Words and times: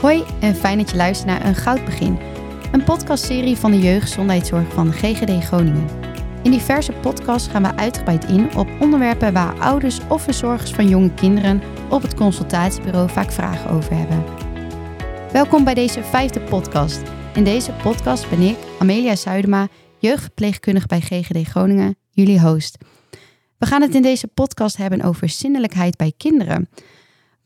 Hoi 0.00 0.24
en 0.40 0.54
fijn 0.54 0.78
dat 0.78 0.90
je 0.90 0.96
luistert 0.96 1.28
naar 1.28 1.44
Een 1.44 1.54
Goud 1.54 1.84
Begin, 1.84 2.18
een 2.72 2.84
podcastserie 2.84 3.56
van 3.56 3.70
de 3.70 3.78
jeugdgezondheidszorg 3.78 4.72
van 4.72 4.86
de 4.86 4.92
GGD 4.92 5.44
Groningen. 5.44 5.88
In 6.42 6.50
diverse 6.50 6.92
podcasts 6.92 7.48
gaan 7.48 7.62
we 7.62 7.76
uitgebreid 7.76 8.24
in 8.24 8.56
op 8.56 8.68
onderwerpen 8.80 9.32
waar 9.32 9.58
ouders 9.58 9.98
of 10.08 10.22
verzorgers 10.22 10.70
van 10.70 10.88
jonge 10.88 11.14
kinderen 11.14 11.62
op 11.90 12.02
het 12.02 12.14
consultatiebureau 12.14 13.10
vaak 13.10 13.32
vragen 13.32 13.70
over 13.70 13.96
hebben. 13.96 14.24
Welkom 15.32 15.64
bij 15.64 15.74
deze 15.74 16.02
vijfde 16.04 16.40
podcast. 16.40 17.02
In 17.34 17.44
deze 17.44 17.72
podcast 17.72 18.30
ben 18.30 18.40
ik, 18.40 18.56
Amelia 18.78 19.16
Zuidema, 19.16 19.68
jeugdverpleegkundige 19.98 20.86
bij 20.86 21.00
GGD 21.00 21.48
Groningen, 21.48 21.96
jullie 22.10 22.40
host. 22.40 22.78
We 23.58 23.66
gaan 23.66 23.82
het 23.82 23.94
in 23.94 24.02
deze 24.02 24.26
podcast 24.26 24.76
hebben 24.76 25.02
over 25.02 25.28
zindelijkheid 25.28 25.96
bij 25.96 26.12
kinderen. 26.16 26.68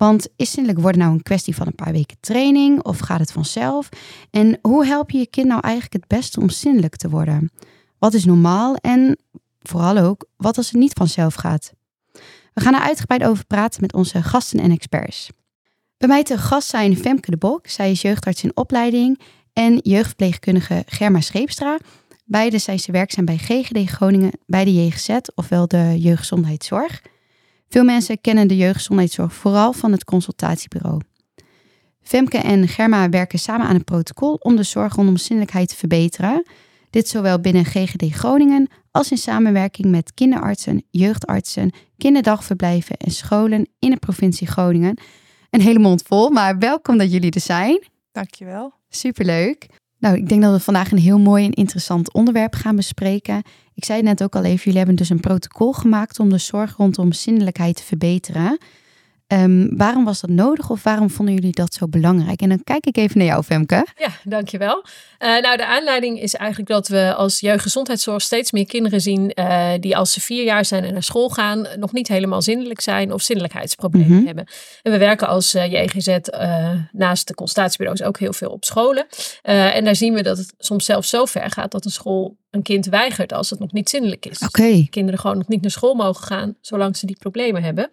Want 0.04 0.28
is 0.36 0.50
zindelijk 0.50 0.80
worden 0.80 1.00
nou 1.00 1.12
een 1.12 1.22
kwestie 1.22 1.56
van 1.56 1.66
een 1.66 1.74
paar 1.74 1.92
weken 1.92 2.16
training 2.20 2.82
of 2.82 2.98
gaat 2.98 3.20
het 3.20 3.32
vanzelf? 3.32 3.88
En 4.30 4.58
hoe 4.62 4.86
help 4.86 5.10
je 5.10 5.18
je 5.18 5.26
kind 5.26 5.46
nou 5.46 5.60
eigenlijk 5.60 5.94
het 5.94 6.18
beste 6.18 6.40
om 6.40 6.48
zindelijk 6.48 6.96
te 6.96 7.08
worden? 7.08 7.50
Wat 7.98 8.14
is 8.14 8.24
normaal 8.24 8.76
en 8.76 9.18
vooral 9.62 9.98
ook 9.98 10.26
wat 10.36 10.56
als 10.56 10.70
het 10.70 10.80
niet 10.80 10.92
vanzelf 10.92 11.34
gaat? 11.34 11.72
We 12.52 12.60
gaan 12.60 12.74
er 12.74 12.80
uitgebreid 12.80 13.24
over 13.24 13.46
praten 13.46 13.80
met 13.80 13.92
onze 13.92 14.22
gasten 14.22 14.60
en 14.60 14.70
experts. 14.70 15.30
Bij 15.96 16.08
mij 16.08 16.22
te 16.22 16.38
gast 16.38 16.68
zijn 16.68 16.96
Femke 16.96 17.30
de 17.30 17.36
Bok, 17.36 17.68
zij 17.68 17.90
is 17.90 18.02
jeugdarts 18.02 18.42
in 18.42 18.56
opleiding, 18.56 19.20
en 19.52 19.78
jeugdverpleegkundige 19.82 20.82
Germa 20.86 21.20
Scheepstra. 21.20 21.78
Beide 22.24 22.58
zijn 22.58 22.78
ze 22.78 22.92
werkzaam 22.92 23.24
bij 23.24 23.38
GGD 23.38 23.90
Groningen 23.90 24.38
bij 24.46 24.64
de 24.64 24.84
JGZ, 24.84 25.18
ofwel 25.34 25.68
de 25.68 25.94
Jeugdgezondheidszorg. 25.98 27.02
Veel 27.74 27.84
mensen 27.84 28.20
kennen 28.20 28.48
de 28.48 28.56
jeugdgezondheidszorg 28.56 29.32
vooral 29.32 29.72
van 29.72 29.92
het 29.92 30.04
consultatiebureau. 30.04 31.00
Femke 32.02 32.38
en 32.38 32.68
Germa 32.68 33.08
werken 33.08 33.38
samen 33.38 33.66
aan 33.66 33.74
een 33.74 33.84
protocol 33.84 34.34
om 34.34 34.56
de 34.56 34.62
zorg 34.62 34.94
rondom 34.94 35.16
zinnelijkheid 35.16 35.68
te 35.68 35.76
verbeteren. 35.76 36.46
Dit 36.90 37.08
zowel 37.08 37.40
binnen 37.40 37.64
GGD 37.64 38.12
Groningen 38.12 38.68
als 38.90 39.10
in 39.10 39.16
samenwerking 39.16 39.86
met 39.86 40.14
kinderartsen, 40.14 40.84
jeugdartsen, 40.90 41.72
kinderdagverblijven 41.96 42.96
en 42.96 43.10
scholen 43.10 43.68
in 43.78 43.90
de 43.90 43.96
provincie 43.96 44.46
Groningen. 44.46 44.98
Een 45.50 45.60
hele 45.60 45.78
mond 45.78 46.02
vol, 46.02 46.30
maar 46.30 46.58
welkom 46.58 46.98
dat 46.98 47.12
jullie 47.12 47.30
er 47.30 47.40
zijn. 47.40 47.86
Dankjewel. 48.12 48.72
Superleuk. 48.88 49.66
Nou, 50.04 50.16
ik 50.16 50.28
denk 50.28 50.42
dat 50.42 50.52
we 50.52 50.60
vandaag 50.60 50.90
een 50.90 50.98
heel 50.98 51.18
mooi 51.18 51.44
en 51.44 51.52
interessant 51.52 52.12
onderwerp 52.12 52.54
gaan 52.54 52.76
bespreken. 52.76 53.42
Ik 53.74 53.84
zei 53.84 54.02
net 54.02 54.22
ook 54.22 54.36
al 54.36 54.44
even, 54.44 54.62
jullie 54.64 54.78
hebben 54.78 54.96
dus 54.96 55.08
een 55.08 55.20
protocol 55.20 55.72
gemaakt 55.72 56.18
om 56.18 56.30
de 56.30 56.38
zorg 56.38 56.76
rondom 56.76 57.12
zindelijkheid 57.12 57.76
te 57.76 57.82
verbeteren. 57.82 58.58
Um, 59.42 59.76
waarom 59.76 60.04
was 60.04 60.20
dat 60.20 60.30
nodig 60.30 60.70
of 60.70 60.82
waarom 60.82 61.10
vonden 61.10 61.34
jullie 61.34 61.52
dat 61.52 61.74
zo 61.74 61.88
belangrijk? 61.88 62.40
En 62.40 62.48
dan 62.48 62.64
kijk 62.64 62.86
ik 62.86 62.96
even 62.96 63.18
naar 63.18 63.26
jou, 63.26 63.42
Femke. 63.42 63.86
Ja, 63.96 64.08
dankjewel. 64.24 64.84
Uh, 65.18 65.40
nou, 65.40 65.56
de 65.56 65.66
aanleiding 65.66 66.20
is 66.20 66.34
eigenlijk 66.34 66.70
dat 66.70 66.88
we 66.88 67.14
als 67.14 67.40
jeugdgezondheidszorg 67.40 68.22
steeds 68.22 68.52
meer 68.52 68.66
kinderen 68.66 69.00
zien 69.00 69.32
uh, 69.34 69.70
die 69.80 69.96
als 69.96 70.12
ze 70.12 70.20
vier 70.20 70.44
jaar 70.44 70.64
zijn 70.64 70.84
en 70.84 70.92
naar 70.92 71.02
school 71.02 71.28
gaan, 71.28 71.66
nog 71.78 71.92
niet 71.92 72.08
helemaal 72.08 72.42
zindelijk 72.42 72.80
zijn 72.80 73.12
of 73.12 73.22
zindelijkheidsproblemen 73.22 74.08
mm 74.08 74.16
-hmm. 74.16 74.26
hebben. 74.26 74.46
En 74.82 74.92
we 74.92 74.98
werken 74.98 75.28
als 75.28 75.54
uh, 75.54 75.72
JGZ 75.72 76.18
naast 76.92 77.28
de 77.28 77.34
consultatiebureaus 77.34 78.02
ook 78.02 78.18
heel 78.18 78.32
veel 78.32 78.50
op 78.50 78.64
scholen. 78.64 79.06
en 79.42 79.84
daar 79.84 79.96
zien 79.96 80.14
we 80.14 80.22
dat 80.22 80.38
het 80.38 80.54
soms 80.58 80.84
zelfs 80.84 81.08
zo 81.08 81.24
ver 81.24 81.50
gaat 81.50 81.70
dat 81.70 81.84
een 81.84 81.90
school 81.90 82.36
een 82.50 82.62
kind 82.62 82.86
weigert 82.86 83.32
als 83.32 83.50
het 83.50 83.58
nog 83.58 83.72
niet 83.72 83.88
zindelijk 83.88 84.26
is. 84.26 84.38
Okay. 84.38 84.86
kinderen 84.90 85.20
gewoon 85.20 85.36
nog 85.36 85.48
niet 85.48 85.62
naar 85.62 85.70
school 85.70 85.94
mogen 85.94 86.24
gaan 86.24 86.56
zolang 86.60 86.96
ze 86.96 87.06
die 87.06 87.16
problemen 87.18 87.62
hebben. 87.62 87.90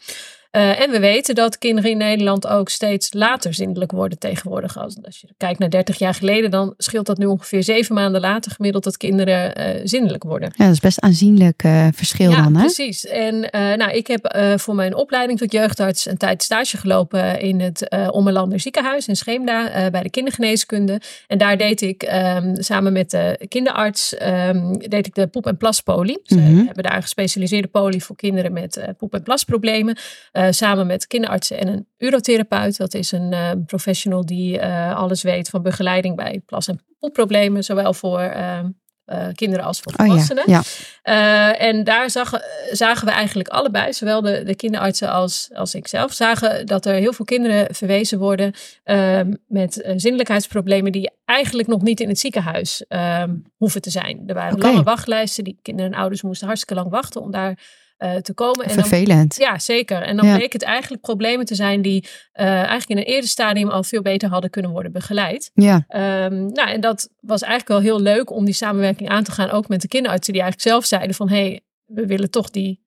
Uh, 0.51 0.81
en 0.81 0.91
we 0.91 0.99
weten 0.99 1.35
dat 1.35 1.57
kinderen 1.57 1.91
in 1.91 1.97
Nederland 1.97 2.47
ook 2.47 2.69
steeds 2.69 3.13
later 3.13 3.53
zindelijk 3.53 3.91
worden 3.91 4.17
tegenwoordig. 4.19 4.77
Als, 4.77 4.97
als 5.03 5.21
je 5.21 5.27
kijkt 5.37 5.59
naar 5.59 5.69
30 5.69 5.97
jaar 5.97 6.13
geleden, 6.13 6.51
dan 6.51 6.73
scheelt 6.77 7.05
dat 7.05 7.17
nu 7.17 7.25
ongeveer 7.25 7.63
zeven 7.63 7.95
maanden 7.95 8.21
later 8.21 8.51
gemiddeld 8.51 8.83
dat 8.83 8.97
kinderen 8.97 9.59
uh, 9.59 9.81
zindelijk 9.83 10.23
worden. 10.23 10.53
Ja, 10.55 10.65
dat 10.65 10.73
is 10.73 10.79
best 10.79 10.99
aanzienlijk 10.99 11.63
uh, 11.63 11.87
verschil 11.93 12.31
ja, 12.31 12.41
dan, 12.43 12.55
hè? 12.55 12.59
precies. 12.61 13.05
En 13.05 13.39
nou, 13.51 13.91
ik 13.91 14.07
heb 14.07 14.35
voor 14.55 14.75
mijn 14.75 14.95
opleiding 14.95 15.39
tot 15.39 15.51
jeugdarts 15.51 16.05
een 16.05 16.17
tijd 16.17 16.43
stage 16.43 16.77
gelopen 16.77 17.39
in 17.39 17.59
het 17.59 17.89
Ommelander 18.11 18.59
ziekenhuis 18.59 19.07
in 19.07 19.15
Scheemda 19.15 19.89
bij 19.89 20.03
de 20.03 20.09
kindergeneeskunde. 20.09 21.01
En 21.27 21.37
daar 21.37 21.57
deed 21.57 21.81
ik 21.81 22.11
um, 22.35 22.55
samen 22.61 22.93
met 22.93 23.11
de 23.11 23.45
kinderarts 23.47 24.15
um, 24.21 24.77
deed 24.77 25.05
ik 25.07 25.15
de 25.15 25.27
poep- 25.27 25.47
en 25.47 25.57
plaspolie. 25.57 26.19
Ze 26.23 26.35
Mhm. 26.35 26.65
hebben 26.65 26.83
daar 26.83 26.95
een 26.95 27.01
gespecialiseerde 27.01 27.67
poli 27.67 28.01
voor 28.01 28.15
kinderen 28.15 28.53
met 28.53 28.81
poep- 28.97 29.13
en 29.13 29.23
plasproblemen. 29.23 29.97
Uh, 30.41 30.47
samen 30.49 30.87
met 30.87 31.07
kinderartsen 31.07 31.59
en 31.59 31.67
een 31.67 31.87
urotherapeut. 31.97 32.77
Dat 32.77 32.93
is 32.93 33.11
een 33.11 33.31
uh, 33.31 33.51
professional 33.65 34.25
die 34.25 34.57
uh, 34.57 34.95
alles 34.95 35.21
weet 35.21 35.49
van 35.49 35.61
begeleiding 35.61 36.15
bij 36.15 36.41
plas- 36.45 36.67
en 36.67 36.79
poepproblemen. 36.99 37.63
Zowel 37.63 37.93
voor 37.93 38.21
uh, 38.21 38.59
kinderen 39.33 39.65
als 39.65 39.79
voor 39.79 39.93
volwassenen. 39.95 40.43
Oh, 40.43 40.49
ja. 40.49 40.61
ja. 41.03 41.55
en 41.57 41.83
daar 41.83 42.09
zag, 42.09 42.39
zagen 42.71 43.07
we 43.07 43.13
eigenlijk 43.13 43.49
allebei, 43.49 43.93
zowel 43.93 44.21
de, 44.21 44.43
de 44.43 44.55
kinderartsen 44.55 45.11
als, 45.11 45.49
als 45.53 45.75
ik 45.75 45.87
zelf, 45.87 46.13
zagen 46.13 46.65
dat 46.65 46.85
er 46.85 46.93
heel 46.93 47.13
veel 47.13 47.25
kinderen 47.25 47.75
verwezen 47.75 48.19
worden 48.19 48.53
ehm, 48.83 49.33
met 49.47 49.91
zinnelijkheidsproblemen 49.95 50.91
die 50.91 51.11
eigenlijk 51.25 51.67
nog 51.67 51.81
niet 51.81 51.99
in 51.99 52.07
het 52.07 52.19
ziekenhuis 52.19 52.85
ehm, 52.87 53.35
hoeven 53.57 53.81
te 53.81 53.89
zijn. 53.89 54.23
Er 54.27 54.35
waren 54.35 54.55
okay. 54.55 54.71
lange 54.71 54.83
wachtlijsten. 54.83 55.43
Die 55.43 55.59
kinderen 55.61 55.91
en 55.91 55.99
ouders 55.99 56.21
moesten 56.21 56.47
hartstikke 56.47 56.81
lang 56.81 56.91
wachten 56.91 57.21
om 57.21 57.31
daar 57.31 57.57
uh, 58.03 58.15
te 58.15 58.33
komen. 58.33 58.65
En 58.65 58.71
Vervelend. 58.71 59.37
Dan, 59.37 59.47
ja, 59.47 59.59
zeker. 59.59 60.01
En 60.01 60.15
dan 60.15 60.25
ja. 60.25 60.35
bleek 60.35 60.53
het 60.53 60.63
eigenlijk 60.63 61.01
problemen 61.01 61.45
te 61.45 61.55
zijn 61.55 61.81
die 61.81 62.07
uh, 62.33 62.45
eigenlijk 62.45 62.89
in 62.89 62.97
een 62.97 63.03
eerder 63.03 63.29
stadium 63.29 63.69
al 63.69 63.83
veel 63.83 64.01
beter 64.01 64.29
hadden 64.29 64.49
kunnen 64.49 64.71
worden 64.71 64.91
begeleid. 64.91 65.51
Ja. 65.53 65.75
Um, 65.75 66.51
nou, 66.51 66.69
en 66.69 66.81
dat 66.81 67.09
was 67.19 67.41
eigenlijk 67.41 67.71
wel 67.71 67.93
heel 67.93 68.01
leuk 68.01 68.31
om 68.31 68.45
die 68.45 68.53
samenwerking 68.53 69.09
aan 69.09 69.23
te 69.23 69.31
gaan, 69.31 69.49
ook 69.49 69.67
met 69.67 69.81
de 69.81 69.87
kinderartsen 69.87 70.33
die 70.33 70.41
eigenlijk 70.41 70.71
zelf 70.71 70.85
zeiden 70.85 71.15
van 71.15 71.29
hé, 71.29 71.35
hey, 71.35 71.61
we 71.85 72.05
willen 72.05 72.29
toch 72.29 72.49
die, 72.49 72.83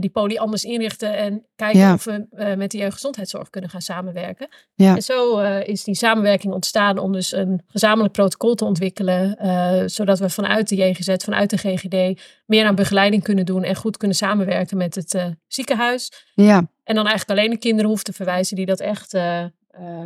die 0.00 0.10
poli 0.10 0.38
anders 0.38 0.64
inrichten 0.64 1.16
en 1.16 1.46
kijken 1.56 1.80
ja. 1.80 1.94
of 1.94 2.04
we 2.04 2.26
uh, 2.32 2.54
met 2.54 2.70
de 2.70 2.78
jeugdgezondheidszorg 2.78 3.50
kunnen 3.50 3.70
gaan 3.70 3.80
samenwerken. 3.80 4.48
Ja. 4.74 4.94
En 4.94 5.02
zo 5.02 5.40
uh, 5.40 5.66
is 5.66 5.84
die 5.84 5.94
samenwerking 5.94 6.52
ontstaan 6.52 6.98
om 6.98 7.12
dus 7.12 7.32
een 7.32 7.62
gezamenlijk 7.66 8.12
protocol 8.12 8.54
te 8.54 8.64
ontwikkelen, 8.64 9.38
uh, 9.42 9.82
zodat 9.86 10.18
we 10.18 10.30
vanuit 10.30 10.68
de 10.68 10.76
JGZ, 10.76 11.14
vanuit 11.24 11.50
de 11.50 11.56
GGD, 11.56 12.20
meer 12.46 12.66
aan 12.66 12.74
begeleiding 12.74 13.22
kunnen 13.22 13.46
doen 13.46 13.62
en 13.62 13.76
goed 13.76 13.96
kunnen 13.96 14.16
samenwerken 14.16 14.76
met 14.76 14.94
het 14.94 15.34
ziekenhuis. 15.46 16.12
Ja. 16.34 16.56
En 16.84 16.94
dan 16.94 17.06
eigenlijk 17.06 17.38
alleen 17.38 17.50
de 17.50 17.58
kinderen 17.58 17.90
hoeft 17.90 18.04
te 18.04 18.12
verwijzen 18.12 18.56
die 18.56 18.66
dat 18.66 18.80
echt 18.80 19.16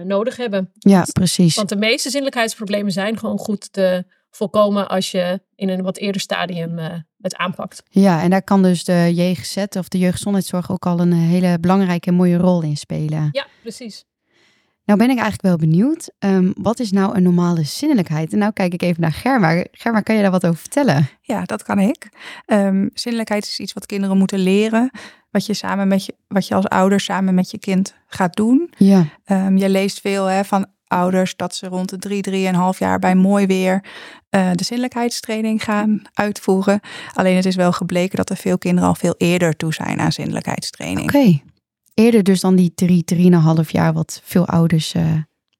nodig 0.04 0.36
hebben. 0.36 0.70
Ja, 0.78 1.06
precies. 1.12 1.56
Want 1.56 1.68
de 1.68 1.76
meeste 1.76 2.10
zinnelijkheidsproblemen 2.10 2.92
zijn 2.92 3.18
gewoon 3.18 3.38
goed 3.38 3.72
te 3.72 4.04
voorkomen 4.36 4.88
als 4.88 5.10
je 5.10 5.40
in 5.54 5.68
een 5.68 5.82
wat 5.82 5.96
eerder 5.96 6.20
stadium 6.20 6.78
uh, 6.78 6.86
het 7.20 7.36
aanpakt. 7.36 7.82
Ja, 7.88 8.22
en 8.22 8.30
daar 8.30 8.42
kan 8.42 8.62
dus 8.62 8.84
de 8.84 9.12
JGZ 9.14 9.56
of 9.78 9.88
de 9.88 9.98
jeugdgezondheidszorg 9.98 10.70
ook 10.70 10.86
al 10.86 11.00
een 11.00 11.12
hele 11.12 11.58
belangrijke 11.60 12.08
en 12.08 12.14
mooie 12.14 12.36
rol 12.36 12.62
in 12.62 12.76
spelen. 12.76 13.28
Ja, 13.32 13.46
precies. 13.62 14.04
Nou 14.86 14.98
ben 14.98 15.10
ik 15.10 15.18
eigenlijk 15.18 15.42
wel 15.42 15.68
benieuwd, 15.68 16.10
um, 16.18 16.52
wat 16.56 16.78
is 16.78 16.92
nou 16.92 17.16
een 17.16 17.22
normale 17.22 17.62
zinnelijkheid? 17.62 18.32
En 18.32 18.38
nou 18.38 18.52
kijk 18.52 18.72
ik 18.72 18.82
even 18.82 19.00
naar 19.00 19.12
Germa. 19.12 19.64
Germa, 19.70 20.00
kan 20.00 20.14
je 20.14 20.22
daar 20.22 20.30
wat 20.30 20.46
over 20.46 20.58
vertellen? 20.58 21.08
Ja, 21.20 21.42
dat 21.42 21.62
kan 21.62 21.78
ik. 21.78 22.08
Um, 22.46 22.90
zinnelijkheid 22.94 23.44
is 23.44 23.58
iets 23.58 23.72
wat 23.72 23.86
kinderen 23.86 24.18
moeten 24.18 24.38
leren, 24.38 24.90
wat 25.30 25.46
je, 25.46 25.54
samen 25.54 25.88
met 25.88 26.04
je, 26.04 26.14
wat 26.28 26.46
je 26.46 26.54
als 26.54 26.68
ouder 26.68 27.00
samen 27.00 27.34
met 27.34 27.50
je 27.50 27.58
kind 27.58 27.94
gaat 28.06 28.36
doen. 28.36 28.72
Ja. 28.76 29.04
Um, 29.26 29.56
je 29.56 29.68
leest 29.68 30.00
veel 30.00 30.24
hè, 30.24 30.44
van 30.44 30.66
ouders 30.88 31.36
dat 31.36 31.54
ze 31.54 31.66
rond 31.66 31.88
de 31.88 31.98
drie, 31.98 32.22
drieënhalf 32.22 32.78
jaar 32.78 32.98
bij 32.98 33.14
mooi 33.14 33.46
weer 33.46 33.84
uh, 34.30 34.50
de 34.52 34.64
zinnelijkheidstraining 34.64 35.64
gaan 35.64 36.02
uitvoeren. 36.14 36.80
Alleen 37.14 37.36
het 37.36 37.44
is 37.44 37.56
wel 37.56 37.72
gebleken 37.72 38.16
dat 38.16 38.30
er 38.30 38.36
veel 38.36 38.58
kinderen 38.58 38.88
al 38.88 38.94
veel 38.94 39.14
eerder 39.18 39.56
toe 39.56 39.74
zijn 39.74 40.00
aan 40.00 40.12
zinnelijkheidstraining. 40.12 41.08
Oké. 41.08 41.16
Okay. 41.16 41.42
Eerder 41.94 42.22
dus 42.22 42.40
dan 42.40 42.56
die 42.56 42.72
drie, 42.74 43.04
drieënhalf 43.04 43.72
jaar 43.72 43.92
wat 43.92 44.20
veel 44.24 44.46
ouders 44.46 44.94
uh, 44.94 45.12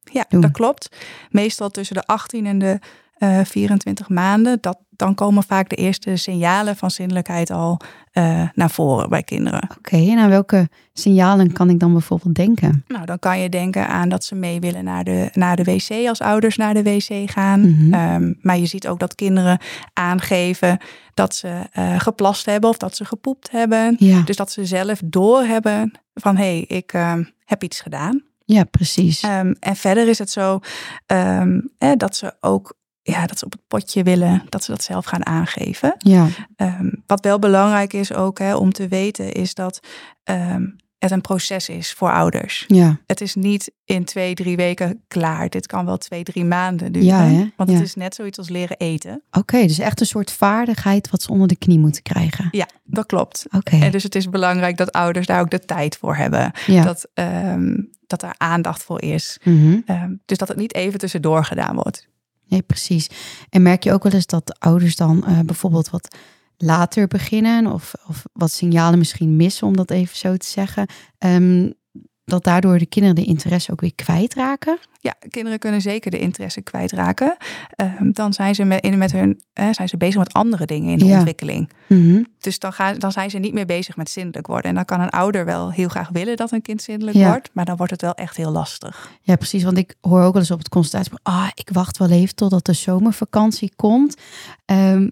Ja, 0.02 0.24
doen. 0.28 0.40
dat 0.40 0.50
klopt. 0.50 0.88
Meestal 1.30 1.70
tussen 1.70 1.96
de 1.96 2.06
18 2.06 2.46
en 2.46 2.58
de 2.58 2.78
uh, 3.18 3.40
24 3.44 4.08
maanden. 4.08 4.58
Dat, 4.60 4.78
dan 4.90 5.14
komen 5.14 5.42
vaak 5.42 5.68
de 5.68 5.76
eerste 5.76 6.16
signalen 6.16 6.76
van 6.76 6.90
zinnelijkheid 6.90 7.50
al 7.50 7.80
uh, 8.12 8.42
naar 8.54 8.70
voren 8.70 9.08
bij 9.08 9.22
kinderen. 9.22 9.62
Oké, 9.62 9.76
okay, 9.78 10.08
en 10.10 10.18
aan 10.18 10.28
welke 10.28 10.68
signalen 10.92 11.52
kan 11.52 11.70
ik 11.70 11.80
dan 11.80 11.92
bijvoorbeeld 11.92 12.34
denken? 12.34 12.84
Nou, 12.88 13.04
dan 13.04 13.18
kan 13.18 13.40
je 13.40 13.48
denken 13.48 13.88
aan 13.88 14.08
dat 14.08 14.24
ze 14.24 14.34
mee 14.34 14.60
willen 14.60 14.84
naar 14.84 15.04
de, 15.04 15.28
naar 15.32 15.56
de 15.56 15.64
wc 15.64 16.08
als 16.08 16.20
ouders 16.20 16.56
naar 16.56 16.74
de 16.74 16.82
wc 16.82 17.30
gaan. 17.30 17.60
Mhm. 17.60 17.84
Mm 17.84 17.92
-hmm. 17.92 18.14
um, 18.14 18.38
maar 18.40 18.58
je 18.58 18.66
ziet 18.66 18.88
ook 18.88 18.98
dat 18.98 19.14
kinderen 19.14 19.58
aangeven 19.92 20.78
dat 21.14 21.34
ze 21.34 21.68
uh, 21.78 22.00
geplast 22.00 22.46
hebben 22.46 22.70
of 22.70 22.76
dat 22.76 22.96
ze 22.96 23.04
gepoept 23.04 23.50
hebben. 23.50 23.96
Ja. 23.98 24.22
Dus 24.22 24.36
dat 24.36 24.50
ze 24.50 24.66
zelf 24.66 25.00
doorhebben 25.04 25.92
van 26.14 26.36
hé, 26.36 26.42
hey, 26.42 26.64
ik 26.76 26.92
uh, 26.92 27.14
heb 27.44 27.62
iets 27.62 27.80
gedaan. 27.80 28.22
Ja, 28.44 28.64
precies. 28.64 29.22
Um, 29.22 29.56
en 29.60 29.76
verder 29.76 30.08
is 30.08 30.18
het 30.18 30.30
zo 30.30 30.60
um, 31.06 31.70
eh, 31.78 31.92
dat 31.96 32.16
ze 32.16 32.34
ook 32.40 32.76
ja, 33.12 33.26
dat 33.26 33.38
ze 33.38 33.44
op 33.44 33.52
het 33.52 33.66
potje 33.68 34.02
willen, 34.02 34.42
dat 34.48 34.64
ze 34.64 34.70
dat 34.70 34.82
zelf 34.82 35.04
gaan 35.04 35.26
aangeven. 35.26 35.94
Ja. 35.98 36.26
Um, 36.56 37.02
wat 37.06 37.24
wel 37.24 37.38
belangrijk 37.38 37.92
is 37.92 38.12
ook 38.12 38.38
hè, 38.38 38.54
om 38.56 38.72
te 38.72 38.88
weten, 38.88 39.32
is 39.32 39.54
dat 39.54 39.80
um, 40.24 40.76
het 40.98 41.10
een 41.10 41.20
proces 41.20 41.68
is 41.68 41.92
voor 41.92 42.12
ouders. 42.12 42.64
Ja. 42.66 42.98
Het 43.06 43.20
is 43.20 43.34
niet 43.34 43.70
in 43.84 44.04
twee, 44.04 44.34
drie 44.34 44.56
weken 44.56 45.02
klaar. 45.08 45.48
Dit 45.48 45.66
kan 45.66 45.84
wel 45.84 45.96
twee, 45.96 46.22
drie 46.22 46.44
maanden 46.44 46.92
duren. 46.92 47.08
Ja, 47.08 47.22
hè? 47.24 47.50
Want 47.56 47.70
Ja. 47.70 47.76
het 47.76 47.84
is 47.84 47.94
net 47.94 48.14
zoiets 48.14 48.38
als 48.38 48.48
leren 48.48 48.76
eten. 48.76 49.22
Oké, 49.30 49.66
dus 49.66 49.78
echt 49.78 50.00
een 50.00 50.06
soort 50.06 50.32
vaardigheid 50.32 51.10
wat 51.10 51.22
ze 51.22 51.30
onder 51.30 51.48
de 51.48 51.56
knie 51.56 51.78
moeten 51.78 52.02
krijgen. 52.02 52.48
Ja, 52.50 52.68
dat 52.84 53.06
klopt. 53.06 53.46
Oké. 53.50 53.76
En 53.76 53.90
dus 53.90 54.02
het 54.02 54.14
is 54.14 54.28
belangrijk 54.28 54.76
dat 54.76 54.92
ouders 54.92 55.26
daar 55.26 55.40
ook 55.40 55.50
de 55.50 55.64
tijd 55.64 55.96
voor 55.96 56.16
hebben. 56.16 56.52
Ja. 56.66 56.82
Dat, 56.84 57.08
ehm, 57.14 57.76
dat 58.06 58.22
er 58.22 58.34
aandacht 58.36 58.82
voor 58.82 59.02
is. 59.02 59.38
Mhm. 59.44 59.80
Ehm, 59.86 60.12
dus 60.24 60.38
dat 60.38 60.48
het 60.48 60.56
niet 60.56 60.74
even 60.74 60.98
tussendoor 60.98 61.44
gedaan 61.44 61.74
wordt. 61.74 62.08
Nee, 62.48 62.62
precies. 62.62 63.08
En 63.48 63.62
merk 63.62 63.84
je 63.84 63.92
ook 63.92 64.02
wel 64.02 64.12
eens 64.12 64.26
dat 64.26 64.46
de 64.46 64.56
ouders 64.58 64.96
dan 64.96 65.24
eh, 65.26 65.40
bijvoorbeeld 65.40 65.90
wat 65.90 66.16
later 66.56 67.06
beginnen 67.06 67.72
of, 67.72 67.94
of 68.08 68.24
wat 68.32 68.52
signalen 68.52 68.98
misschien 68.98 69.36
missen, 69.36 69.66
om 69.66 69.76
dat 69.76 69.90
even 69.90 70.16
zo 70.16 70.36
te 70.36 70.46
zeggen, 70.46 70.86
Ehm, 71.18 71.70
dat 72.26 72.44
daardoor 72.44 72.78
de 72.78 72.86
kinderen 72.86 73.16
de 73.16 73.24
interesse 73.24 73.72
ook 73.72 73.80
weer 73.80 73.94
kwijtraken? 73.94 74.78
Ja, 75.00 75.14
kinderen 75.30 75.58
kunnen 75.58 75.80
zeker 75.80 76.10
de 76.10 76.18
interesse 76.18 76.60
kwijtraken. 76.62 77.36
Ehm, 77.76 78.10
dan 78.12 78.32
zijn 78.32 78.54
ze 78.54 78.64
met, 78.64 78.96
met 78.96 79.12
hun, 79.12 79.40
eh, 79.52 79.68
zijn 79.70 79.88
ze 79.88 79.96
bezig 79.96 80.18
met 80.18 80.32
andere 80.32 80.66
dingen 80.66 80.90
in 80.92 80.98
de 80.98 81.04
Ja. 81.04 81.14
ontwikkeling. 81.16 81.70
Mhm. 81.86 82.22
Dus 82.40 82.58
dan, 82.58 82.72
gaan, 82.72 82.98
dan 82.98 83.12
zijn 83.12 83.30
ze 83.30 83.38
niet 83.38 83.52
meer 83.52 83.66
bezig 83.66 83.96
met 83.96 84.10
zindelijk 84.10 84.46
worden. 84.46 84.68
En 84.68 84.74
dan 84.74 84.84
kan 84.84 85.00
een 85.00 85.10
ouder 85.10 85.44
wel 85.44 85.70
heel 85.72 85.88
graag 85.88 86.08
willen 86.08 86.36
dat 86.36 86.52
een 86.52 86.62
kind 86.62 86.82
zindelijk 86.82 87.16
Ja. 87.16 87.28
wordt. 87.28 87.50
Maar 87.52 87.64
dan 87.64 87.76
wordt 87.76 87.92
het 87.92 88.02
wel 88.02 88.14
echt 88.14 88.36
heel 88.36 88.50
lastig. 88.50 89.10
Ja, 89.22 89.36
precies. 89.36 89.62
Want 89.64 89.78
ik 89.78 89.94
hoor 90.00 90.22
ook 90.22 90.32
wel 90.32 90.42
eens 90.42 90.50
op 90.50 90.58
het 90.58 90.68
consultatie, 90.68 91.12
ah, 91.22 91.48
ik 91.54 91.68
wacht 91.72 91.96
wel 91.98 92.10
even 92.10 92.34
totdat 92.34 92.64
de 92.64 92.72
zomervakantie 92.72 93.72
komt. 93.76 94.16
Ehm, 94.64 95.08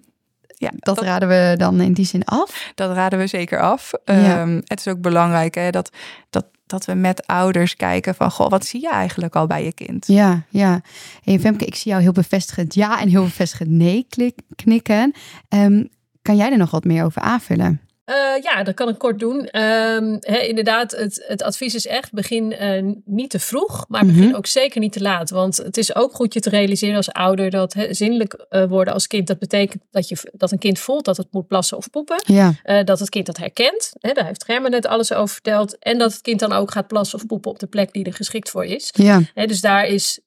Ja, 0.57 0.71
dat, 0.75 0.97
dat, 0.97 1.05
raden 1.05 1.29
we 1.29 1.55
dan 1.57 1.81
in 1.81 1.93
die 1.93 2.05
zin 2.05 2.25
af. 2.25 2.73
dat 2.75 2.93
raden 2.93 3.19
we 3.19 3.27
zeker 3.27 3.61
af. 3.61 3.91
Ja. 4.05 4.41
Ehm, 4.41 4.61
het 4.65 4.79
is 4.79 4.89
ook 4.89 5.01
belangrijk 5.01 5.55
hè, 5.55 5.71
dat, 5.71 5.91
dat, 6.31 6.47
dat 6.67 6.85
we 6.85 6.95
met 6.95 7.27
ouders 7.27 7.77
kijken 7.77 8.15
van... 8.15 8.31
Goh, 8.31 8.51
wat 8.51 8.65
zie 8.65 8.81
je 8.81 8.91
eigenlijk 8.91 9.37
al 9.37 9.47
bij 9.47 9.65
je 9.65 9.73
kind? 9.73 10.07
Ja, 10.07 10.43
ja. 10.49 10.81
Hey 11.23 11.41
Femke, 11.41 11.65
ik 11.65 11.75
zie 11.75 11.91
jou 11.91 12.03
heel 12.03 12.13
bevestigend 12.13 12.75
ja 12.75 13.01
en 13.01 13.09
heel 13.09 13.25
bevestigend 13.25 13.71
nee 13.71 14.07
knikken. 14.57 15.13
Ehm, 15.49 15.85
kan 16.23 16.37
jij 16.37 16.51
er 16.51 16.59
nog 16.59 16.71
wat 16.71 16.85
meer 16.85 17.05
over 17.05 17.23
aanvullen? 17.23 17.81
Eh, 18.05 18.15
ja, 18.43 18.63
dat 18.63 18.75
kan 18.75 18.89
ik 18.89 18.99
kort 18.99 19.19
doen. 19.19 19.47
Ehm, 19.47 20.17
inderdaad, 20.49 20.91
het, 20.91 21.25
het 21.27 21.43
advies 21.43 21.75
is 21.75 21.87
echt: 21.87 22.13
begin 22.13 22.53
eh, 22.53 22.83
niet 23.05 23.31
te 23.31 23.39
vroeg, 23.39 23.85
maar 23.89 24.07
begin 24.07 24.27
Mhm. 24.27 24.35
ook 24.35 24.47
zeker 24.47 24.81
niet 24.81 24.93
te 24.93 25.01
laat. 25.01 25.31
Want 25.31 25.57
het 25.57 25.77
is 25.77 25.95
ook 25.95 26.15
goed 26.15 26.35
je 26.35 26.41
te 26.41 26.51
realiseren 26.51 26.97
als 26.97 27.13
ouder 27.13 27.51
dat 27.51 27.73
hè, 27.73 27.95
zinnelijk 27.95 28.33
eh, 28.49 28.65
worden 28.65 28.95
als 28.95 29.07
kind, 29.07 29.27
dat 29.27 29.39
betekent 29.39 29.83
dat, 29.91 30.09
je, 30.09 30.17
dat 30.33 30.53
een 30.53 30.59
kind 30.59 30.79
voelt 30.79 31.05
dat 31.05 31.17
het 31.17 31.27
moet 31.31 31.47
plassen 31.47 31.77
of 31.77 31.91
poepen. 31.91 32.23
Ja, 32.27 32.83
dat 32.85 32.99
het 32.99 33.09
kind 33.09 33.27
dat 33.27 33.37
herkent. 33.37 33.91
Hè, 34.01 34.13
daar 34.13 34.27
heeft 34.27 34.45
Germen 34.45 34.71
net 34.71 34.87
alles 34.87 35.13
over 35.13 35.35
verteld. 35.35 35.79
En 35.79 35.99
dat 35.99 36.13
het 36.13 36.21
kind 36.21 36.41
dan 36.41 36.53
ook 36.53 36.71
gaat 36.71 36.87
plassen 36.87 37.19
of 37.19 37.27
poepen 37.27 37.51
op 37.51 37.59
de 37.59 37.67
plek 37.67 37.93
die 37.93 38.05
er 38.05 38.13
geschikt 38.15 38.51
voor 38.51 38.65
is. 38.65 38.91
ja, 38.93 39.21
dus 39.35 39.61
daar 39.61 39.87
is 39.87 40.21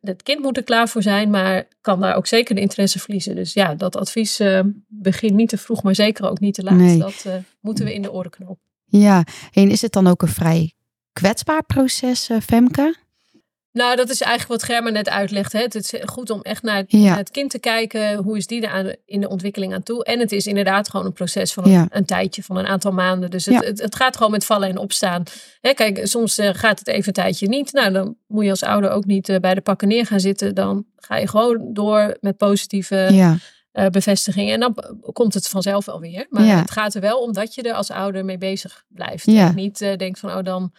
het 0.00 0.22
kind 0.22 0.40
moet 0.40 0.56
er 0.56 0.62
klaar 0.64 0.88
voor 0.88 1.02
zijn, 1.02 1.30
maar 1.30 1.68
kan 1.80 2.00
daar 2.00 2.16
ook 2.16 2.26
zeker 2.26 2.54
de 2.54 2.60
interesse 2.60 2.98
verliezen. 2.98 3.34
Dus 3.36 3.52
ja, 3.52 3.74
dat 3.74 3.96
advies 3.96 4.40
begin 4.88 5.34
niet 5.34 5.48
te 5.48 5.58
vroeg, 5.58 5.82
maar 5.82 5.94
zeker 5.94 6.30
ook 6.30 6.40
niet 6.40 6.54
te 6.54 6.62
laat. 6.62 6.74
Nee. 6.74 6.98
Dat 6.98 7.13
eh, 7.24 7.34
moeten 7.60 7.84
we 7.84 7.94
in 7.94 8.02
de 8.02 8.12
oren 8.12 8.30
knopen. 8.30 8.62
ja. 8.84 9.24
En 9.52 9.70
is 9.70 9.82
het 9.82 9.92
dan 9.92 10.06
ook 10.06 10.22
een 10.22 10.28
vrij 10.28 10.72
kwetsbaar 11.12 11.64
proces, 11.64 12.28
eh, 12.28 12.40
Femke? 12.40 12.94
Nou, 13.72 13.96
dat 13.96 14.10
is 14.10 14.20
eigenlijk 14.20 14.60
wat 14.60 14.70
Germa 14.70 14.90
net 14.90 15.08
uitlegt. 15.08 15.52
Hè. 15.52 15.60
Het 15.60 15.74
is 15.74 15.92
goed 16.04 16.30
om 16.30 16.40
echt 16.42 16.62
naar 16.62 16.76
het, 16.76 16.90
Ja. 16.90 16.98
naar 17.08 17.16
het 17.16 17.30
kind 17.30 17.50
te 17.50 17.58
kijken. 17.58 18.16
Hoe 18.16 18.36
is 18.36 18.46
die 18.46 18.62
er 18.62 18.68
aan, 18.68 18.92
in 19.04 19.20
de 19.20 19.28
ontwikkeling 19.28 19.74
aan 19.74 19.82
toe? 19.82 20.04
En 20.04 20.18
het 20.20 20.32
is 20.32 20.46
inderdaad 20.46 20.88
gewoon 20.90 21.06
een 21.06 21.12
proces 21.12 21.52
van 21.52 21.64
een, 21.64 21.70
Ja. 21.70 21.86
een 21.90 22.04
tijdje, 22.04 22.42
van 22.42 22.56
een 22.56 22.66
aantal 22.66 22.92
maanden. 22.92 23.30
Dus 23.30 23.44
het, 23.44 23.54
Ja. 23.54 23.60
het, 23.60 23.80
het 23.80 23.94
gaat 23.96 24.16
gewoon 24.16 24.32
met 24.32 24.44
vallen 24.44 24.68
en 24.68 24.78
opstaan. 24.78 25.22
Hè, 25.60 25.72
kijk, 25.72 26.00
soms 26.06 26.38
eh, 26.38 26.50
gaat 26.52 26.78
het 26.78 26.88
even 26.88 27.06
een 27.06 27.12
tijdje 27.12 27.48
niet. 27.48 27.72
Nou, 27.72 27.92
dan 27.92 28.16
moet 28.26 28.44
je 28.44 28.50
als 28.50 28.62
ouder 28.62 28.90
ook 28.90 29.04
niet 29.04 29.38
bij 29.40 29.54
de 29.54 29.60
pakken 29.60 29.88
neer 29.88 30.06
gaan 30.06 30.20
zitten. 30.20 30.54
Dan 30.54 30.84
ga 30.96 31.16
je 31.16 31.28
gewoon 31.28 31.70
door 31.72 32.16
met 32.20 32.36
positieve 32.36 33.08
Eh, 33.74 33.86
bevestiging. 33.86 34.50
En 34.50 34.60
dan 34.60 34.76
komt 35.12 35.34
het 35.34 35.48
vanzelf 35.48 35.84
wel 35.84 36.00
weer. 36.00 36.26
Maar 36.30 36.44
Ja. 36.44 36.58
het 36.58 36.70
gaat 36.70 36.94
er 36.94 37.00
wel 37.00 37.18
om 37.20 37.32
dat 37.32 37.54
je 37.54 37.62
er 37.62 37.74
als 37.74 37.90
ouder 37.90 38.24
mee 38.24 38.38
bezig 38.38 38.84
blijft. 38.88 39.26
Ja. 39.26 39.48
En 39.48 39.54
niet 39.54 39.80
eh, 39.80 39.96
denkt 39.96 40.18
van, 40.18 40.30
oh 40.36 40.42
dan... 40.42 40.72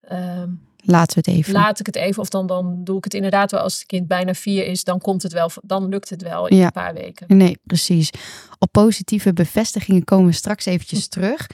ehm, 0.00 0.48
laten 0.84 1.22
we 1.22 1.30
het 1.30 1.38
even. 1.38 1.52
laat 1.52 1.80
ik 1.80 1.86
het 1.86 1.96
even. 1.96 2.22
Of 2.22 2.28
dan, 2.28 2.46
dan 2.46 2.84
doe 2.84 2.96
ik 2.96 3.04
het 3.04 3.14
inderdaad 3.14 3.50
wel 3.50 3.60
als 3.60 3.74
het 3.74 3.86
kind 3.86 4.06
bijna 4.08 4.34
vier 4.34 4.66
is. 4.66 4.84
Dan 4.84 4.98
komt 4.98 5.22
het 5.22 5.32
wel. 5.32 5.50
Dan 5.62 5.88
lukt 5.88 6.08
het 6.10 6.22
wel 6.22 6.46
in 6.46 6.56
Ja. 6.56 6.64
een 6.64 6.72
paar 6.72 6.94
weken. 6.94 7.36
Nee, 7.36 7.58
precies. 7.64 8.10
Op 8.58 8.72
positieve 8.72 9.32
bevestigingen 9.32 10.04
komen 10.04 10.26
we 10.26 10.32
straks 10.32 10.64
eventjes 10.66 11.08
terug. 11.18 11.46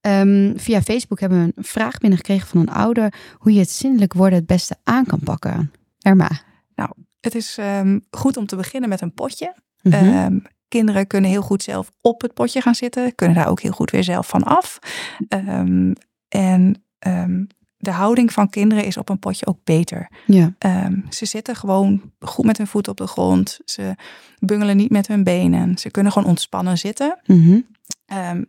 Ehm, 0.00 0.56
via 0.56 0.82
Facebook 0.82 1.20
hebben 1.20 1.44
we 1.44 1.52
een 1.56 1.64
vraag 1.64 1.98
binnengekregen 1.98 2.48
van 2.48 2.60
een 2.60 2.70
ouder 2.70 3.14
hoe 3.38 3.52
je 3.52 3.60
het 3.60 3.70
zinnelijk 3.70 4.12
worden 4.12 4.38
het 4.38 4.46
beste 4.46 4.76
aan 4.84 5.06
kan 5.06 5.20
pakken. 5.24 5.72
Erma. 5.98 6.30
Het 7.20 7.34
is 7.34 7.56
ehm, 7.58 7.98
goed 8.10 8.36
om 8.36 8.46
te 8.46 8.56
beginnen 8.56 8.88
met 8.88 9.00
een 9.00 9.14
potje. 9.14 9.54
Mhm. 9.82 9.94
Ehm, 9.94 10.38
kinderen 10.68 11.06
kunnen 11.06 11.30
heel 11.30 11.42
goed 11.42 11.62
zelf 11.62 11.90
op 12.00 12.20
het 12.20 12.34
potje 12.34 12.60
gaan 12.60 12.74
zitten. 12.74 13.14
Kunnen 13.14 13.36
daar 13.36 13.48
ook 13.48 13.60
heel 13.60 13.72
goed 13.72 13.90
weer 13.90 14.04
zelf 14.04 14.28
van 14.28 14.42
af. 14.42 14.78
Ehm, 15.28 15.92
en 16.28 16.82
ehm, 16.98 17.44
de 17.76 17.90
houding 17.90 18.32
van 18.32 18.50
kinderen 18.50 18.84
is 18.84 18.96
op 18.96 19.08
een 19.08 19.18
potje 19.18 19.46
ook 19.46 19.58
beter. 19.64 20.10
ja, 20.26 20.52
ze 21.08 21.26
zitten 21.26 21.56
gewoon 21.56 22.12
goed 22.20 22.44
met 22.44 22.58
hun 22.58 22.66
voeten 22.66 22.92
op 22.92 22.98
de 22.98 23.06
grond. 23.06 23.58
Ze 23.64 23.94
bungelen 24.38 24.76
niet 24.76 24.90
met 24.90 25.06
hun 25.06 25.24
benen. 25.24 25.78
Ze 25.78 25.90
kunnen 25.90 26.12
gewoon 26.12 26.28
ontspannen 26.28 26.78
zitten. 26.78 27.18
Mhm. 27.26 27.60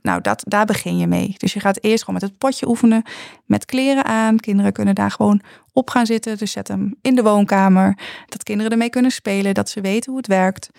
Nou, 0.02 0.22
dat, 0.22 0.44
daar 0.48 0.66
begin 0.66 0.98
je 0.98 1.08
mee. 1.08 1.36
Dus 1.38 1.54
je 1.54 1.60
gaat 1.60 1.84
eerst 1.84 2.04
gewoon 2.04 2.20
met 2.22 2.30
het 2.30 2.38
potje 2.38 2.68
oefenen. 2.68 3.04
Met 3.46 3.66
kleren 3.66 4.06
aan. 4.06 4.40
Kinderen 4.40 4.72
kunnen 4.72 4.96
daar 4.96 5.12
gewoon 5.12 5.42
op 5.74 5.90
gaan 5.90 6.06
zitten. 6.06 6.38
Dus 6.38 6.52
zet 6.52 6.68
hem 6.68 6.96
in 7.02 7.16
de 7.16 7.24
woonkamer. 7.24 7.98
Dat 8.26 8.44
kinderen 8.44 8.72
ermee 8.72 8.90
kunnen 8.90 9.12
spelen. 9.12 9.54
Dat 9.54 9.70
ze 9.70 9.82
weten 9.82 10.10
hoe 10.10 10.18
het 10.18 10.28
werkt. 10.28 10.70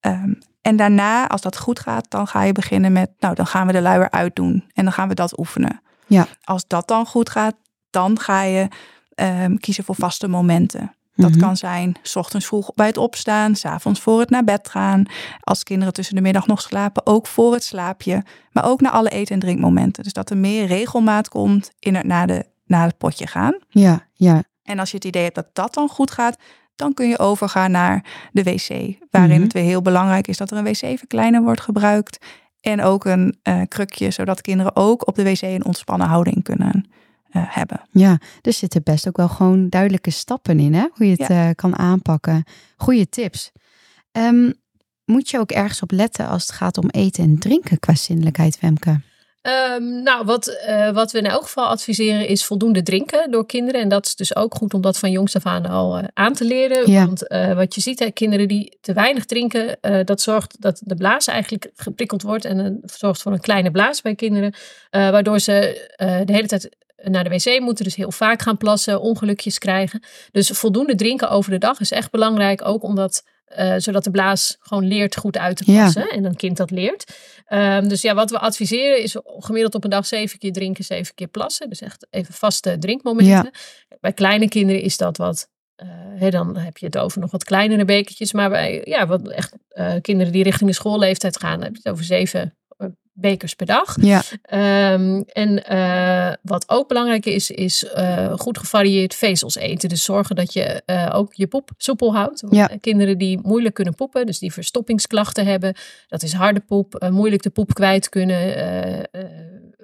Ehm, 0.00 0.32
en 0.62 0.76
daarna, 0.76 1.28
als 1.28 1.40
dat 1.40 1.58
goed 1.58 1.80
gaat, 1.80 2.10
dan 2.10 2.26
ga 2.26 2.42
je 2.42 2.52
beginnen 2.52 2.92
met... 2.92 3.10
Nou, 3.18 3.34
dan 3.34 3.46
gaan 3.46 3.66
we 3.66 3.72
de 3.72 3.80
luier 3.82 4.10
uitdoen. 4.10 4.64
En 4.72 4.84
dan 4.84 4.92
gaan 4.92 5.08
we 5.08 5.14
dat 5.14 5.38
oefenen. 5.38 5.80
Ja. 6.06 6.26
Als 6.44 6.64
dat 6.66 6.88
dan 6.88 7.06
goed 7.06 7.30
gaat, 7.30 7.54
dan 7.90 8.18
ga 8.18 8.42
je 8.42 8.68
ehm, 9.14 9.56
kiezen 9.56 9.84
voor 9.84 9.94
vaste 9.94 10.28
momenten. 10.28 10.92
Dat 11.14 11.30
Mhm. 11.30 11.38
kan 11.40 11.56
zijn, 11.56 11.96
s 12.02 12.16
ochtends 12.16 12.46
vroeg 12.46 12.74
bij 12.74 12.86
het 12.86 12.96
opstaan, 12.96 13.54
s 13.56 13.64
avonds 13.64 14.00
voor 14.00 14.20
het 14.20 14.30
naar 14.30 14.44
bed 14.44 14.68
gaan. 14.68 15.04
Als 15.40 15.62
kinderen 15.62 15.92
tussen 15.92 16.14
de 16.14 16.20
middag 16.20 16.46
nog 16.46 16.60
slapen, 16.60 17.06
ook 17.06 17.26
voor 17.26 17.52
het 17.52 17.64
slaapje. 17.64 18.24
Maar 18.52 18.64
ook 18.64 18.80
naar 18.80 18.92
alle 18.92 19.08
eten- 19.08 19.34
en 19.34 19.40
drinkmomenten. 19.40 20.02
Dus 20.02 20.12
dat 20.12 20.30
er 20.30 20.36
meer 20.36 20.66
regelmaat 20.66 21.28
komt 21.28 21.70
in 21.78 21.94
het 21.94 22.06
naar, 22.06 22.26
de, 22.26 22.44
naar 22.66 22.86
het 22.86 22.98
potje 22.98 23.26
gaan. 23.26 23.58
Ja, 23.68 24.06
ja, 24.12 24.42
En 24.62 24.78
als 24.78 24.90
je 24.90 24.96
het 24.96 25.04
idee 25.04 25.22
hebt 25.22 25.34
dat 25.34 25.48
dat 25.52 25.74
dan 25.74 25.88
goed 25.88 26.10
gaat, 26.10 26.36
dan 26.78 26.94
kun 26.94 27.08
je 27.08 27.18
overgaan 27.18 27.70
naar 27.70 28.04
de 28.32 28.42
wc. 28.42 28.68
Waarin 29.10 29.32
Mhm. 29.34 29.42
het 29.42 29.52
weer 29.52 29.62
heel 29.62 29.82
belangrijk 29.82 30.28
is 30.28 30.36
dat 30.36 30.50
er 30.50 30.56
een 30.56 30.64
wc-verkleiner 30.64 31.42
wordt 31.42 31.60
gebruikt. 31.60 32.18
En 32.60 32.82
ook 32.82 33.04
een 33.04 33.38
eh, 33.42 33.60
krukje, 33.68 34.10
zodat 34.10 34.40
kinderen 34.40 34.76
ook 34.76 35.06
op 35.06 35.14
de 35.14 35.22
wc 35.22 35.42
een 35.42 35.64
ontspannen 35.64 36.06
houding 36.08 36.42
kunnen 36.42 36.90
eh, 37.28 37.42
hebben. 37.46 37.80
ja. 37.92 38.18
Er 38.42 38.52
zitten 38.52 38.82
best 38.82 39.08
ook 39.08 39.16
wel 39.16 39.28
gewoon 39.28 39.68
duidelijke 39.68 40.10
stappen 40.10 40.60
in, 40.60 40.74
hè? 40.74 40.86
Hoe 40.94 41.06
je 41.06 41.16
het 41.18 41.30
eh, 41.30 41.48
kan 41.54 41.78
aanpakken. 41.78 42.44
Goeie 42.76 43.08
tips. 43.08 43.50
Ehm, 44.12 44.52
moet 45.04 45.30
je 45.30 45.38
ook 45.38 45.50
ergens 45.50 45.82
op 45.82 45.90
letten 45.90 46.28
als 46.28 46.42
het 46.42 46.52
gaat 46.52 46.78
om 46.78 46.88
eten 46.88 47.24
en 47.24 47.38
drinken 47.38 47.78
qua 47.78 47.94
zinnelijkheid, 47.94 48.56
Femke? 48.56 49.00
Ehm, 49.48 50.02
nou, 50.02 50.24
wat, 50.24 50.46
eh, 50.46 50.90
wat 50.90 51.12
we 51.12 51.18
in 51.18 51.26
elk 51.26 51.42
geval 51.42 51.66
adviseren 51.66 52.28
is 52.28 52.44
voldoende 52.44 52.82
drinken 52.82 53.30
door 53.30 53.46
kinderen. 53.46 53.80
En 53.80 53.88
dat 53.88 54.06
is 54.06 54.16
dus 54.16 54.36
ook 54.36 54.54
goed 54.54 54.74
om 54.74 54.80
dat 54.80 54.98
van 54.98 55.10
jongs 55.10 55.36
af 55.36 55.46
aan 55.46 55.66
al 55.66 55.98
eh, 55.98 56.04
aan 56.14 56.32
te 56.32 56.44
leren. 56.44 56.90
Ja. 56.90 57.06
Want 57.06 57.28
eh, 57.28 57.52
wat 57.52 57.74
je 57.74 57.80
ziet, 57.80 57.98
hè, 57.98 58.10
kinderen 58.10 58.48
die 58.48 58.78
te 58.80 58.92
weinig 58.92 59.24
drinken, 59.24 59.78
dat 60.04 60.20
zorgt 60.20 60.56
dat 60.60 60.80
de 60.84 60.94
blaas 60.94 61.26
eigenlijk 61.26 61.70
geprikkeld 61.74 62.22
wordt. 62.22 62.44
En 62.44 62.80
zorgt 62.84 63.22
voor 63.22 63.32
een 63.32 63.40
kleine 63.40 63.70
blaas 63.70 64.02
bij 64.02 64.14
kinderen. 64.14 64.54
waardoor 64.90 65.40
ze 65.40 65.86
de 66.24 66.32
hele 66.32 66.46
tijd 66.46 66.76
naar 67.02 67.24
de 67.24 67.30
wc 67.30 67.60
moeten. 67.60 67.84
Dus 67.84 67.94
heel 67.94 68.12
vaak 68.12 68.42
gaan 68.42 68.56
plassen, 68.56 69.00
ongelukjes 69.00 69.58
krijgen. 69.58 70.02
Dus 70.32 70.48
voldoende 70.48 70.94
drinken 70.94 71.30
over 71.30 71.50
de 71.50 71.58
dag 71.58 71.80
is 71.80 71.90
echt 71.90 72.10
belangrijk. 72.10 72.66
Ook 72.66 72.82
omdat, 72.82 73.24
eh, 73.48 73.74
zodat 73.76 74.04
de 74.04 74.10
blaas 74.10 74.56
gewoon 74.60 74.86
leert 74.86 75.16
goed 75.16 75.38
uit 75.38 75.56
te 75.56 75.72
Ja. 75.72 75.78
plassen. 75.80 76.08
En 76.10 76.24
een 76.24 76.36
kind 76.36 76.56
dat 76.56 76.70
leert. 76.70 77.16
Ehm, 77.46 77.88
dus 77.88 78.02
ja, 78.02 78.14
wat 78.14 78.30
we 78.30 78.38
adviseren 78.38 79.02
is 79.02 79.16
gemiddeld 79.24 79.74
op 79.74 79.84
een 79.84 79.90
dag 79.90 80.06
zeven 80.06 80.38
keer 80.38 80.52
drinken, 80.52 80.84
zeven 80.84 81.14
keer 81.14 81.26
plassen. 81.28 81.68
Dus 81.68 81.80
echt 81.80 82.06
even 82.10 82.34
vaste 82.34 82.76
drinkmomenten. 82.78 83.50
Bij 84.00 84.12
kleine 84.12 84.48
kinderen 84.48 84.82
is 84.82 84.96
dat 84.96 85.16
wat. 85.16 85.48
eh, 85.76 86.30
dan 86.30 86.56
heb 86.56 86.76
je 86.78 86.86
het 86.86 86.98
over 86.98 87.20
nog 87.20 87.30
wat 87.30 87.44
kleinere 87.44 87.84
bekertjes. 87.84 88.32
Maar 88.32 88.50
bij 88.50 88.80
ja, 88.84 89.06
wat 89.06 89.28
echt, 89.28 89.52
eh, 89.68 89.94
kinderen 90.00 90.32
die 90.32 90.42
richting 90.42 90.68
de 90.70 90.74
schoolleeftijd 90.76 91.38
gaan, 91.38 91.62
heb 91.62 91.72
je 91.72 91.80
het 91.82 91.92
over 91.92 92.04
zeven 92.04 92.57
bekers 93.20 93.54
per 93.54 93.66
dag. 93.66 93.96
Ja, 94.00 94.22
Ehm, 94.42 95.22
en 95.32 95.64
eh, 95.64 96.32
wat 96.42 96.68
ook 96.68 96.88
belangrijk 96.88 97.26
is, 97.26 97.50
is 97.50 97.84
eh, 97.84 98.32
goed 98.36 98.58
gevarieerd 98.58 99.14
vezels 99.14 99.56
eten. 99.56 99.88
Dus 99.88 100.04
zorgen 100.04 100.36
dat 100.36 100.52
je 100.52 100.82
eh, 100.84 101.10
ook 101.12 101.34
je 101.34 101.46
poep 101.46 101.70
soepel 101.76 102.14
houdt. 102.14 102.44
Ja. 102.50 102.70
Kinderen 102.80 103.18
die 103.18 103.38
moeilijk 103.42 103.74
kunnen 103.74 103.94
poepen, 103.94 104.26
dus 104.26 104.38
die 104.38 104.52
verstoppingsklachten 104.52 105.46
hebben. 105.46 105.74
Dat 106.08 106.22
is 106.22 106.32
harde 106.32 106.60
poep, 106.60 107.08
moeilijk 107.10 107.42
de 107.42 107.50
poep 107.50 107.74
kwijt 107.74 108.08
kunnen. 108.08 108.56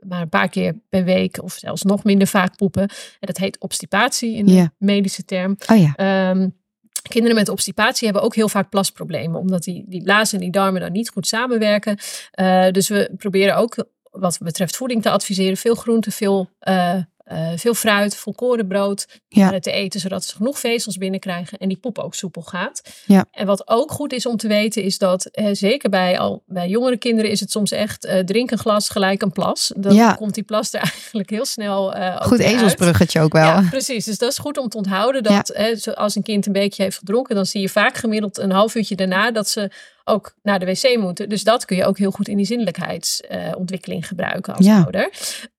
maar 0.00 0.20
een 0.20 0.28
paar 0.28 0.48
keer 0.48 0.74
per 0.88 1.04
week 1.04 1.42
of 1.42 1.52
zelfs 1.52 1.82
nog 1.82 2.04
minder 2.04 2.26
vaak 2.26 2.56
poepen. 2.56 2.82
En 2.82 3.26
dat 3.26 3.36
heet 3.36 3.60
obstipatie 3.60 4.36
in 4.36 4.46
de 4.46 4.70
medische 4.78 5.24
term. 5.24 5.56
Oh 5.72 5.78
ja. 5.78 6.30
Um, 6.30 6.54
Kinderen 7.02 7.36
met 7.36 7.48
obstipatie 7.48 8.04
hebben 8.04 8.24
ook 8.24 8.34
heel 8.34 8.48
vaak 8.48 8.70
plasproblemen, 8.70 9.40
omdat 9.40 9.62
die, 9.62 9.84
die 9.86 10.02
blazen 10.02 10.38
en 10.38 10.44
die 10.44 10.52
darmen 10.52 10.80
dan 10.80 10.92
niet 10.92 11.10
goed 11.10 11.26
samenwerken. 11.26 11.98
Uh, 12.40 12.70
dus 12.70 12.88
we 12.88 13.10
proberen 13.16 13.56
ook 13.56 13.86
wat 14.10 14.38
betreft 14.42 14.76
voeding 14.76 15.02
te 15.02 15.10
adviseren. 15.10 15.56
Veel 15.56 15.74
groente, 15.74 16.10
veel 16.10 16.50
uh, 16.68 16.96
uh, 17.32 17.48
veel 17.56 17.74
fruit, 17.74 18.16
volkorenbrood 18.16 19.06
ja. 19.28 19.52
uh, 19.52 19.58
te 19.58 19.70
eten, 19.70 20.00
zodat 20.00 20.24
ze 20.24 20.36
genoeg 20.36 20.58
vezels 20.58 20.96
binnenkrijgen 20.96 21.58
en 21.58 21.68
die 21.68 21.76
poep 21.76 21.98
ook 21.98 22.14
soepel 22.14 22.42
gaat. 22.42 22.82
Ja. 23.06 23.26
En 23.30 23.46
wat 23.46 23.68
ook 23.68 23.90
goed 23.90 24.12
is 24.12 24.26
om 24.26 24.36
te 24.36 24.48
weten, 24.48 24.82
is 24.82 24.98
dat 24.98 25.28
uh, 25.32 25.48
zeker 25.52 25.90
bij, 25.90 26.18
al, 26.18 26.42
bij 26.46 26.68
jongere 26.68 26.96
kinderen 26.96 27.30
is 27.30 27.40
het 27.40 27.50
soms 27.50 27.70
echt 27.70 28.08
drink 28.24 28.50
een 28.50 28.58
glas 28.58 28.88
gelijk 28.88 29.22
een 29.22 29.32
plas. 29.32 29.72
Dan 29.76 29.94
ja. 29.94 30.12
komt 30.12 30.34
die 30.34 30.42
plas 30.42 30.72
er 30.72 30.80
eigenlijk 30.92 31.30
heel 31.30 31.44
snel 31.44 31.94
Goed 32.22 32.38
ezelsbruggetje 32.38 33.20
ook 33.20 33.32
wel. 33.32 33.44
Ja, 33.44 33.66
precies. 33.70 34.04
Dus 34.04 34.18
dat 34.18 34.30
is 34.30 34.38
goed 34.38 34.58
om 34.58 34.68
te 34.68 34.76
onthouden 34.76 35.22
dat 35.22 35.56
als 35.94 36.14
een 36.14 36.22
kind 36.22 36.46
een 36.46 36.52
beetje 36.52 36.82
heeft 36.82 36.98
gedronken, 36.98 37.34
dan 37.34 37.46
zie 37.46 37.60
je 37.60 37.68
vaak 37.68 37.96
gemiddeld 37.96 38.38
een 38.38 38.50
half 38.50 38.74
uurtje 38.74 38.94
daarna 38.94 39.30
dat 39.30 39.48
ze 39.48 39.70
ook 40.04 40.34
naar 40.42 40.58
de 40.58 40.66
wc 40.66 40.96
moeten. 40.98 41.28
Dus 41.28 41.44
dat 41.44 41.64
kun 41.64 41.76
je 41.76 41.84
ook 41.84 41.98
heel 41.98 42.10
goed 42.10 42.28
in 42.28 42.36
die 42.36 42.46
zinnelijkheidsontwikkeling 42.46 44.06
gebruiken 44.06 44.54
als 44.54 44.68
ouder. 44.68 45.10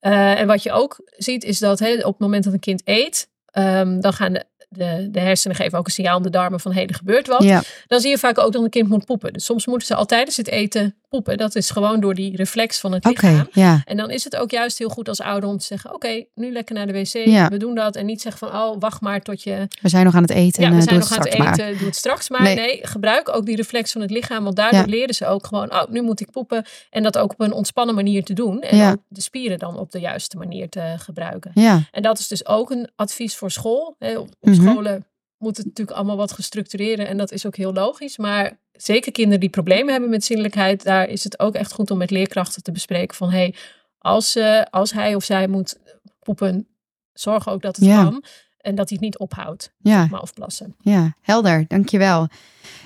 Uh, 0.01 0.39
en 0.39 0.47
wat 0.47 0.63
je 0.63 0.71
ook 0.71 1.01
ziet 1.05 1.43
is 1.43 1.59
dat 1.59 1.81
op 1.81 1.87
het 1.87 2.19
moment 2.19 2.43
dat 2.43 2.53
een 2.53 2.59
kind 2.59 2.81
eet, 2.85 3.29
um, 3.53 4.01
dan 4.01 4.13
gaan 4.13 4.33
de 4.33 4.45
de, 4.69 5.07
de 5.11 5.19
hersenen 5.19 5.55
geven 5.55 5.77
ook 5.77 5.85
een 5.85 5.91
signaal 5.91 6.15
aan 6.15 6.23
de 6.23 6.29
darmen 6.29 6.59
van 6.59 6.73
hé, 6.73 6.81
er 6.81 6.95
gebeurt 6.95 7.27
wat. 7.27 7.43
Ja. 7.43 7.63
Dan 7.87 7.99
zie 7.99 8.09
je 8.09 8.17
vaak 8.17 8.37
ook 8.37 8.51
dat 8.51 8.63
een 8.63 8.69
kind 8.69 8.89
moet 8.89 9.05
poepen. 9.05 9.33
Dus 9.33 9.45
soms 9.45 9.65
moeten 9.65 9.87
ze 9.87 9.95
al 9.95 10.05
tijdens 10.05 10.37
het 10.37 10.47
eten 10.47 10.95
poepen. 11.15 11.37
Dat 11.37 11.55
is 11.55 11.69
gewoon 11.69 11.99
door 11.99 12.13
die 12.13 12.35
reflex 12.35 12.79
van 12.79 12.91
het 12.91 13.05
lichaam. 13.05 13.33
Okay, 13.39 13.47
ja. 13.51 13.81
En 13.85 13.97
dan 13.97 14.09
is 14.09 14.23
het 14.23 14.35
ook 14.35 14.51
juist 14.51 14.77
heel 14.77 14.89
goed 14.89 15.07
als 15.09 15.21
ouder 15.21 15.49
om 15.49 15.57
te 15.57 15.65
zeggen, 15.65 15.93
oké, 15.93 16.23
nu 16.35 16.51
lekker 16.51 16.75
naar 16.75 16.87
de 16.87 16.93
wc. 16.93 17.13
Ja. 17.25 17.49
We 17.49 17.57
doen 17.57 17.75
dat. 17.75 17.95
En 17.95 18.05
niet 18.05 18.21
zeggen 18.21 18.49
van, 18.49 18.59
oh, 18.61 18.75
wacht 18.79 19.01
maar 19.01 19.21
tot 19.21 19.43
je... 19.43 19.67
We 19.81 19.89
zijn 19.89 20.05
nog 20.05 20.15
aan 20.15 20.21
het 20.21 20.31
eten 20.31 20.63
ja, 20.63 20.69
we 20.69 20.75
uh, 20.75 20.81
zijn 20.81 20.99
nog 20.99 21.11
aan 21.11 21.17
het 21.19 21.27
eten, 21.27 21.43
maar. 21.43 21.57
doe 21.57 21.85
het 21.85 21.95
straks 21.95 22.29
maar. 22.29 22.41
Nee. 22.41 22.55
nee. 22.55 22.79
gebruik 22.81 23.35
ook 23.35 23.45
die 23.45 23.55
reflex 23.55 23.91
van 23.91 24.01
het 24.01 24.11
lichaam. 24.11 24.43
Want 24.43 24.55
daardoor 24.55 24.79
Ja. 24.79 24.85
leren 24.85 25.15
ze 25.15 25.25
ook 25.27 25.47
gewoon, 25.47 25.73
oh, 25.73 25.83
nu 25.89 26.01
moet 26.01 26.19
ik 26.19 26.31
poepen. 26.31 26.65
En 26.89 27.03
dat 27.03 27.17
ook 27.17 27.31
op 27.31 27.39
een 27.39 27.53
ontspannen 27.53 27.95
manier 27.95 28.23
te 28.23 28.33
doen. 28.33 28.61
En 28.61 29.03
de 29.07 29.21
spieren 29.21 29.59
dan 29.59 29.77
op 29.79 29.91
de 29.91 29.99
juiste 29.99 30.37
manier 30.37 30.69
te 30.69 30.93
gebruiken. 30.97 31.51
Ja, 31.53 31.81
En 31.91 32.01
dat 32.01 32.19
is 32.19 32.27
dus 32.27 32.45
ook 32.47 32.69
een 32.71 32.89
advies 32.95 33.35
voor 33.35 33.51
school. 33.51 33.95
Hè. 33.99 34.17
Op 34.17 34.29
op 34.39 34.49
Mhm. 34.49 34.61
scholen 34.61 35.05
moet 35.37 35.57
het 35.57 35.65
natuurlijk 35.65 35.97
allemaal 35.97 36.17
wat 36.17 36.31
gestructureerder 36.31 37.05
en 37.07 37.17
dat 37.17 37.31
is 37.31 37.45
ook 37.45 37.55
heel 37.55 37.73
logisch. 37.73 38.17
Maar 38.17 38.59
zeker 38.71 39.11
kinderen 39.11 39.39
die 39.39 39.49
problemen 39.49 39.91
hebben 39.91 40.09
met 40.09 40.23
zinnelijkheid, 40.23 40.83
daar 40.83 41.07
is 41.09 41.23
het 41.23 41.39
ook 41.39 41.53
echt 41.55 41.71
goed 41.73 41.91
om 41.91 41.97
met 41.97 42.11
leerkrachten 42.11 42.63
te 42.63 42.71
bespreken 42.71 43.15
van 43.15 43.29
hey, 43.29 43.55
als, 43.97 44.35
eh, 44.35 44.61
als 44.69 44.91
hij 44.91 45.15
of 45.15 45.23
zij 45.23 45.47
moet 45.47 45.79
poepen, 46.19 46.67
zorg 47.13 47.49
ook 47.49 47.61
dat 47.61 47.75
het 47.75 47.85
Ja. 47.85 48.03
kan 48.03 48.23
en 48.57 48.75
dat 48.75 48.89
hij 48.89 48.97
het 48.97 49.05
niet 49.05 49.17
ophoudt, 49.17 49.73
ja, 49.77 50.07
maar 50.11 50.21
of 50.21 50.33
plassen. 50.33 50.75
ja, 50.81 51.15
helder, 51.21 51.65
dankjewel. 51.67 52.27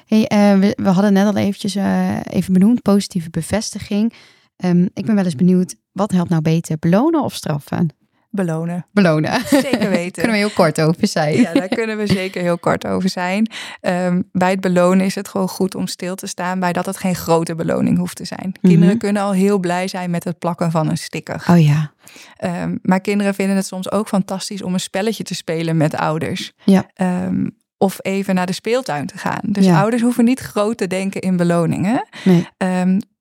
Hey, 0.06 0.27
eh, 0.27 0.60
we, 0.60 0.74
we 0.82 0.89
hadden 0.89 1.13
net 1.13 1.25
al 1.25 1.36
eventjes 1.36 1.75
eh, 1.75 2.18
even 2.24 2.53
benoemd, 2.53 2.82
positieve 2.82 3.29
bevestiging. 3.29 4.13
Ehm, 4.56 4.88
ik 4.94 5.06
ben 5.06 5.15
wel 5.15 5.24
eens 5.25 5.36
benieuwd, 5.36 5.75
wat 5.91 6.12
helpt 6.12 6.29
nou 6.29 6.41
beter, 6.41 6.77
belonen 6.79 7.24
of 7.24 7.34
straffen? 7.34 7.89
Belonen. 8.31 8.86
Belonen. 8.91 9.41
Zeker 9.48 9.89
weten. 10.00 10.12
Kunnen 10.12 10.31
we 10.31 10.38
heel 10.38 10.50
kort 10.50 10.81
over 10.81 11.07
zijn. 11.07 11.36
Ja, 11.36 11.53
daar 11.53 11.67
kunnen 11.67 11.98
we 11.98 12.07
zeker 12.07 12.41
heel 12.41 12.57
kort 12.57 12.88
over 12.88 13.09
zijn. 13.09 13.48
Ehm, 13.81 14.21
bij 14.31 14.50
het 14.50 14.62
belonen 14.62 15.05
is 15.05 15.15
het 15.15 15.27
gewoon 15.27 15.48
goed 15.50 15.75
om 15.75 15.88
stil 15.88 16.15
te 16.15 16.27
staan 16.27 16.59
bij 16.59 16.74
dat 16.74 16.86
het 16.86 16.98
geen 16.98 17.15
grote 17.15 17.55
beloning 17.55 17.98
hoeft 17.98 18.15
te 18.15 18.25
zijn. 18.25 18.51
Kinderen 18.62 18.98
kunnen 18.98 19.21
al 19.21 19.31
heel 19.31 19.59
blij 19.59 19.88
zijn 19.88 20.09
met 20.09 20.24
het 20.24 20.39
plakken 20.39 20.71
van 20.71 20.89
een 20.89 20.98
sticker. 20.98 21.43
Oh 21.50 21.62
ja, 21.63 21.91
Ehm, 22.38 22.75
maar 22.81 23.00
kinderen 23.01 23.33
vinden 23.33 23.55
het 23.55 23.65
soms 23.65 23.91
ook 23.91 24.07
fantastisch 24.07 24.62
om 24.62 24.74
een 24.74 24.79
spelletje 24.79 25.24
te 25.24 25.36
spelen 25.36 25.77
met 25.77 25.95
ouders. 25.95 26.51
Ja. 26.63 26.89
Ehm, 26.93 27.48
of 27.77 27.98
even 28.01 28.36
naar 28.36 28.45
de 28.45 28.53
speeltuin 28.53 29.05
te 29.07 29.17
gaan. 29.17 29.39
Dus 29.43 29.65
Ja. 29.65 29.79
ouders 29.81 30.01
hoeven 30.01 30.25
niet 30.25 30.39
groot 30.39 30.77
te 30.77 30.88
denken 30.88 31.21
in 31.21 31.38
beloningen. 31.38 32.05
nee. 32.24 32.48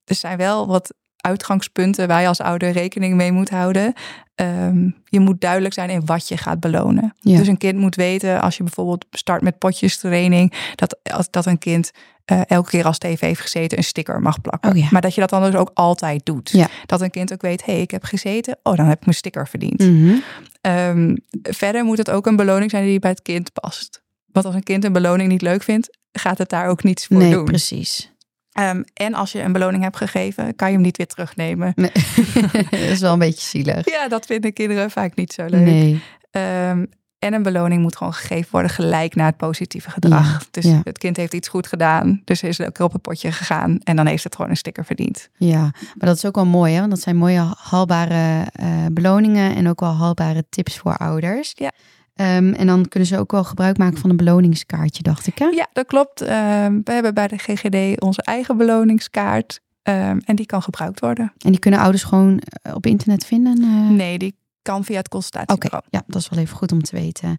Er 0.04 0.14
zijn 0.14 0.36
wel 0.38 0.66
wat 0.66 0.94
uitgangspunten 1.22 2.08
waar 2.08 2.20
je 2.20 2.28
als 2.28 2.40
ouder 2.40 2.70
rekening 2.70 3.14
mee 3.14 3.32
moet 3.32 3.50
houden. 3.50 3.92
Ehm, 4.34 4.90
je 5.04 5.20
moet 5.20 5.40
duidelijk 5.40 5.75
zijn 5.75 5.90
in 5.90 6.06
wat 6.06 6.28
je 6.28 6.37
gaat 6.37 6.60
belonen. 6.60 7.14
Ja. 7.20 7.38
Dus 7.38 7.46
een 7.48 7.56
kind 7.58 7.78
moet 7.78 7.94
weten, 7.96 8.40
als 8.40 8.56
je 8.56 8.62
bijvoorbeeld 8.62 9.06
start 9.10 9.42
met 9.42 9.58
potjestraining, 9.58 10.52
dat, 10.75 10.98
dat 11.30 11.46
een 11.46 11.58
kind 11.58 11.90
eh, 12.25 12.40
elke 12.46 12.70
keer 12.70 12.84
als 12.84 12.94
het 12.94 13.04
even 13.04 13.26
heeft 13.26 13.40
gezeten 13.40 13.78
een 13.78 13.84
sticker 13.84 14.20
mag 14.20 14.40
plakken. 14.40 14.70
Oh 14.70 14.76
ja. 14.76 14.88
Maar 14.90 15.00
dat 15.00 15.14
je 15.14 15.20
dat 15.20 15.30
dan 15.30 15.42
dus 15.42 15.54
ook 15.54 15.70
altijd 15.75 16.26
doet. 16.26 16.50
Ja. 16.50 16.68
Dat 16.87 17.00
een 17.00 17.10
kind 17.10 17.32
ook 17.32 17.42
weet, 17.42 17.64
hé, 17.64 17.72
hey, 17.72 17.82
ik 17.82 17.90
heb 17.90 18.04
gezeten, 18.04 18.58
oh, 18.62 18.76
dan 18.76 18.87
heb 18.87 18.98
ik 18.98 19.04
mijn 19.04 19.16
sticker 19.16 19.48
verdiend. 19.48 19.78
Mhm. 19.78 20.14
Ehm, 20.60 21.16
verder 21.42 21.84
moet 21.84 21.98
het 21.98 22.10
ook 22.10 22.26
een 22.26 22.37
beloning 22.37 22.70
zijn 22.70 22.84
die 22.84 22.98
bij 22.98 23.10
het 23.10 23.22
kind 23.22 23.52
past. 23.52 24.02
Want 24.26 24.46
als 24.46 24.54
een 24.54 24.62
kind 24.62 24.84
een 24.84 24.92
beloning 24.92 25.30
niet 25.30 25.42
leuk 25.42 25.62
vindt, 25.62 25.98
gaat 26.12 26.38
het 26.38 26.48
daar 26.48 26.68
ook 26.68 26.82
niets 26.82 27.06
voor 27.06 27.16
Nee, 27.16 27.32
doen. 27.32 27.44
precies. 27.44 28.12
Ehm, 28.58 28.82
en 28.94 29.14
als 29.14 29.32
je 29.32 29.42
een 29.42 29.52
beloning 29.52 29.82
hebt 29.82 29.96
gegeven, 29.96 30.56
kan 30.56 30.68
je 30.68 30.74
hem 30.74 30.82
niet 30.82 30.96
weer 30.96 31.06
terugnemen. 31.06 31.72
Nee. 31.74 31.90
dat 32.70 32.80
is 32.80 33.00
wel 33.00 33.12
een 33.12 33.18
beetje 33.18 33.46
zielig. 33.46 33.90
Ja, 33.90 34.08
dat 34.08 34.26
vinden 34.26 34.52
kinderen 34.52 34.90
vaak 34.90 35.14
niet 35.14 35.32
zo 35.32 35.46
leuk. 35.46 35.64
Nee. 35.64 36.02
Ehm, 36.30 36.84
en 37.18 37.34
een 37.34 37.42
beloning 37.42 37.82
moet 37.82 37.96
gewoon 37.96 38.14
gegeven 38.14 38.48
worden 38.50 38.70
gelijk 38.70 39.14
na 39.14 39.24
het 39.24 39.36
positieve 39.36 39.90
gedrag. 39.90 40.32
Ja, 40.32 40.46
dus 40.50 40.64
ja. 40.64 40.80
het 40.84 40.98
kind 40.98 41.16
heeft 41.16 41.34
iets 41.34 41.48
goed 41.48 41.66
gedaan, 41.66 42.22
dus 42.24 42.42
is 42.42 42.58
lekker 42.58 42.84
op 42.84 42.94
een 42.94 43.00
potje 43.00 43.32
gegaan 43.32 43.78
en 43.84 43.96
dan 43.96 44.06
heeft 44.06 44.24
het 44.24 44.34
gewoon 44.34 44.50
een 44.50 44.56
sticker 44.56 44.84
verdiend. 44.84 45.28
Ja, 45.36 45.60
maar 45.60 46.08
dat 46.08 46.16
is 46.16 46.24
ook 46.24 46.34
wel 46.34 46.46
mooi, 46.46 46.72
hè? 46.72 46.78
Want 46.78 46.90
dat 46.90 47.00
zijn 47.00 47.16
mooie 47.16 47.54
haalbare 47.58 48.46
eh, 48.52 48.68
beloningen 48.92 49.56
en 49.56 49.68
ook 49.68 49.80
wel 49.80 49.94
haalbare 49.94 50.44
tips 50.48 50.78
voor 50.78 50.96
ouders. 50.96 51.52
Ja. 51.54 51.72
Ehm, 52.18 52.52
en 52.52 52.66
dan 52.66 52.88
kunnen 52.88 53.08
ze 53.08 53.18
ook 53.18 53.30
wel 53.32 53.44
gebruik 53.44 53.78
maken 53.78 53.98
van 53.98 54.10
een 54.10 54.16
beloningskaartje, 54.16 55.02
dacht 55.02 55.26
ik. 55.26 55.38
Hè? 55.38 55.44
Ja, 55.44 55.66
dat 55.72 55.87
klopt. 55.87 56.20
Ehm, 56.20 56.80
we 56.84 56.92
hebben 56.92 57.14
bij 57.14 57.28
de 57.28 57.38
GGD 57.38 58.00
onze 58.00 58.22
eigen 58.22 58.56
beloningskaart 58.56 59.60
ehm, 59.82 60.18
en 60.25 60.37
die 60.37 60.46
kan 60.46 60.62
gebruikt 60.62 61.00
worden. 61.00 61.32
En 61.38 61.50
die 61.50 61.60
kunnen 61.60 61.80
ouders 61.80 62.02
gewoon 62.02 62.38
eh, 62.38 62.75
op 62.75 62.87
internet 62.87 63.25
vinden. 63.26 63.62
eh? 63.62 63.88
Nee, 63.96 64.18
die 64.18 64.34
kan 64.62 64.84
via 64.84 64.96
het 64.96 65.04
Oké, 65.06 65.14
consultatiebureau. 65.16 65.84
ja, 65.90 66.02
dat 66.06 66.20
is 66.20 66.28
wel 66.28 66.38
even 66.38 66.56
goed 66.56 66.72
om 66.72 66.82
te 66.82 66.96
weten. 66.96 67.37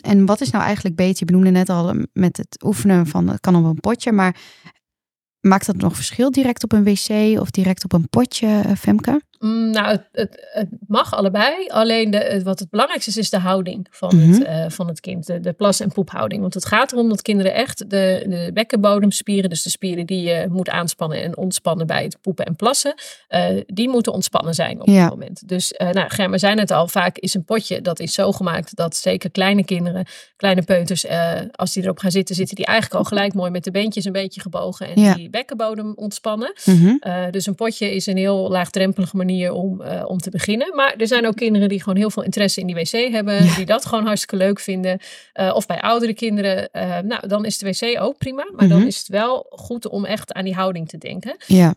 En 0.00 0.26
wat 0.26 0.40
is 0.40 0.50
nou 0.50 0.64
eigenlijk 0.64 0.96
beter? 0.96 1.16
Je 1.18 1.24
benoemde 1.24 1.50
net 1.50 1.68
al 1.68 1.94
met 2.12 2.36
het 2.36 2.62
oefenen 2.64 3.06
van 3.06 3.28
het 3.28 3.40
kan 3.40 3.56
op 3.56 3.64
een 3.64 3.80
potje, 3.80 4.12
maar 4.12 4.36
maakt 5.40 5.66
dat 5.66 5.76
nog 5.76 5.94
verschil 5.94 6.30
direct 6.30 6.64
op 6.64 6.72
een 6.72 6.84
wc 6.84 7.40
of 7.40 7.50
direct 7.50 7.84
op 7.84 7.92
een 7.92 8.08
potje, 8.08 8.46
eh, 8.46 8.72
Femke? 8.76 9.20
Mm, 9.40 9.70
nou, 9.70 9.86
het, 9.86 10.08
het, 10.12 10.48
het 10.52 10.68
mag 10.86 11.14
allebei. 11.14 11.66
Alleen 11.68 12.10
de, 12.10 12.40
wat 12.44 12.58
het 12.58 12.70
belangrijkste 12.70 13.10
is, 13.10 13.16
is 13.16 13.30
de 13.30 13.38
houding 13.38 13.86
van, 13.90 14.16
Mhm. 14.16 14.32
het, 14.32 14.44
eh, 14.44 14.64
van 14.68 14.88
het 14.88 15.00
kind. 15.00 15.26
De, 15.26 15.40
de 15.40 15.52
plas- 15.52 15.80
en 15.80 15.92
poephouding. 15.92 16.40
Want 16.40 16.54
het 16.54 16.64
gaat 16.66 16.92
erom 16.92 17.08
dat 17.08 17.22
kinderen 17.22 17.54
echt 17.54 17.78
de, 17.90 18.24
de 18.28 18.50
bekkenbodemspieren, 18.54 19.50
dus 19.50 19.62
de 19.62 19.70
spieren 19.70 20.06
die 20.06 20.22
je 20.22 20.46
moet 20.50 20.68
aanspannen 20.68 21.22
en 21.22 21.36
ontspannen 21.36 21.86
bij 21.86 22.02
het 22.02 22.20
poepen 22.20 22.44
en 22.44 22.56
plassen, 22.56 22.94
eh, 23.28 23.46
die 23.66 23.88
moeten 23.88 24.12
ontspannen 24.12 24.54
zijn 24.54 24.80
op 24.80 24.86
Ja. 24.88 25.00
het 25.02 25.10
moment. 25.10 25.48
Dus, 25.48 25.72
eh 25.72 25.90
nou, 25.90 26.10
Germa 26.10 26.38
zei 26.38 26.58
het 26.60 26.70
al, 26.70 26.88
vaak 26.88 27.18
is 27.18 27.34
een 27.34 27.44
potje, 27.44 27.80
dat 27.80 28.00
is 28.00 28.14
zo 28.14 28.32
gemaakt 28.32 28.76
dat 28.76 28.96
zeker 28.96 29.30
kleine 29.30 29.64
kinderen, 29.64 30.06
kleine 30.36 30.62
peuters, 30.62 31.04
als 31.52 31.72
die 31.72 31.82
erop 31.82 31.98
gaan 31.98 32.10
zitten, 32.10 32.34
zitten 32.34 32.56
die 32.56 32.66
eigenlijk 32.66 32.98
al 32.98 33.04
gelijk 33.08 33.34
mooi 33.34 33.50
met 33.50 33.64
de 33.64 33.70
beentjes 33.70 34.04
een 34.04 34.12
beetje 34.12 34.40
gebogen 34.40 34.88
en 34.94 35.00
Ja. 35.02 35.14
die 35.14 35.30
bekkenbodem 35.30 35.92
ontspannen. 35.96 36.52
Mhm. 36.64 36.96
Uh, 37.06 37.24
dus 37.30 37.46
een 37.46 37.54
potje 37.54 37.94
is 37.94 38.06
een 38.06 38.16
heel 38.16 38.50
laagdrempelige 38.50 39.16
manier 39.16 39.28
om, 39.52 39.82
uh, 39.82 40.04
om 40.06 40.18
te 40.18 40.30
beginnen. 40.30 40.74
Maar 40.74 40.94
er 40.96 41.06
zijn 41.06 41.26
ook 41.26 41.36
kinderen 41.36 41.68
die 41.68 41.78
gewoon 41.82 41.96
heel 41.98 42.10
veel 42.10 42.22
interesse 42.22 42.60
in 42.60 42.66
die 42.66 42.74
wc 42.76 43.12
hebben. 43.12 43.44
Ja. 43.44 43.54
Die 43.56 43.66
dat 43.66 43.86
gewoon 43.86 44.06
hartstikke 44.06 44.36
leuk 44.44 44.60
vinden. 44.60 44.98
Uh, 45.40 45.52
of 45.54 45.66
bij 45.66 45.80
oudere 45.80 46.14
kinderen. 46.14 46.68
Uh, 46.72 46.98
nou, 46.98 47.28
dan 47.28 47.44
is 47.44 47.58
de 47.58 47.66
wc 47.66 48.00
ook 48.02 48.18
prima. 48.18 48.50
Maar 48.56 48.68
dan 48.68 48.78
Mhm. 48.78 48.86
is 48.86 48.98
het 48.98 49.08
wel 49.08 49.46
goed 49.50 49.88
om 49.88 50.04
echt 50.04 50.32
aan 50.32 50.44
die 50.44 50.54
houding 50.54 50.88
te 50.88 50.98
denken. 50.98 51.36
Ja, 51.46 51.74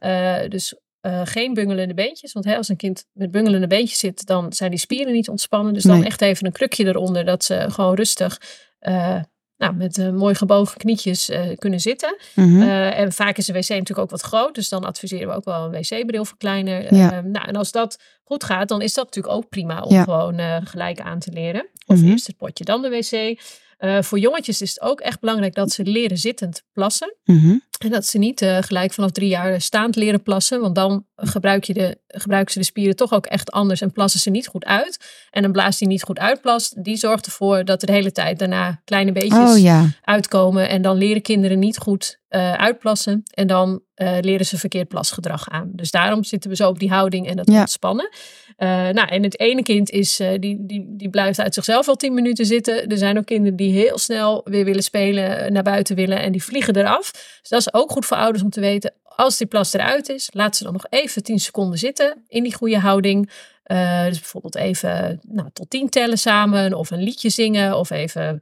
dus 0.47 0.75
uh, 1.01 1.21
geen 1.23 1.53
bungelende 1.53 1.93
beentjes. 1.93 2.33
Want 2.33 2.45
hè, 2.45 2.57
als 2.57 2.69
een 2.69 2.75
kind 2.75 3.05
met 3.13 3.31
bungelende 3.31 3.67
beentjes 3.67 3.99
zit, 3.99 4.25
dan 4.25 4.53
zijn 4.53 4.69
die 4.69 4.79
spieren 4.79 5.13
niet 5.13 5.29
ontspannen. 5.29 5.73
Dus 5.73 5.83
dan 5.83 6.03
echt 6.03 6.21
even 6.21 6.45
een 6.45 6.51
krukje 6.51 6.85
eronder, 6.85 7.25
dat 7.25 7.43
ze 7.43 7.65
gewoon 7.69 7.95
rustig. 7.95 8.41
Uh, 8.81 9.19
nou, 9.57 9.73
met 9.75 9.97
uh, 9.97 10.09
mooi 10.09 10.35
gebogen 10.35 10.77
knietjes 10.77 11.29
uh, 11.29 11.41
kunnen 11.57 11.79
zitten. 11.79 12.17
mhm. 12.35 12.61
Uh, 12.61 12.99
en 12.99 13.11
vaak 13.11 13.37
is 13.37 13.45
de 13.45 13.53
wc 13.53 13.69
natuurlijk 13.69 13.99
ook 13.99 14.09
wat 14.09 14.21
groot. 14.21 14.55
Dus 14.55 14.69
dan 14.69 14.83
adviseren 14.83 15.27
we 15.27 15.33
ook 15.33 15.45
wel 15.45 15.63
een 15.65 15.71
wc-bril 15.71 16.25
verkleiner. 16.25 16.95
Ja. 16.95 17.13
Uh, 17.13 17.23
nou, 17.31 17.47
en 17.47 17.55
als 17.55 17.71
dat 17.71 17.99
goed 18.23 18.43
gaat, 18.43 18.67
dan 18.67 18.81
is 18.81 18.93
dat 18.93 19.05
natuurlijk 19.05 19.33
ook 19.35 19.49
prima 19.49 19.81
om 19.81 19.93
Ja. 19.93 20.03
gewoon 20.03 20.39
uh, 20.39 20.57
gelijk 20.63 20.99
aan 21.01 21.19
te 21.19 21.31
leren. 21.31 21.67
Of 21.85 21.97
Mhm. 21.97 22.09
eerst 22.09 22.27
het 22.27 22.37
potje, 22.37 22.63
dan 22.63 22.81
de 22.81 22.89
wc. 22.89 23.41
Voor 24.03 24.19
jongetjes 24.19 24.61
is 24.61 24.69
het 24.69 24.81
ook 24.81 25.01
echt 25.01 25.19
belangrijk 25.19 25.53
dat 25.55 25.71
ze 25.71 25.83
leren 25.83 26.17
zittend 26.17 26.63
plassen. 26.73 27.15
Mhm. 27.23 27.55
En 27.83 27.89
dat 27.89 28.05
ze 28.05 28.17
niet 28.17 28.41
uh, 28.41 28.57
gelijk 28.61 28.93
vanaf 28.93 29.11
drie 29.11 29.29
jaar 29.29 29.61
staand 29.61 29.95
leren 29.95 30.23
plassen. 30.23 30.61
Want 30.61 30.75
dan 30.75 31.05
gebruik 31.15 31.63
je 31.63 31.73
de, 31.73 31.97
gebruiken 32.07 32.53
ze 32.53 32.59
de 32.59 32.65
spieren 32.65 32.95
toch 32.95 33.13
ook 33.13 33.25
echt 33.25 33.51
anders 33.51 33.81
en 33.81 33.91
plassen 33.91 34.19
ze 34.19 34.29
niet 34.29 34.47
goed 34.47 34.65
uit. 34.65 34.99
En 35.29 35.43
een 35.43 35.51
blaas 35.51 35.77
die 35.77 35.87
niet 35.87 36.03
goed 36.03 36.19
uitplast, 36.19 36.83
die 36.83 36.95
zorgt 36.97 37.25
ervoor 37.25 37.65
dat 37.65 37.81
er 37.81 37.87
de 37.87 37.93
hele 37.93 38.11
tijd 38.11 38.39
daarna 38.39 38.81
kleine 38.85 39.11
beetjes 39.11 39.51
Oh 39.51 39.57
ja, 39.57 39.89
uitkomen. 40.01 40.69
En 40.69 40.81
dan 40.81 40.97
leren 40.97 41.21
kinderen 41.21 41.59
niet 41.59 41.77
goed 41.77 42.19
uh, 42.29 42.53
uitplassen. 42.53 43.23
En 43.33 43.47
dan 43.47 43.81
uh, 43.95 44.17
leren 44.21 44.45
ze 44.45 44.57
verkeerd 44.57 44.87
plasgedrag 44.87 45.49
aan. 45.49 45.69
Dus 45.73 45.91
daarom 45.91 46.23
zitten 46.23 46.49
we 46.49 46.55
zo 46.55 46.69
op 46.69 46.79
die 46.79 46.89
houding 46.89 47.27
en 47.27 47.35
dat 47.35 47.51
Ja. 47.51 47.59
ontspannen. 47.59 48.09
Eh, 48.57 48.67
nou, 48.67 49.07
en 49.07 49.23
het 49.23 49.39
ene 49.39 49.63
kind 49.63 49.89
is, 49.89 50.19
eh, 50.19 50.29
die, 50.39 50.57
die, 50.59 50.85
die 50.87 51.09
blijft 51.09 51.39
uit 51.39 51.53
zichzelf 51.53 51.87
al 51.87 51.95
tien 51.95 52.13
minuten 52.13 52.45
zitten. 52.45 52.87
Er 52.87 52.97
zijn 52.97 53.17
ook 53.17 53.25
kinderen 53.25 53.55
die 53.55 53.71
heel 53.73 53.97
snel 53.97 54.41
weer 54.43 54.65
willen 54.65 54.83
spelen, 54.83 55.37
eh, 55.37 55.51
naar 55.51 55.63
buiten 55.63 55.95
willen 55.95 56.19
en 56.21 56.31
die 56.31 56.43
vliegen 56.43 56.75
eraf. 56.75 57.11
Dus 57.41 57.49
dat 57.49 57.59
is 57.59 57.72
ook 57.73 57.91
goed 57.91 58.05
voor 58.05 58.17
ouders 58.17 58.43
om 58.43 58.49
te 58.49 58.59
weten. 58.59 58.93
Als 59.03 59.37
die 59.37 59.47
plas 59.47 59.73
eruit 59.73 60.09
is, 60.09 60.29
laat 60.33 60.55
ze 60.55 60.63
dan 60.63 60.73
nog 60.73 60.85
even 60.89 61.23
10 61.23 61.39
seconden 61.39 61.79
zitten 61.79 62.23
in 62.27 62.43
die 62.43 62.53
goede 62.55 62.79
houding. 62.79 63.29
Eh, 63.63 64.05
dus 64.05 64.19
bijvoorbeeld 64.19 64.55
even 64.55 65.19
nou, 65.27 65.49
tot 65.53 65.69
10 65.69 65.89
tellen 65.89 66.17
samen, 66.17 66.73
of 66.73 66.91
een 66.91 67.03
liedje 67.03 67.29
zingen, 67.29 67.77
of 67.77 67.89
even 67.89 68.41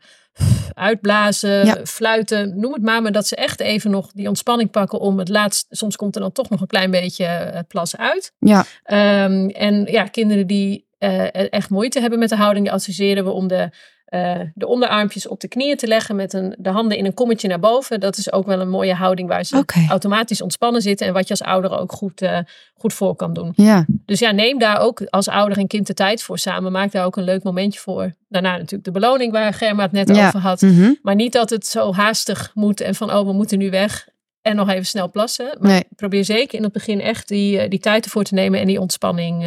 uitblazen, 0.74 1.66
Ja. 1.66 1.86
fluiten, 1.86 2.60
noem 2.60 2.74
het 2.74 2.82
maar. 2.82 3.02
Maar 3.02 3.12
dat 3.12 3.28
ze 3.28 3.36
echt 3.36 3.60
even 3.60 3.92
nog 3.92 4.12
die 4.14 4.28
ontspanning 4.28 4.72
pakken 4.72 5.00
om 5.00 5.20
het 5.20 5.30
laatst. 5.30 5.66
Soms 5.70 5.96
komt 5.96 6.16
er 6.16 6.22
dan 6.22 6.32
toch 6.32 6.50
nog 6.50 6.62
een 6.62 6.68
klein 6.68 6.92
beetje 6.92 7.26
eh, 7.26 7.60
plas 7.68 7.98
uit. 7.98 8.34
Ja, 8.40 8.66
Ehm, 8.84 9.48
en 9.50 9.86
ja, 9.86 10.04
kinderen 10.04 10.48
die 10.48 10.90
eh, 10.98 11.54
echt 11.54 11.70
moeite 11.70 12.00
hebben 12.00 12.20
met 12.20 12.30
de 12.30 12.36
houding, 12.36 12.72
adviseren 12.72 13.24
we 13.24 13.30
om 13.32 13.48
de, 13.48 13.70
eh, 14.12 14.40
de 14.54 14.68
onderarmpjes 14.68 15.28
op 15.28 15.40
de 15.40 15.48
knieën 15.48 15.78
te 15.78 15.88
leggen 15.88 16.16
met 16.16 16.34
een, 16.34 16.56
de 16.60 16.70
handen 16.70 16.98
in 16.98 17.06
een 17.06 17.14
kommetje 17.14 17.48
naar 17.48 17.60
boven. 17.60 18.00
Dat 18.00 18.18
is 18.18 18.32
ook 18.32 18.46
wel 18.46 18.60
een 18.60 18.70
mooie 18.70 18.94
houding 18.94 19.28
waar 19.30 19.44
ze 19.44 19.56
automatisch 19.90 20.42
ontspannen 20.42 20.82
zitten 20.82 21.08
en 21.08 21.14
wat 21.14 21.24
je 21.24 21.30
als 21.30 21.42
ouder 21.44 21.80
ook 21.80 21.92
goed, 21.92 22.22
eh, 22.22 22.38
goed 22.74 22.94
voor 22.94 23.16
kan 23.16 23.34
doen. 23.34 23.52
ja, 23.56 23.86
Dus 24.06 24.20
ja, 24.20 24.32
neem 24.32 24.60
daar 24.60 24.80
ook 24.80 25.02
als 25.10 25.28
ouder 25.28 25.58
en 25.58 25.68
kind 25.68 25.88
de 25.88 25.94
tijd 25.94 26.24
voor 26.24 26.38
samen. 26.40 26.72
Maak 26.72 26.92
daar 26.92 27.06
ook 27.06 27.16
een 27.16 27.24
leuk 27.24 27.44
momentje 27.44 27.80
voor. 27.80 28.14
Daarna 28.30 28.52
natuurlijk 28.52 28.84
de 28.84 28.92
beloning 28.92 29.32
waar 29.32 29.54
Germa 29.54 29.84
het 29.84 29.92
net 29.92 30.16
Ja. 30.16 30.28
over 30.28 30.40
had. 30.40 30.62
mhm. 30.62 30.94
Maar 31.02 31.16
niet 31.16 31.34
dat 31.34 31.50
het 31.50 31.66
zo 31.68 31.94
haastig 31.94 32.52
moet 32.54 32.82
en 32.82 32.96
van 32.96 33.14
oh, 33.14 33.26
we 33.26 33.34
moeten 33.34 33.58
nu 33.58 33.70
weg. 33.70 34.08
En 34.42 34.56
nog 34.56 34.70
even 34.70 34.86
snel 34.86 35.10
plassen. 35.12 35.58
Maar 35.60 35.72
Nee. 35.72 35.84
probeer 35.96 36.26
zeker 36.26 36.58
in 36.58 36.64
het 36.64 36.74
begin 36.74 37.02
echt 37.02 37.28
die, 37.28 37.60
eh, 37.60 37.70
die 37.70 37.80
tijd 37.80 38.06
ervoor 38.06 38.24
te 38.24 38.34
nemen 38.34 38.60
en 38.60 38.68
die 38.68 38.80
ontspanning 38.80 39.46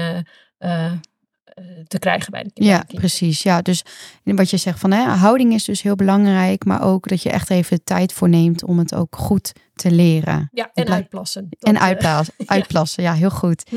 eh, 0.59 0.92
te 1.88 1.99
krijgen 1.99 2.30
bij 2.30 2.42
de 2.42 2.52
kinderen. 2.52 2.84
Ja, 2.88 2.99
precies. 2.99 3.42
Ja, 3.42 3.62
dus 3.62 3.84
wat 4.23 4.50
je 4.50 4.56
zegt 4.56 4.78
van 4.78 4.90
hè, 4.90 5.02
houding 5.02 5.52
is 5.52 5.64
dus 5.64 5.82
heel 5.82 5.96
belangrijk, 5.96 6.64
maar 6.64 6.82
ook 6.82 7.08
dat 7.08 7.23
je 7.23 7.30
echt 7.30 7.50
even 7.50 7.76
de 7.76 7.84
tijd 7.84 8.12
voor 8.12 8.28
neemt 8.28 8.64
om 8.64 8.78
het 8.78 8.94
ook 8.94 9.16
goed 9.16 9.52
te 9.75 9.90
leren. 9.90 10.49
Ja, 10.52 10.70
en 10.75 10.88
uitplassen. 10.88 11.49
En 11.61 11.75
eh, 11.76 11.82
uitplassen, 11.82 12.34
uitplassen, 12.46 13.02
ja, 13.02 13.12
heel 13.12 13.30
goed. 13.30 13.64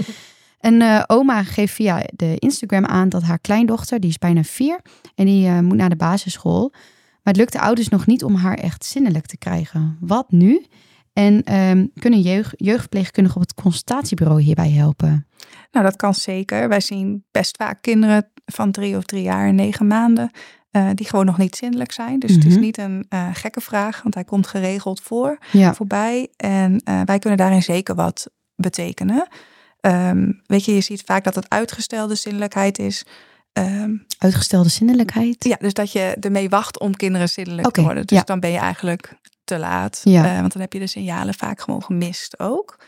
En 0.60 0.81
eh, 0.81 1.03
oma 1.07 1.43
geeft 1.43 1.74
via 1.74 2.03
de 2.15 2.36
Instagram 2.38 2.86
aan 2.86 3.10
dat 3.10 3.24
haar 3.24 3.39
kleindochter, 3.39 4.00
die 4.00 4.10
is 4.10 4.17
bijna 4.17 4.43
vier, 4.43 4.79
en 5.15 5.25
die 5.25 5.48
eh, 5.48 5.60
moet 5.60 5.77
naar 5.77 5.89
de 5.89 5.96
basisschool. 5.96 6.69
Maar 6.72 7.34
het 7.34 7.38
lukt 7.38 7.51
de 7.51 7.60
ouders 7.60 7.89
nog 7.89 8.05
niet 8.05 8.24
om 8.24 8.36
haar 8.36 8.57
echt 8.57 8.86
zinnelijk 8.86 9.25
te 9.25 9.38
krijgen. 9.38 9.98
Wat 10.00 10.31
nu? 10.31 10.65
En 11.13 11.43
ehm, 11.43 11.86
kunnen 12.00 12.22
jeugd, 12.22 12.53
jeugdverpleegkundigen 12.55 13.41
op 13.41 13.48
het 13.48 13.53
consultatiebureau 13.53 14.41
hierbij 14.41 14.72
helpen? 14.72 15.27
Nou, 15.77 15.89
dat 15.89 15.98
kan 16.00 16.13
zeker. 16.13 16.69
Wij 16.69 16.79
zien 16.81 17.25
best 17.31 17.57
vaak 17.57 17.81
kinderen 17.81 18.29
van 18.46 18.72
drie 18.72 18.98
of 18.98 19.03
drie 19.03 19.22
jaar 19.24 19.48
en 19.48 19.55
negen 19.55 19.88
maanden 19.88 20.31
eh, 20.72 20.89
die 20.93 21.07
gewoon 21.07 21.25
nog 21.25 21.38
niet 21.38 21.55
zindelijk 21.55 21.91
zijn. 21.91 22.19
Dus 22.19 22.31
het 22.31 22.46
is 22.46 22.53
Mhm. 22.53 22.62
niet 22.62 22.77
een 22.77 23.05
eh, 23.10 23.27
gekke 23.34 23.62
vraag, 23.62 24.01
want 24.01 24.13
hij 24.13 24.24
komt 24.24 24.48
geregeld 24.48 25.01
voor, 25.01 25.38
Ja, 25.51 25.74
voorbij. 25.74 26.27
En 26.38 26.81
eh, 26.84 27.01
wij 27.05 27.19
kunnen 27.19 27.39
daarin 27.39 27.63
zeker 27.63 27.96
wat 27.96 28.29
betekenen. 28.55 29.27
Ehm, 29.79 30.31
weet 30.46 30.65
je, 30.65 30.74
je 30.74 30.81
ziet 30.81 31.01
vaak 31.05 31.24
dat 31.24 31.36
het 31.36 31.50
uitgestelde 31.50 32.15
zinnelijkheid 32.15 32.79
is. 32.79 33.05
Ehm, 33.53 33.91
uitgestelde 34.17 34.69
zinnelijkheid. 34.69 35.43
ja, 35.43 35.57
dus 35.60 35.74
dat 35.74 35.91
je 35.91 36.15
ermee 36.19 36.50
wacht 36.50 36.79
om 36.79 36.96
kinderen 36.96 37.29
zindelijk 37.29 37.72
te 37.72 37.81
worden. 37.81 38.07
Dus 38.07 38.17
ja. 38.17 38.24
dan 38.24 38.39
ben 38.39 38.51
je 38.51 38.57
eigenlijk 38.57 39.13
te 39.43 39.57
laat. 39.60 40.01
Ja. 40.03 40.39
Want 40.39 40.53
dan 40.53 40.62
heb 40.62 40.74
je 40.74 40.79
de 40.79 40.88
signalen 40.88 41.34
vaak 41.34 41.62
gewoon 41.62 41.84
gemist 41.84 42.39
ook. 42.39 42.79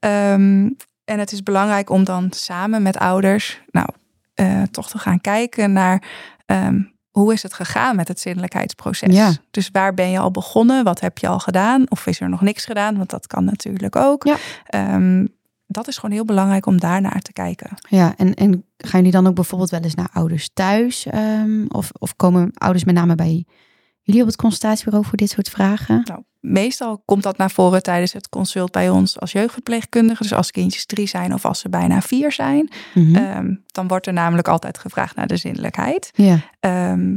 Ehm, 0.00 0.68
en 1.06 1.18
het 1.18 1.32
is 1.32 1.42
belangrijk 1.42 1.90
om 1.90 2.04
dan 2.04 2.26
samen 2.30 2.82
met 2.82 2.98
ouders, 2.98 3.60
nou, 3.70 3.88
eh, 4.34 4.62
toch 4.62 4.90
te 4.90 4.98
gaan 4.98 5.20
kijken 5.20 5.72
naar 5.72 6.02
ehm, 6.46 6.80
hoe 7.10 7.32
is 7.32 7.42
het 7.42 7.54
gegaan 7.54 7.96
met 7.96 8.08
het 8.08 8.20
zinnelijkheidsproces. 8.20 9.14
Ja. 9.14 9.32
Dus 9.50 9.68
waar 9.72 9.94
ben 9.94 10.10
je 10.10 10.18
al 10.18 10.30
begonnen? 10.30 10.84
Wat 10.84 11.00
heb 11.00 11.18
je 11.18 11.28
al 11.28 11.38
gedaan? 11.38 11.90
Of 11.90 12.06
is 12.06 12.20
er 12.20 12.28
nog 12.28 12.40
niks 12.40 12.64
gedaan? 12.64 12.96
Want 12.96 13.10
dat 13.10 13.26
kan 13.26 13.44
natuurlijk 13.44 13.96
ook. 13.96 14.24
Ja. 14.24 14.36
Ehm, 14.66 15.26
dat 15.66 15.88
is 15.88 15.96
gewoon 15.96 16.14
heel 16.14 16.24
belangrijk 16.24 16.66
om 16.66 16.80
daarnaar 16.80 17.20
te 17.20 17.32
kijken. 17.32 17.70
Ja, 17.88 18.14
en, 18.16 18.34
en 18.34 18.64
gaan 18.76 18.98
jullie 18.98 19.12
dan 19.14 19.26
ook 19.26 19.34
bijvoorbeeld 19.34 19.70
wel 19.70 19.80
eens 19.80 19.94
naar 19.94 20.10
ouders 20.12 20.50
thuis? 20.54 21.06
ehm, 21.06 21.66
of, 21.68 21.90
of 21.98 22.16
komen 22.16 22.50
ouders 22.54 22.84
met 22.84 22.94
name 22.94 23.14
bij 23.14 23.44
jullie 24.06 24.20
op 24.20 24.26
het 24.26 24.36
consultatiebureau 24.36 25.04
voor 25.06 25.16
dit 25.16 25.30
soort 25.30 25.48
vragen? 25.48 26.02
Nou, 26.04 26.20
meestal 26.40 27.02
komt 27.04 27.22
dat 27.22 27.36
naar 27.36 27.50
voren 27.50 27.82
tijdens 27.82 28.12
het 28.12 28.28
consult 28.28 28.70
bij 28.72 28.90
ons 28.90 29.20
als 29.20 29.32
jeugdverpleegkundige. 29.32 30.22
Dus 30.22 30.32
als 30.32 30.50
kindjes 30.50 30.86
drie 30.86 31.06
zijn 31.06 31.34
of 31.34 31.44
als 31.44 31.58
ze 31.58 31.68
bijna 31.68 32.00
vier 32.00 32.32
zijn. 32.32 32.68
Mhm. 32.94 33.14
Ehm, 33.16 33.54
dan 33.66 33.88
wordt 33.88 34.06
er 34.06 34.12
namelijk 34.12 34.48
altijd 34.48 34.78
gevraagd 34.78 35.16
naar 35.16 35.26
de 35.26 35.36
zinnelijkheid. 35.36 36.10
ja, 36.14 36.38
Ehm, 36.60 37.16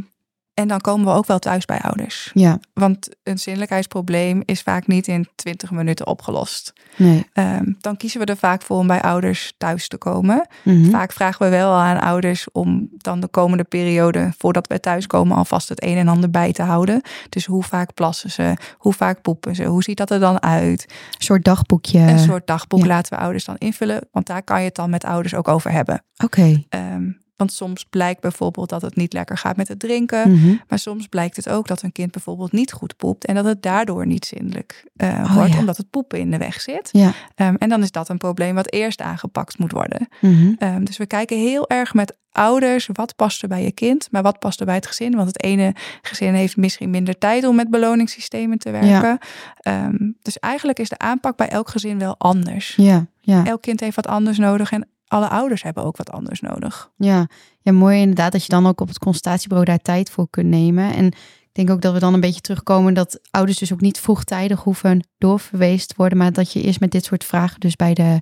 en 0.60 0.68
dan 0.68 0.82
komen 0.82 1.06
we 1.06 1.12
ook 1.12 1.26
wel 1.26 1.40
thuis 1.40 1.66
bij 1.66 1.80
ouders. 1.80 2.32
ja, 2.34 2.60
Want 2.74 3.10
een 3.24 3.38
zinnelijkheidsprobleem 3.38 4.42
is 4.46 4.62
vaak 4.62 4.88
niet 4.88 5.08
in 5.08 5.28
20 5.36 5.72
minuten 5.72 6.08
opgelost. 6.08 6.74
nee. 6.96 7.28
Ehm, 7.34 7.72
dan 7.80 7.98
kiezen 7.98 8.20
we 8.20 8.26
er 8.26 8.38
vaak 8.38 8.62
voor 8.62 8.78
om 8.78 8.88
bij 8.88 9.02
ouders 9.02 9.54
thuis 9.58 9.88
te 9.88 9.98
komen. 9.98 10.48
Mhm. 10.64 10.90
Vaak 10.90 11.12
vragen 11.12 11.46
we 11.46 11.52
wel 11.52 11.72
aan 11.72 12.00
ouders 12.00 12.52
om 12.52 12.90
dan 12.98 13.20
de 13.20 13.28
komende 13.28 13.64
periode, 13.64 14.34
voordat 14.38 14.68
we 14.68 14.80
thuiskomen, 14.80 15.38
alvast 15.38 15.70
het 15.70 15.84
een 15.84 15.98
en 15.98 16.08
ander 16.08 16.30
bij 16.30 16.52
te 16.52 16.62
houden. 16.64 17.02
Dus 17.30 17.46
hoe 17.46 17.64
vaak 17.64 17.94
plassen 17.94 18.32
ze? 18.32 18.54
Hoe 18.78 18.94
vaak 18.94 19.22
poepen 19.22 19.56
ze? 19.56 19.64
Hoe 19.64 19.84
ziet 19.84 19.98
dat 19.98 20.12
er 20.12 20.20
dan 20.20 20.42
uit? 20.42 20.86
Een 20.90 21.26
soort 21.26 21.44
dagboekje. 21.44 22.00
Een 22.00 22.20
soort 22.20 22.48
dagboek 22.48 22.82
ja. 22.82 22.88
laten 22.88 23.14
we 23.18 23.24
ouders 23.24 23.46
dan 23.46 23.58
invullen, 23.58 24.08
want 24.12 24.26
daar 24.26 24.44
kan 24.44 24.60
je 24.60 24.66
het 24.66 24.76
dan 24.76 24.90
met 24.90 25.06
ouders 25.06 25.36
ook 25.36 25.48
over 25.48 25.72
hebben. 25.72 26.04
Oké. 26.24 26.64
Ehm, 26.70 27.04
want 27.40 27.54
soms 27.54 27.86
blijkt 27.90 28.22
bijvoorbeeld 28.22 28.70
dat 28.70 28.82
het 28.82 28.96
niet 28.96 29.14
lekker 29.14 29.38
gaat 29.38 29.58
met 29.58 29.68
het 29.68 29.80
drinken. 29.80 30.32
Mhm. 30.32 30.56
Maar 30.68 30.80
soms 30.80 31.08
blijkt 31.08 31.36
het 31.36 31.50
ook 31.50 31.68
dat 31.68 31.82
een 31.82 31.92
kind 31.92 32.12
bijvoorbeeld 32.12 32.52
niet 32.52 32.72
goed 32.72 32.98
poept 32.98 33.26
en 33.26 33.36
dat 33.36 33.46
het 33.46 33.62
daardoor 33.62 34.06
niet 34.06 34.26
zindelijk 34.26 34.86
eh, 34.96 35.08
Oh, 35.10 35.36
wordt, 35.36 35.54
ja. 35.54 35.60
omdat 35.60 35.78
het 35.78 35.90
poepen 35.90 36.20
in 36.20 36.32
de 36.32 36.38
weg 36.38 36.62
zit. 36.62 36.90
Ja. 36.92 37.14
Ehm, 37.36 37.56
en 37.58 37.70
dan 37.70 37.82
is 37.82 37.92
dat 37.92 38.10
een 38.10 38.18
probleem 38.18 38.56
wat 38.56 38.72
eerst 38.72 39.02
aangepakt 39.02 39.58
moet 39.58 39.72
worden. 39.72 40.08
Mhm. 40.22 40.54
Ehm, 40.58 40.84
dus 40.84 40.98
we 40.98 41.06
kijken 41.06 41.38
heel 41.38 41.70
erg 41.70 41.94
met 41.94 42.18
ouders, 42.32 42.90
wat 42.94 43.16
past 43.16 43.42
er 43.42 43.48
bij 43.48 43.64
je 43.64 43.72
kind, 43.72 44.08
maar 44.12 44.22
wat 44.22 44.40
past 44.40 44.60
er 44.60 44.66
bij 44.66 44.76
het 44.76 44.88
gezin? 44.88 45.16
Want 45.16 45.28
het 45.28 45.44
ene 45.44 45.76
gezin 46.02 46.34
heeft 46.34 46.58
misschien 46.58 46.90
minder 46.90 47.18
tijd 47.18 47.44
om 47.44 47.56
met 47.56 47.70
beloningssystemen 47.70 48.58
te 48.58 48.72
werken. 48.72 49.18
Ehm, 49.60 50.12
dus 50.22 50.40
eigenlijk 50.40 50.80
is 50.80 50.90
de 50.90 50.98
aanpak 50.98 51.38
bij 51.38 51.50
elk 51.50 51.70
gezin 51.70 52.00
wel 52.00 52.16
anders. 52.18 52.74
Ja, 52.76 53.06
ja, 53.22 53.46
Elk 53.46 53.62
kind 53.62 53.80
heeft 53.80 53.96
wat 53.96 54.08
anders 54.08 54.38
nodig 54.38 54.72
en 54.72 54.88
alle 55.10 55.30
ouders 55.30 55.64
hebben 55.64 55.84
ook 55.84 55.98
wat 55.98 56.12
anders 56.12 56.42
nodig. 56.42 56.92
ja. 56.98 57.28
Ja, 57.62 57.72
mooi 57.72 58.00
inderdaad 58.00 58.32
dat 58.32 58.44
je 58.44 58.50
dan 58.50 58.68
ook 58.68 58.82
op 58.82 58.88
het 58.88 59.00
consultatiebureau 59.00 59.66
daar 59.70 59.82
tijd 59.82 60.10
voor 60.10 60.30
kunt 60.30 60.48
nemen. 60.48 60.94
En 60.94 61.06
ik 61.06 61.50
denk 61.52 61.70
ook 61.70 61.82
dat 61.82 61.94
we 61.94 62.00
dan 62.00 62.14
een 62.14 62.20
beetje 62.20 62.42
terugkomen 62.42 62.94
dat 62.94 63.20
ouders 63.32 63.58
dus 63.58 63.74
ook 63.74 63.82
niet 63.82 64.00
vroegtijdig 64.00 64.64
hoeven 64.64 65.08
doorverwezen 65.18 65.88
te 65.88 65.94
worden. 65.98 66.18
Maar 66.18 66.34
dat 66.34 66.54
je 66.54 66.62
eerst 66.62 66.80
met 66.80 66.92
dit 66.92 67.06
soort 67.06 67.24
vragen 67.24 67.60
dus 67.60 67.76
bij 67.76 67.94
de 67.94 68.20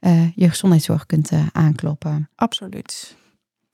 eh 0.00 0.36
jeugdgezondheidszorg 0.36 1.06
kunt 1.06 1.30
eh, 1.30 1.46
aankloppen. 1.52 2.28
Absoluut. 2.34 3.16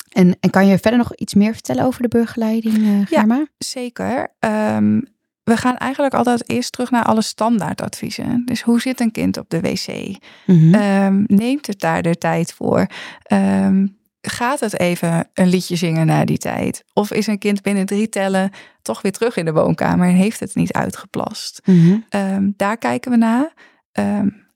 En, 0.08 0.36
en 0.40 0.50
kan 0.50 0.66
je 0.66 0.78
verder 0.78 0.98
nog 0.98 1.14
iets 1.14 1.34
meer 1.34 1.52
vertellen 1.52 1.84
over 1.84 2.02
de 2.02 2.08
begeleiding, 2.08 2.76
eh 2.76 3.06
Germa? 3.06 3.46
Zeker. 3.58 4.34
Ehm, 4.38 5.00
we 5.46 5.56
gaan 5.56 5.76
eigenlijk 5.76 6.14
altijd 6.14 6.50
eerst 6.50 6.72
terug 6.72 6.90
naar 6.90 7.04
alle 7.04 7.22
standaardadviezen. 7.22 8.42
Dus 8.44 8.62
hoe 8.62 8.80
zit 8.80 9.00
een 9.00 9.10
kind 9.10 9.36
op 9.36 9.50
de 9.50 9.60
wc? 9.60 10.16
Mhm. 10.46 10.74
Ehm, 10.74 11.22
neemt 11.26 11.66
het 11.66 11.80
daar 11.80 12.02
de 12.02 12.18
tijd 12.18 12.52
voor? 12.52 12.86
Ehm, 13.22 13.86
gaat 14.20 14.60
het 14.60 14.78
even 14.78 15.28
een 15.34 15.48
liedje 15.48 15.76
zingen 15.76 16.06
na 16.06 16.24
die 16.24 16.38
tijd? 16.38 16.84
Of 16.92 17.12
is 17.12 17.26
een 17.26 17.38
kind 17.38 17.62
binnen 17.62 17.86
drie 17.86 18.08
tellen 18.08 18.50
toch 18.82 19.02
weer 19.02 19.12
terug 19.12 19.36
in 19.36 19.44
de 19.44 19.52
woonkamer 19.52 20.08
en 20.08 20.14
heeft 20.14 20.40
het 20.40 20.54
niet 20.54 20.72
uitgeplast? 20.72 21.60
Mhm. 21.64 21.96
Ehm, 22.08 22.50
daar 22.56 22.76
kijken 22.76 23.10
we 23.10 23.16
naar. 23.16 23.52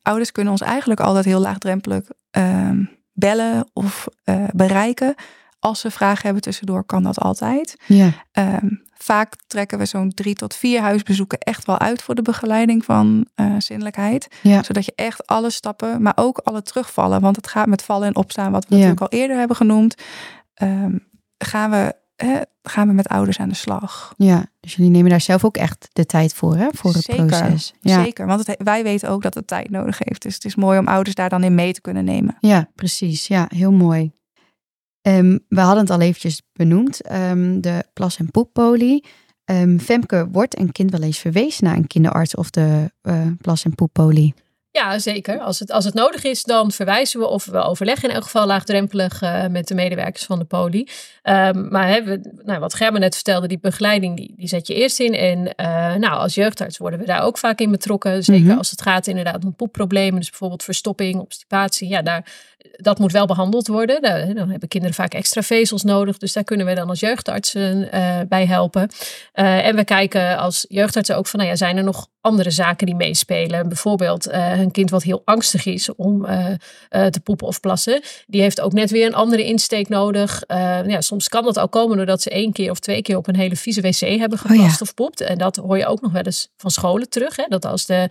Ouders 0.02 0.32
kunnen 0.32 0.52
ons 0.52 0.62
eigenlijk 0.62 1.00
altijd 1.00 1.24
heel 1.24 1.40
laagdrempelig 1.40 2.02
bellen 3.12 3.70
of 3.72 4.06
eh, 4.24 4.44
bereiken. 4.52 5.14
Als 5.60 5.80
ze 5.80 5.90
vragen 5.90 6.24
hebben 6.24 6.42
tussendoor, 6.42 6.84
kan 6.84 7.02
dat 7.02 7.18
altijd. 7.18 7.76
Ja, 7.86 8.10
Ehm, 8.32 8.66
vaak 8.94 9.34
trekken 9.46 9.78
we 9.78 9.84
zo'n 9.84 10.10
drie 10.10 10.34
tot 10.34 10.54
vier 10.54 10.80
huisbezoeken 10.80 11.38
echt 11.38 11.64
wel 11.66 11.78
uit 11.78 12.02
voor 12.02 12.14
de 12.14 12.22
begeleiding 12.22 12.84
van 12.84 13.26
eh 13.34 13.54
zinnelijkheid. 13.58 14.28
ja, 14.42 14.62
Zodat 14.62 14.84
je 14.84 14.92
echt 14.94 15.26
alle 15.26 15.50
stappen, 15.50 16.02
maar 16.02 16.12
ook 16.16 16.38
alle 16.38 16.62
terugvallen. 16.62 17.20
Want 17.20 17.36
het 17.36 17.46
gaat 17.48 17.66
met 17.66 17.82
vallen 17.82 18.06
en 18.08 18.16
opstaan, 18.16 18.52
wat 18.52 18.66
we 18.68 18.74
Ja. 18.74 18.80
natuurlijk 18.80 19.12
al 19.12 19.18
eerder 19.18 19.36
hebben 19.38 19.56
genoemd. 19.56 19.94
ehm, 20.54 20.96
gaan, 21.38 21.70
we, 21.70 21.94
hè, 22.16 22.40
gaan 22.62 22.88
we 22.88 22.94
met 22.94 23.08
ouders 23.08 23.38
aan 23.38 23.48
de 23.48 23.54
slag. 23.54 24.14
ja. 24.16 24.46
Dus 24.60 24.74
jullie 24.74 24.90
nemen 24.90 25.10
daar 25.10 25.20
zelf 25.20 25.44
ook 25.44 25.56
echt 25.56 25.88
de 25.92 26.06
tijd 26.06 26.34
voor, 26.34 26.56
hè? 26.56 26.66
Voor 26.72 26.92
het 26.92 27.02
Zeker, 27.04 27.26
proces. 27.26 27.74
Ja. 27.80 28.02
Zeker, 28.04 28.26
want 28.26 28.46
het, 28.46 28.60
wij 28.64 28.82
weten 28.82 29.08
ook 29.08 29.22
dat 29.22 29.34
het 29.34 29.46
tijd 29.46 29.70
nodig 29.70 29.98
heeft. 29.98 30.22
Dus 30.22 30.34
het 30.34 30.44
is 30.44 30.54
mooi 30.54 30.78
om 30.78 30.88
ouders 30.88 31.14
daar 31.14 31.28
dan 31.28 31.42
in 31.44 31.54
mee 31.54 31.72
te 31.72 31.80
kunnen 31.80 32.04
nemen. 32.04 32.36
Ja, 32.40 32.68
precies. 32.74 33.26
Ja, 33.26 33.46
heel 33.54 33.72
mooi. 33.72 34.12
Ehm, 35.02 35.38
we 35.48 35.60
hadden 35.60 35.82
het 35.82 35.90
al 35.90 36.00
eventjes 36.00 36.42
benoemd, 36.52 37.02
ehm, 37.02 37.60
de 37.60 37.84
plas- 37.92 38.16
en 38.16 38.30
poeppolie. 38.30 39.04
Ehm, 39.44 39.78
Femke, 39.78 40.28
wordt 40.32 40.58
een 40.58 40.72
kind 40.72 40.90
wel 40.90 41.02
eens 41.02 41.18
verwezen 41.18 41.64
naar 41.64 41.76
een 41.76 41.86
kinderarts 41.86 42.34
of 42.34 42.50
de 42.50 42.90
eh, 43.02 43.26
plas- 43.40 43.64
en 43.64 43.74
poeppolie? 43.74 44.34
Ja, 44.72 44.98
zeker. 44.98 45.38
Als 45.38 45.58
het, 45.58 45.70
als 45.70 45.84
het 45.84 45.94
nodig 45.94 46.24
is, 46.24 46.42
dan 46.42 46.72
verwijzen 46.72 47.20
we 47.20 47.26
of 47.26 47.44
we 47.44 47.58
overleggen 47.58 48.08
in 48.08 48.14
elk 48.14 48.24
geval 48.24 48.46
laagdrempelig 48.46 49.22
uh, 49.22 49.46
met 49.46 49.68
de 49.68 49.74
medewerkers 49.74 50.24
van 50.24 50.38
de 50.38 50.44
poli. 50.44 50.88
Um, 51.22 51.68
maar 51.68 51.88
hè, 51.88 52.02
we, 52.02 52.40
nou, 52.44 52.60
wat 52.60 52.74
Gerben 52.74 53.00
net 53.00 53.14
vertelde, 53.14 53.48
die 53.48 53.58
begeleiding, 53.58 54.16
die, 54.16 54.32
die 54.36 54.48
zet 54.48 54.66
je 54.66 54.74
eerst 54.74 55.00
in. 55.00 55.14
En 55.14 55.38
uh, 55.38 55.94
nou, 55.94 56.18
als 56.18 56.34
jeugdarts 56.34 56.78
worden 56.78 56.98
we 56.98 57.06
daar 57.06 57.22
ook 57.22 57.38
vaak 57.38 57.58
in 57.58 57.70
betrokken. 57.70 58.24
Zeker 58.24 58.42
mm 58.42 58.48
-hmm. 58.48 58.58
als 58.58 58.70
het 58.70 58.82
gaat 58.82 59.06
inderdaad 59.06 59.44
om 59.44 59.54
poepproblemen, 59.54 60.20
dus 60.20 60.30
bijvoorbeeld 60.30 60.62
verstopping, 60.62 61.20
obstipatie. 61.20 61.88
Ja, 61.88 62.02
daar, 62.02 62.32
dat 62.72 62.98
moet 62.98 63.12
wel 63.12 63.26
behandeld 63.26 63.66
worden. 63.66 64.02
Dan 64.34 64.50
hebben 64.50 64.68
kinderen 64.68 64.96
vaak 64.96 65.14
extra 65.14 65.42
vezels 65.42 65.82
nodig. 65.82 66.18
Dus 66.18 66.32
daar 66.32 66.44
kunnen 66.44 66.66
we 66.66 66.74
dan 66.74 66.88
als 66.88 67.00
jeugdartsen 67.00 67.88
uh, 67.94 68.18
bij 68.28 68.46
helpen. 68.46 68.88
en 69.32 69.76
we 69.76 69.84
kijken 69.84 70.38
als 70.38 70.64
jeugdartsen 70.68 71.16
ook 71.16 71.26
van, 71.26 71.38
nou 71.38 71.50
ja, 71.50 71.56
zijn 71.56 71.76
er 71.76 71.84
nog 71.84 72.06
andere 72.20 72.50
zaken 72.50 72.86
die 72.86 72.94
meespelen? 72.94 73.68
Bijvoorbeeld 73.68 74.32
een 74.32 74.70
kind 74.70 74.90
wat 74.90 75.02
heel 75.02 75.22
angstig 75.24 75.66
is 75.66 75.94
om 75.94 76.26
te 76.88 77.20
poepen 77.24 77.46
of 77.46 77.60
plassen, 77.60 78.02
die 78.26 78.40
heeft 78.40 78.60
ook 78.60 78.72
net 78.72 78.90
weer 78.90 79.06
een 79.06 79.14
andere 79.14 79.44
insteek 79.44 79.88
nodig. 79.88 80.42
Ja, 80.86 81.00
soms 81.00 81.28
kan 81.28 81.44
dat 81.44 81.58
ook 81.58 81.72
komen 81.72 81.96
doordat 81.96 82.22
ze 82.22 82.30
één 82.30 82.52
keer 82.52 82.70
of 82.70 82.78
twee 82.78 83.02
keer 83.02 83.16
op 83.16 83.28
een 83.28 83.36
hele 83.36 83.56
vieze 83.56 83.80
wc 83.80 84.18
hebben 84.18 84.38
geplast 84.38 84.60
oh 84.60 84.66
ja. 84.66 84.76
of 84.80 84.94
poept. 84.94 85.20
En 85.20 85.38
dat 85.38 85.56
hoor 85.56 85.78
je 85.78 85.86
ook 85.86 86.00
nog 86.00 86.12
wel 86.12 86.22
eens 86.22 86.48
van 86.56 86.70
scholen 86.70 87.08
terug. 87.08 87.36
Hè? 87.36 87.44
Dat 87.48 87.64
als 87.64 87.86
de 87.86 88.08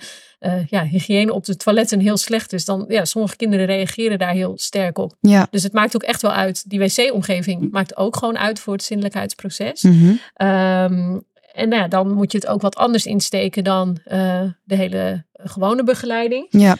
ja, 0.69 0.85
hygiëne 0.85 1.33
op 1.33 1.45
de 1.45 1.55
toiletten 1.55 1.99
heel 1.99 2.17
slecht 2.17 2.53
is, 2.53 2.65
dan 2.65 2.85
ja, 2.87 3.05
sommige 3.05 3.35
kinderen 3.35 3.65
reageren 3.65 4.19
daar 4.19 4.33
heel 4.33 4.57
sterk 4.57 4.97
op. 4.97 5.15
Ja. 5.21 5.47
Dus 5.51 5.63
het 5.63 5.73
maakt 5.73 5.95
ook 5.95 6.03
echt 6.03 6.21
wel 6.21 6.31
uit. 6.31 6.69
Die 6.69 6.79
wc-omgeving 6.79 7.71
maakt 7.71 7.97
ook 7.97 8.17
gewoon 8.17 8.37
uit 8.37 8.59
voor 8.59 8.73
het 8.73 8.83
zindelijkheidsproces. 8.83 9.83
Mm 9.83 9.91
-hmm. 9.91 10.47
um, 10.47 11.27
en 11.53 11.69
nou 11.69 11.81
ja, 11.81 11.87
dan 11.87 12.13
moet 12.13 12.31
je 12.31 12.37
het 12.37 12.47
ook 12.47 12.61
wat 12.61 12.75
anders 12.75 13.05
insteken 13.05 13.63
dan 13.63 13.97
uh, 14.07 14.41
de 14.63 14.75
hele 14.75 15.25
gewone 15.43 15.83
begeleiding. 15.83 16.47
Ja. 16.49 16.71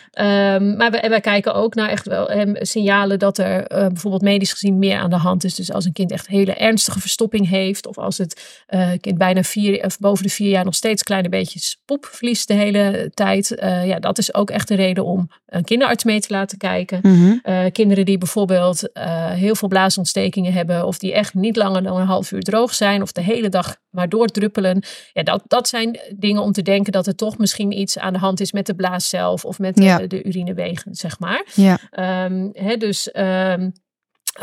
Um, 0.56 0.76
maar 0.76 0.92
wij, 0.92 1.10
wij, 1.10 1.20
kijken 1.20 1.54
ook 1.54 1.76
naar 1.76 1.90
echt 1.90 2.08
wel 2.08 2.32
um, 2.32 2.56
signalen 2.60 3.20
dat 3.20 3.38
er 3.38 3.72
uh, 3.72 3.88
bijvoorbeeld 3.88 4.22
medisch 4.22 4.52
gezien 4.52 4.80
meer 4.80 4.98
aan 4.98 5.10
de 5.10 5.16
hand 5.16 5.44
is. 5.44 5.56
Dus 5.56 5.72
als 5.72 5.86
een 5.86 5.94
kind 5.94 6.12
echt 6.12 6.28
hele 6.28 6.54
ernstige 6.54 7.00
verstopping 7.00 7.50
heeft, 7.50 7.88
of 7.88 7.98
als 7.98 8.18
het 8.18 8.64
uh, 8.70 8.90
kind 9.02 9.18
bijna 9.18 9.44
vier 9.44 9.86
of 9.86 10.00
boven 10.00 10.24
de 10.24 10.30
vier 10.30 10.50
jaar 10.50 10.66
nog 10.66 10.76
steeds 10.76 11.04
kleine 11.04 11.30
beetjes 11.30 11.78
poep 11.86 12.06
verliest 12.12 12.48
de 12.48 12.54
hele 12.54 13.12
tijd. 13.14 13.52
Uh, 13.52 13.88
ja, 13.88 14.00
dat 14.00 14.18
is 14.18 14.34
ook 14.34 14.50
echt 14.50 14.70
een 14.70 14.78
reden 14.78 15.06
om 15.06 15.30
een 15.46 15.64
kinderarts 15.64 16.04
mee 16.04 16.20
te 16.20 16.34
laten 16.34 16.58
kijken. 16.58 17.00
Mm 17.02 17.42
-hmm. 17.44 17.72
kinderen 17.72 18.06
die 18.06 18.18
bijvoorbeeld 18.18 18.90
heel 19.34 19.56
veel 19.56 19.68
blaasontstekingen 19.68 20.54
hebben, 20.54 20.86
of 20.86 20.98
die 20.98 21.14
echt 21.14 21.34
niet 21.34 21.56
langer 21.56 21.84
dan 21.84 21.98
een 21.98 22.08
half 22.08 22.32
uur 22.32 22.42
droog 22.42 22.74
zijn, 22.74 23.02
of 23.02 23.12
de 23.12 23.22
hele 23.22 23.50
dag 23.50 23.78
maar 23.90 24.10
doordruppelen. 24.10 24.84
Ja, 25.14 25.24
dat, 25.24 25.44
dat 25.48 25.68
zijn 25.68 26.00
dingen 26.18 26.42
om 26.42 26.52
te 26.52 26.62
denken 26.62 26.92
dat 26.92 27.08
er 27.08 27.16
toch 27.16 27.38
misschien 27.38 27.80
iets 27.80 27.98
aan 27.98 28.14
de 28.14 28.20
hand 28.20 28.40
is 28.40 28.49
met 28.52 28.66
de 28.66 28.76
blaas 28.76 29.10
zelf 29.10 29.46
of 29.46 29.60
met 29.60 29.76
de, 29.76 30.24
urinewegen, 30.24 30.96
zeg 30.96 31.20
maar. 31.20 31.46
Ja. 31.54 31.80
Um, 32.26 32.50
hè, 32.54 32.78
dus 32.78 33.10
um, 33.16 33.74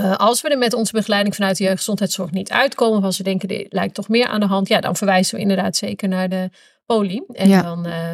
uh, 0.01 0.17
als 0.17 0.43
we 0.43 0.49
er 0.49 0.59
met 0.59 0.75
onze 0.75 0.93
begeleiding 0.93 1.35
vanuit 1.35 1.57
de 1.57 1.65
jeugdgezondheidszorg 1.65 2.31
niet 2.31 2.51
uitkomen, 2.51 2.99
of 2.99 3.05
als 3.05 3.19
we 3.19 3.25
denken, 3.25 3.49
er 3.49 3.67
lijkt 3.69 3.95
toch 3.95 4.09
meer 4.09 4.27
aan 4.27 4.41
de 4.41 4.47
hand, 4.47 4.69
ja, 4.69 4.81
dan 4.81 4.97
verwijzen 4.97 5.35
we 5.35 5.41
inderdaad 5.41 5.77
zeker 5.77 6.09
naar 6.09 6.29
de 6.29 6.51
poli. 6.87 7.23
En 7.33 7.49
ja. 7.49 7.63
dan, 7.63 7.87
uh, 7.87 8.13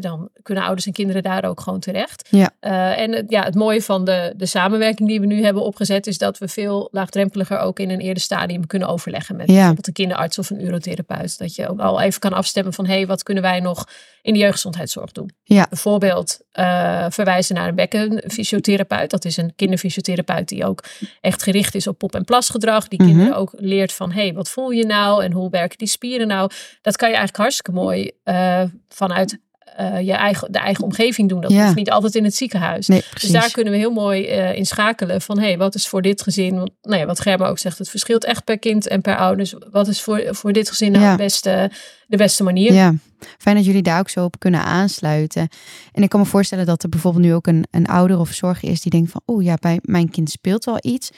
dan 0.00 0.28
kunnen 0.42 0.64
ouders 0.64 0.86
en 0.86 0.92
kinderen 0.92 1.22
daar 1.22 1.44
ook 1.44 1.60
gewoon 1.60 1.80
terecht. 1.80 2.28
Ja. 2.30 2.50
Uh, 2.60 2.98
en 2.98 3.24
ja, 3.28 3.42
het 3.44 3.54
mooie 3.54 3.82
van 3.82 4.04
de, 4.04 4.34
de 4.36 4.46
samenwerking 4.46 5.08
die 5.08 5.20
we 5.20 5.26
nu 5.26 5.44
hebben 5.44 5.62
opgezet, 5.62 6.06
is 6.06 6.18
dat 6.18 6.38
we 6.38 6.48
veel 6.48 6.88
laagdrempeliger 6.92 7.58
ook 7.58 7.78
in 7.78 7.90
een 7.90 8.00
eerder 8.00 8.22
stadium 8.22 8.66
kunnen 8.66 8.88
overleggen 8.88 9.36
met 9.36 9.46
ja. 9.46 9.54
bijvoorbeeld 9.54 9.86
een 9.86 9.92
kinderarts 9.92 10.38
of 10.38 10.50
een 10.50 10.64
urotherapeut. 10.64 11.38
Dat 11.38 11.54
je 11.54 11.68
ook 11.68 11.80
al 11.80 12.00
even 12.00 12.20
kan 12.20 12.32
afstemmen 12.32 12.72
van 12.72 12.86
hé, 12.86 12.94
hey, 12.94 13.06
wat 13.06 13.22
kunnen 13.22 13.42
wij 13.42 13.60
nog 13.60 13.88
in 14.22 14.32
de 14.32 14.38
jeugdgezondheidszorg 14.38 15.12
doen? 15.12 15.30
Ja. 15.42 15.66
Bijvoorbeeld 15.68 16.40
uh, 16.58 17.06
verwijzen 17.08 17.54
naar 17.54 17.68
een 17.68 17.74
bekkenfysiotherapeut. 17.74 19.10
Dat 19.10 19.24
is 19.24 19.36
een 19.36 19.52
kinderfysiotherapeut 19.56 20.48
die 20.48 20.64
ook 20.64 20.84
echt 21.20 21.42
gericht 21.42 21.74
is 21.74 21.86
op 21.86 21.98
pop- 21.98 22.14
en 22.14 22.24
plasgedrag. 22.24 22.88
Die 22.88 23.02
Mhm. 23.02 23.08
kinderen 23.08 23.36
ook 23.36 23.52
leert 23.56 23.92
van 23.92 24.12
hé, 24.12 24.22
hey, 24.22 24.32
wat 24.32 24.48
voel 24.50 24.70
je 24.70 24.86
nou 24.86 25.24
en 25.24 25.32
hoe 25.32 25.50
werken 25.50 25.78
die 25.78 25.88
spieren 25.88 26.26
nou? 26.26 26.50
Dat 26.82 26.96
kan 26.96 27.08
je 27.08 27.14
eigenlijk 27.14 27.42
hartstikke 27.42 27.72
mooi 27.80 28.10
uh, 28.24 28.62
vanuit 28.88 29.38
uh, 29.80 30.00
je 30.00 30.12
eigen, 30.12 30.52
de 30.52 30.58
eigen 30.58 30.84
omgeving 30.84 31.28
doen. 31.28 31.40
Dat 31.40 31.50
Ja. 31.52 31.64
hoeft 31.64 31.76
niet 31.76 31.90
altijd 31.90 32.14
in 32.14 32.24
het 32.24 32.34
ziekenhuis. 32.34 32.86
Nee, 32.86 33.02
Dus 33.20 33.30
daar 33.30 33.50
kunnen 33.50 33.72
we 33.72 33.78
heel 33.78 33.92
mooi 33.92 34.36
uh, 34.36 34.56
in 34.56 34.66
schakelen 34.66 35.20
van 35.20 35.38
hé, 35.38 35.46
hey, 35.46 35.58
wat 35.58 35.74
is 35.74 35.88
voor 35.88 36.02
dit 36.02 36.22
gezin? 36.22 36.56
Want, 36.56 36.70
nou 36.82 37.00
ja, 37.00 37.06
wat 37.06 37.20
Germa 37.20 37.46
ook 37.46 37.58
zegt, 37.58 37.78
het 37.78 37.90
verschilt 37.90 38.24
echt 38.24 38.44
per 38.44 38.58
kind 38.58 38.88
en 38.88 39.00
per 39.00 39.16
ouders. 39.16 39.54
Wat 39.70 39.88
is 39.88 40.02
voor, 40.02 40.22
voor 40.30 40.52
dit 40.52 40.68
gezin 40.68 40.92
nou 40.92 41.04
Ja. 41.04 41.10
de, 41.10 41.16
beste, 41.16 41.70
de 42.06 42.16
beste 42.16 42.42
manier? 42.42 42.72
Ja, 42.72 42.94
fijn 43.38 43.56
dat 43.56 43.64
jullie 43.64 43.82
daar 43.82 43.98
ook 43.98 44.08
zo 44.08 44.24
op 44.24 44.38
kunnen 44.38 44.64
aansluiten. 44.64 45.48
En 45.92 46.02
ik 46.02 46.08
kan 46.08 46.20
me 46.20 46.26
voorstellen 46.26 46.66
dat 46.66 46.82
er 46.82 46.88
bijvoorbeeld 46.88 47.24
nu 47.24 47.34
ook 47.34 47.46
een, 47.46 47.64
een 47.70 47.86
ouder 47.86 48.18
of 48.18 48.32
zorger 48.32 48.68
is 48.70 48.80
die 48.80 48.90
denkt 48.90 49.10
van, 49.10 49.20
oh 49.24 49.42
ja, 49.42 49.54
bij 49.60 49.78
mijn 49.82 50.10
kind 50.10 50.30
speelt 50.30 50.64
wel 50.64 50.78
iets. 50.80 51.10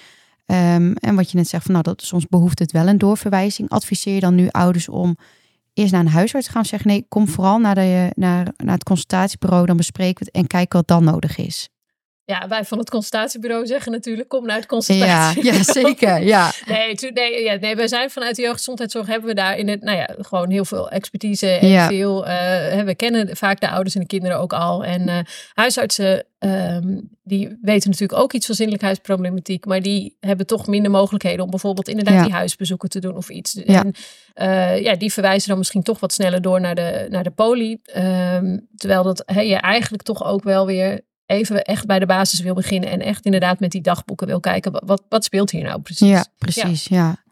Um, 0.46 0.92
en 0.94 1.14
wat 1.14 1.30
je 1.30 1.36
net 1.36 1.48
zegt 1.48 1.64
van, 1.64 1.72
nou, 1.72 1.84
dat 1.84 2.02
soms 2.02 2.26
behoeft 2.28 2.58
het 2.58 2.72
wel 2.72 2.86
een 2.88 2.98
doorverwijzing. 2.98 3.68
Adviseer 3.70 4.14
je 4.14 4.20
dan 4.20 4.34
nu 4.34 4.48
ouders 4.50 4.88
om 4.88 5.16
eerst 5.72 5.92
naar 5.92 6.00
een 6.00 6.08
huisarts 6.08 6.48
gaan 6.48 6.64
zeggen, 6.64 6.88
nee, 6.88 7.06
kom 7.08 7.28
vooral 7.28 7.58
naar, 7.58 7.74
de, 7.74 8.10
naar, 8.14 8.52
naar 8.56 8.74
het 8.74 8.84
consultatiebureau, 8.84 9.66
dan 9.66 9.76
bespreken 9.76 10.18
we 10.18 10.24
het 10.24 10.42
en 10.42 10.46
kijken 10.46 10.78
wat 10.78 10.88
dan 10.88 11.04
nodig 11.04 11.36
is. 11.36 11.68
Ja, 12.32 12.48
wij 12.48 12.64
van 12.64 12.78
het 12.78 12.90
consultatiebureau 12.90 13.66
zeggen 13.66 13.92
natuurlijk, 13.92 14.28
kom 14.28 14.46
naar 14.46 14.56
het 14.56 14.66
consultatiebureau. 14.66 15.56
ja 15.64 15.72
zeker. 15.72 16.22
Ja. 16.22 16.50
Nee, 16.66 16.94
nee, 17.14 17.42
ja, 17.42 17.54
nee, 17.54 17.76
wij 17.76 17.88
zijn 17.88 18.10
vanuit 18.10 18.36
de 18.36 18.42
jeugdgezondheidszorg 18.42 19.06
hebben 19.06 19.28
we 19.28 19.34
daar 19.34 19.56
in 19.58 19.68
het, 19.68 19.82
nou 19.82 19.96
ja, 19.96 20.08
gewoon 20.18 20.50
heel 20.50 20.64
veel 20.64 20.90
expertise 20.90 21.46
en 21.50 21.68
Ja. 21.68 21.88
veel, 21.88 22.26
uh, 22.26 22.30
we 22.82 22.94
kennen 22.96 23.36
vaak 23.36 23.60
de 23.60 23.68
ouders 23.70 23.94
en 23.94 24.00
de 24.00 24.06
kinderen 24.06 24.38
ook 24.38 24.52
al. 24.52 24.84
En 24.84 25.08
uh, 25.08 25.18
huisartsen, 25.54 26.24
um, 26.38 27.08
die 27.22 27.58
weten 27.62 27.90
natuurlijk 27.90 28.20
ook 28.20 28.32
iets 28.32 28.46
van 28.46 28.54
zindelijkheidsproblematiek, 28.54 29.64
maar 29.64 29.80
die 29.80 30.16
hebben 30.20 30.46
toch 30.46 30.66
minder 30.66 30.90
mogelijkheden 30.90 31.44
om 31.44 31.50
bijvoorbeeld 31.50 31.88
inderdaad 31.88 32.14
Ja. 32.14 32.22
die 32.22 32.32
huisbezoeken 32.32 32.88
te 32.88 33.00
doen 33.00 33.16
of 33.16 33.28
iets. 33.28 33.60
Ja. 33.64 33.84
En 33.84 33.94
uh, 34.76 34.82
ja, 34.82 34.94
die 34.96 35.12
verwijzen 35.12 35.48
dan 35.48 35.58
misschien 35.58 35.82
toch 35.82 36.00
wat 36.00 36.12
sneller 36.12 36.42
door 36.42 36.60
naar 36.60 36.74
de, 36.74 37.06
naar 37.08 37.24
de 37.24 37.30
poli. 37.30 37.80
Um, 37.96 38.68
terwijl 38.76 39.02
dat 39.02 39.22
hè, 39.26 39.40
je 39.40 39.56
eigenlijk 39.56 40.02
toch 40.02 40.24
ook 40.24 40.42
wel 40.44 40.66
weer 40.66 41.00
even 41.26 41.64
echt 41.64 41.86
bij 41.86 41.98
de 41.98 42.06
basis 42.06 42.40
wil 42.40 42.54
beginnen 42.54 42.90
en 42.90 43.00
echt 43.00 43.24
inderdaad 43.24 43.60
met 43.60 43.70
die 43.70 43.80
dagboeken 43.80 44.26
wil 44.26 44.40
kijken, 44.40 44.86
wat, 44.86 45.02
wat 45.08 45.24
speelt 45.24 45.50
hier 45.50 45.64
nou 45.64 45.80
precies? 45.80 46.08
Ja, 46.08 46.24
precies, 46.38 46.84
ja. 46.84 46.96
ja. 46.96 47.22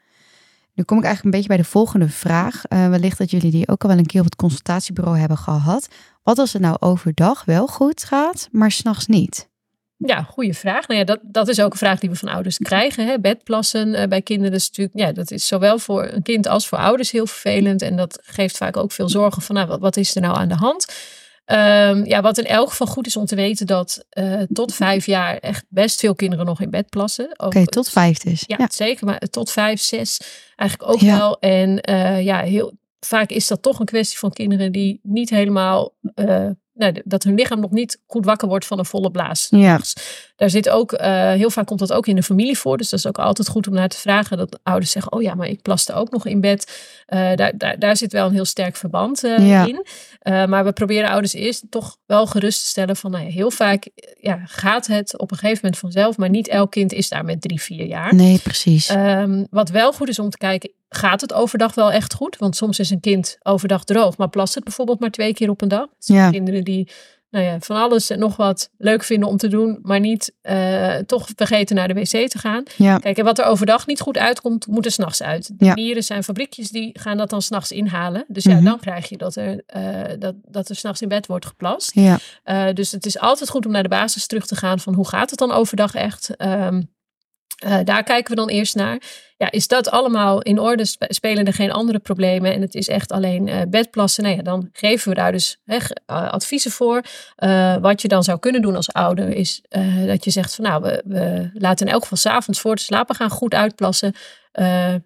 Nu 0.75 0.85
kom 0.85 0.99
ik 0.99 1.05
eigenlijk 1.05 1.25
een 1.25 1.41
beetje 1.41 1.57
bij 1.57 1.65
de 1.65 1.71
volgende 1.71 2.09
vraag. 2.09 2.63
Uh, 2.69 2.89
wellicht 2.89 3.19
dat 3.19 3.31
jullie 3.31 3.51
die 3.51 3.69
ook 3.69 3.83
al 3.83 3.89
wel 3.89 3.99
een 3.99 4.07
keer 4.07 4.21
op 4.21 4.27
het 4.27 4.37
consultatiebureau 4.37 5.19
hebben 5.19 5.37
gehad. 5.37 5.89
Wat 6.23 6.39
als 6.39 6.53
het 6.53 6.63
nou 6.63 6.77
overdag 6.81 7.45
wel 7.45 7.67
goed 7.67 8.05
gaat, 8.05 8.49
maar 8.53 8.71
s'nachts 8.71 9.07
niet? 9.07 9.49
Ja, 9.97 10.23
goede 10.23 10.55
vraag. 10.55 10.89
Nou 10.89 11.01
ja, 11.01 11.07
dat, 11.07 11.19
dat 11.23 11.49
is 11.49 11.61
ook 11.61 11.73
een 11.73 11.79
vraag 11.79 11.99
die 11.99 12.11
we 12.11 12.17
van 12.17 12.29
ouders 12.29 12.59
krijgen. 12.59 13.07
Hè? 13.07 13.21
Bedplassen 13.21 13.89
uh, 13.89 14.07
bij 14.07 14.23
kinderen 14.23 14.55
is 14.55 14.69
natuurlijk, 14.69 14.99
ja, 14.99 15.13
dat 15.13 15.31
is 15.31 15.47
zowel 15.47 15.79
voor 15.79 16.07
een 16.07 16.23
kind 16.23 16.47
als 16.47 16.69
voor 16.69 16.79
ouders 16.79 17.11
heel 17.11 17.27
vervelend. 17.27 17.83
En 17.83 17.97
dat 17.97 18.19
geeft 18.23 18.57
vaak 18.57 18.77
ook 18.77 18.93
veel 18.93 19.09
zorgen 19.09 19.43
van, 19.43 19.55
nou, 19.55 19.69
wat, 19.69 19.81
wat 19.81 19.97
is 19.97 20.15
er 20.15 20.21
nou 20.21 20.37
aan 20.37 20.49
de 20.49 20.55
hand? 20.55 20.87
Um, 21.53 22.05
ja, 22.05 22.21
wat 22.21 22.39
in 22.39 22.45
elk 22.45 22.71
geval 22.71 22.87
goed 22.87 23.07
is 23.07 23.17
om 23.17 23.25
te 23.27 23.35
weten 23.35 23.67
dat 23.67 24.05
uh, 24.19 24.43
tot 24.53 24.75
vijf 24.75 25.07
jaar 25.07 25.37
echt 25.39 25.65
best 25.69 26.01
veel 26.01 26.15
kinderen 26.15 26.47
nog 26.47 26.61
in 26.61 26.71
bed 26.71 26.89
plassen. 26.89 27.31
Oké, 27.33 27.45
okay, 27.45 27.65
tot 27.65 27.89
vijf 27.89 28.19
dus. 28.19 28.45
Ja, 28.47 28.57
ja, 28.59 28.69
zeker. 28.71 29.07
Maar 29.07 29.19
tot 29.19 29.51
vijf, 29.51 29.81
zes 29.81 30.21
eigenlijk 30.57 30.93
ook 30.93 31.01
ja. 31.01 31.19
wel. 31.19 31.39
En 31.39 31.91
uh, 31.91 32.23
ja, 32.23 32.41
heel 32.43 32.79
vaak 33.01 33.31
is 33.31 33.47
dat 33.47 33.63
toch 33.63 33.79
een 33.79 33.87
kwestie 33.87 34.19
van 34.19 34.33
kinderen 34.33 34.73
die 34.73 35.01
niet 35.03 35.31
helemaal... 35.31 35.95
Uh, 36.15 36.49
nou, 36.73 37.03
dat 37.05 37.23
hun 37.23 37.35
lichaam 37.35 37.61
nog 37.61 37.71
niet 37.71 38.03
goed 38.07 38.25
wakker 38.25 38.49
wordt 38.49 38.67
van 38.67 38.79
een 38.79 38.85
volle 38.85 39.11
blaas. 39.11 39.47
Ja. 39.51 39.81
Daar 40.41 40.51
zit 40.51 40.69
ook, 40.69 40.93
uh, 40.93 40.99
heel 41.33 41.51
vaak 41.51 41.67
komt 41.67 41.79
dat 41.79 41.93
ook 41.93 42.07
in 42.07 42.17
de 42.17 42.23
familie 42.23 42.59
voor. 42.59 42.77
Dus 42.77 42.91
dat 42.91 42.99
is 42.99 43.07
ook 43.07 43.19
altijd 43.19 43.49
goed 43.49 43.67
om 43.67 43.75
naar 43.75 43.89
te 43.89 43.97
vragen. 43.97 44.37
Dat 44.37 44.59
ouders 44.63 44.91
zeggen, 44.91 45.13
oh 45.13 45.23
ja, 45.23 45.35
maar 45.35 45.49
ik 45.49 45.63
plaste 45.63 45.93
ook 45.93 46.11
nog 46.11 46.27
in 46.27 46.41
bed. 46.41 46.81
Uh, 47.09 47.35
daar, 47.35 47.53
daar, 47.59 47.79
daar 47.79 47.97
zit 47.97 48.13
wel 48.13 48.27
een 48.27 48.33
heel 48.33 48.45
sterk 48.45 48.77
verband 48.77 49.25
uh, 49.25 49.49
ja. 49.49 49.67
in. 49.67 49.87
maar 50.23 50.65
we 50.65 50.73
proberen 50.73 51.11
ouders 51.11 51.33
eerst 51.33 51.65
toch 51.71 51.97
wel 52.07 52.27
gerust 52.27 52.61
te 52.61 52.67
stellen 52.67 52.97
van, 52.97 53.11
nou 53.11 53.25
ja, 53.25 53.31
heel 53.31 53.51
vaak 53.51 53.89
ja, 54.21 54.41
gaat 54.45 54.87
het 54.87 55.19
op 55.19 55.31
een 55.31 55.37
gegeven 55.37 55.61
moment 55.63 55.81
vanzelf. 55.81 56.17
Maar 56.17 56.31
niet 56.31 56.49
elk 56.49 56.71
kind 56.71 56.93
is 56.93 57.09
daar 57.09 57.25
met 57.25 57.41
drie, 57.41 57.61
vier 57.61 57.87
jaar. 57.87 58.15
Nee, 58.15 58.39
precies. 58.39 58.91
Um, 58.91 59.47
wat 59.51 59.69
wel 59.69 59.93
goed 59.93 60.09
is 60.09 60.19
om 60.19 60.31
te 60.31 60.39
kijken, 60.39 60.71
gaat 60.89 61.21
het 61.21 61.33
overdag 61.33 61.75
wel 61.75 61.93
echt 61.93 62.15
goed? 62.15 62.37
Want 62.39 62.57
soms 62.57 62.79
is 62.79 62.91
een 62.91 63.01
kind 63.01 63.39
overdag 63.43 63.85
droog, 63.85 64.17
maar 64.17 64.29
plast 64.29 64.55
het 64.55 64.65
bijvoorbeeld 64.65 65.01
maar 65.01 65.11
twee 65.11 65.35
keer 65.35 65.51
op 65.51 65.63
een 65.63 65.69
dag. 65.69 65.87
Dus 65.99 66.07
ja. 66.07 66.31
Kinderen 66.31 66.65
die 66.65 66.89
nou 67.31 67.45
ja, 67.45 67.61
van 67.61 67.77
alles 67.77 68.11
en 68.11 68.19
nog 68.19 68.37
wat 68.37 68.71
leuk 68.79 69.03
vinden 69.03 69.29
om 69.29 69.37
te 69.37 69.49
doen, 69.49 69.79
maar 69.83 70.01
niet 70.01 70.33
uh, 70.43 70.97
toch 70.97 71.29
vergeten 71.37 71.77
naar 71.77 71.89
de 71.89 71.95
wc 71.95 72.29
te 72.29 72.39
gaan. 72.39 72.63
Ja. 72.77 72.99
Kijk, 72.99 73.19
en 73.19 73.25
wat 73.25 73.39
er 73.39 73.45
overdag 73.45 73.87
niet 73.87 74.01
goed 74.01 74.19
uitkomt, 74.19 74.67
moet 74.67 74.85
er 74.85 74.91
s'nachts 74.91 75.23
uit. 75.23 75.51
De 75.59 75.83
ja. 75.83 76.01
zijn 76.01 76.25
fabriekjes 76.25 76.71
die 76.71 76.99
gaan 77.01 77.17
dat 77.17 77.31
dan 77.31 77.43
s'nachts 77.43 77.73
inhalen. 77.73 78.25
Dus 78.29 78.45
ja, 78.45 78.51
mm 78.51 78.57
-hmm. 78.57 78.67
dan 78.67 78.81
krijg 78.81 79.09
je 79.09 79.17
dat 79.17 79.37
er, 79.37 79.63
uh, 79.77 80.19
dat, 80.19 80.35
dat 80.49 80.69
er 80.69 80.77
s'nachts 80.77 81.03
in 81.03 81.09
bed 81.09 81.27
wordt 81.27 81.47
geplast. 81.47 81.95
Ja. 81.95 82.19
Uh, 82.45 82.73
dus 82.73 82.93
het 82.93 83.07
is 83.07 83.19
altijd 83.19 83.51
goed 83.51 83.67
om 83.67 83.73
naar 83.73 83.83
de 83.83 83.89
basis 83.89 84.27
terug 84.27 84.47
te 84.47 84.57
gaan 84.57 84.79
van 84.79 84.95
hoe 84.95 85.09
gaat 85.09 85.31
het 85.31 85.39
dan 85.39 85.53
overdag 85.53 85.95
echt. 85.95 86.31
Um, 86.39 86.91
Uh, 87.65 87.79
daar 87.85 88.03
kijken 88.03 88.31
we 88.31 88.41
dan 88.41 88.49
eerst 88.49 88.75
naar. 88.75 89.03
Ja, 89.37 89.51
is 89.51 89.69
dat 89.69 89.91
allemaal 89.91 90.43
in 90.43 90.59
orde? 90.59 90.85
Spelen 90.99 91.47
er 91.47 91.53
geen 91.53 91.73
andere 91.73 91.99
problemen? 91.99 92.55
En 92.55 92.61
het 92.61 92.75
is 92.75 92.89
echt 92.89 93.13
alleen 93.13 93.47
uh, 93.47 93.61
bedplassen. 93.69 94.23
Nou 94.23 94.37
ja, 94.37 94.43
dan 94.43 94.69
geven 94.73 95.09
we 95.09 95.15
daar 95.15 95.33
dus 95.33 95.61
hè, 95.65 95.79
adviezen 96.07 96.71
voor. 96.71 97.03
Wat 97.81 98.03
je 98.03 98.09
dan 98.09 98.23
zou 98.23 98.39
kunnen 98.39 98.63
doen 98.63 98.77
als 98.77 98.93
ouder 98.93 99.29
is 99.29 99.63
dat 100.07 100.25
je 100.25 100.31
zegt 100.31 100.55
van 100.55 100.65
nou, 100.65 100.83
we, 100.83 101.03
we 101.05 101.51
laten 101.55 101.87
in 101.87 101.93
elk 101.93 102.03
geval 102.03 102.19
s'avonds 102.19 102.61
voor 102.61 102.71
het 102.71 102.81
slapen 102.81 103.15
gaan 103.15 103.31
goed 103.31 103.55
uitplassen. 103.55 104.15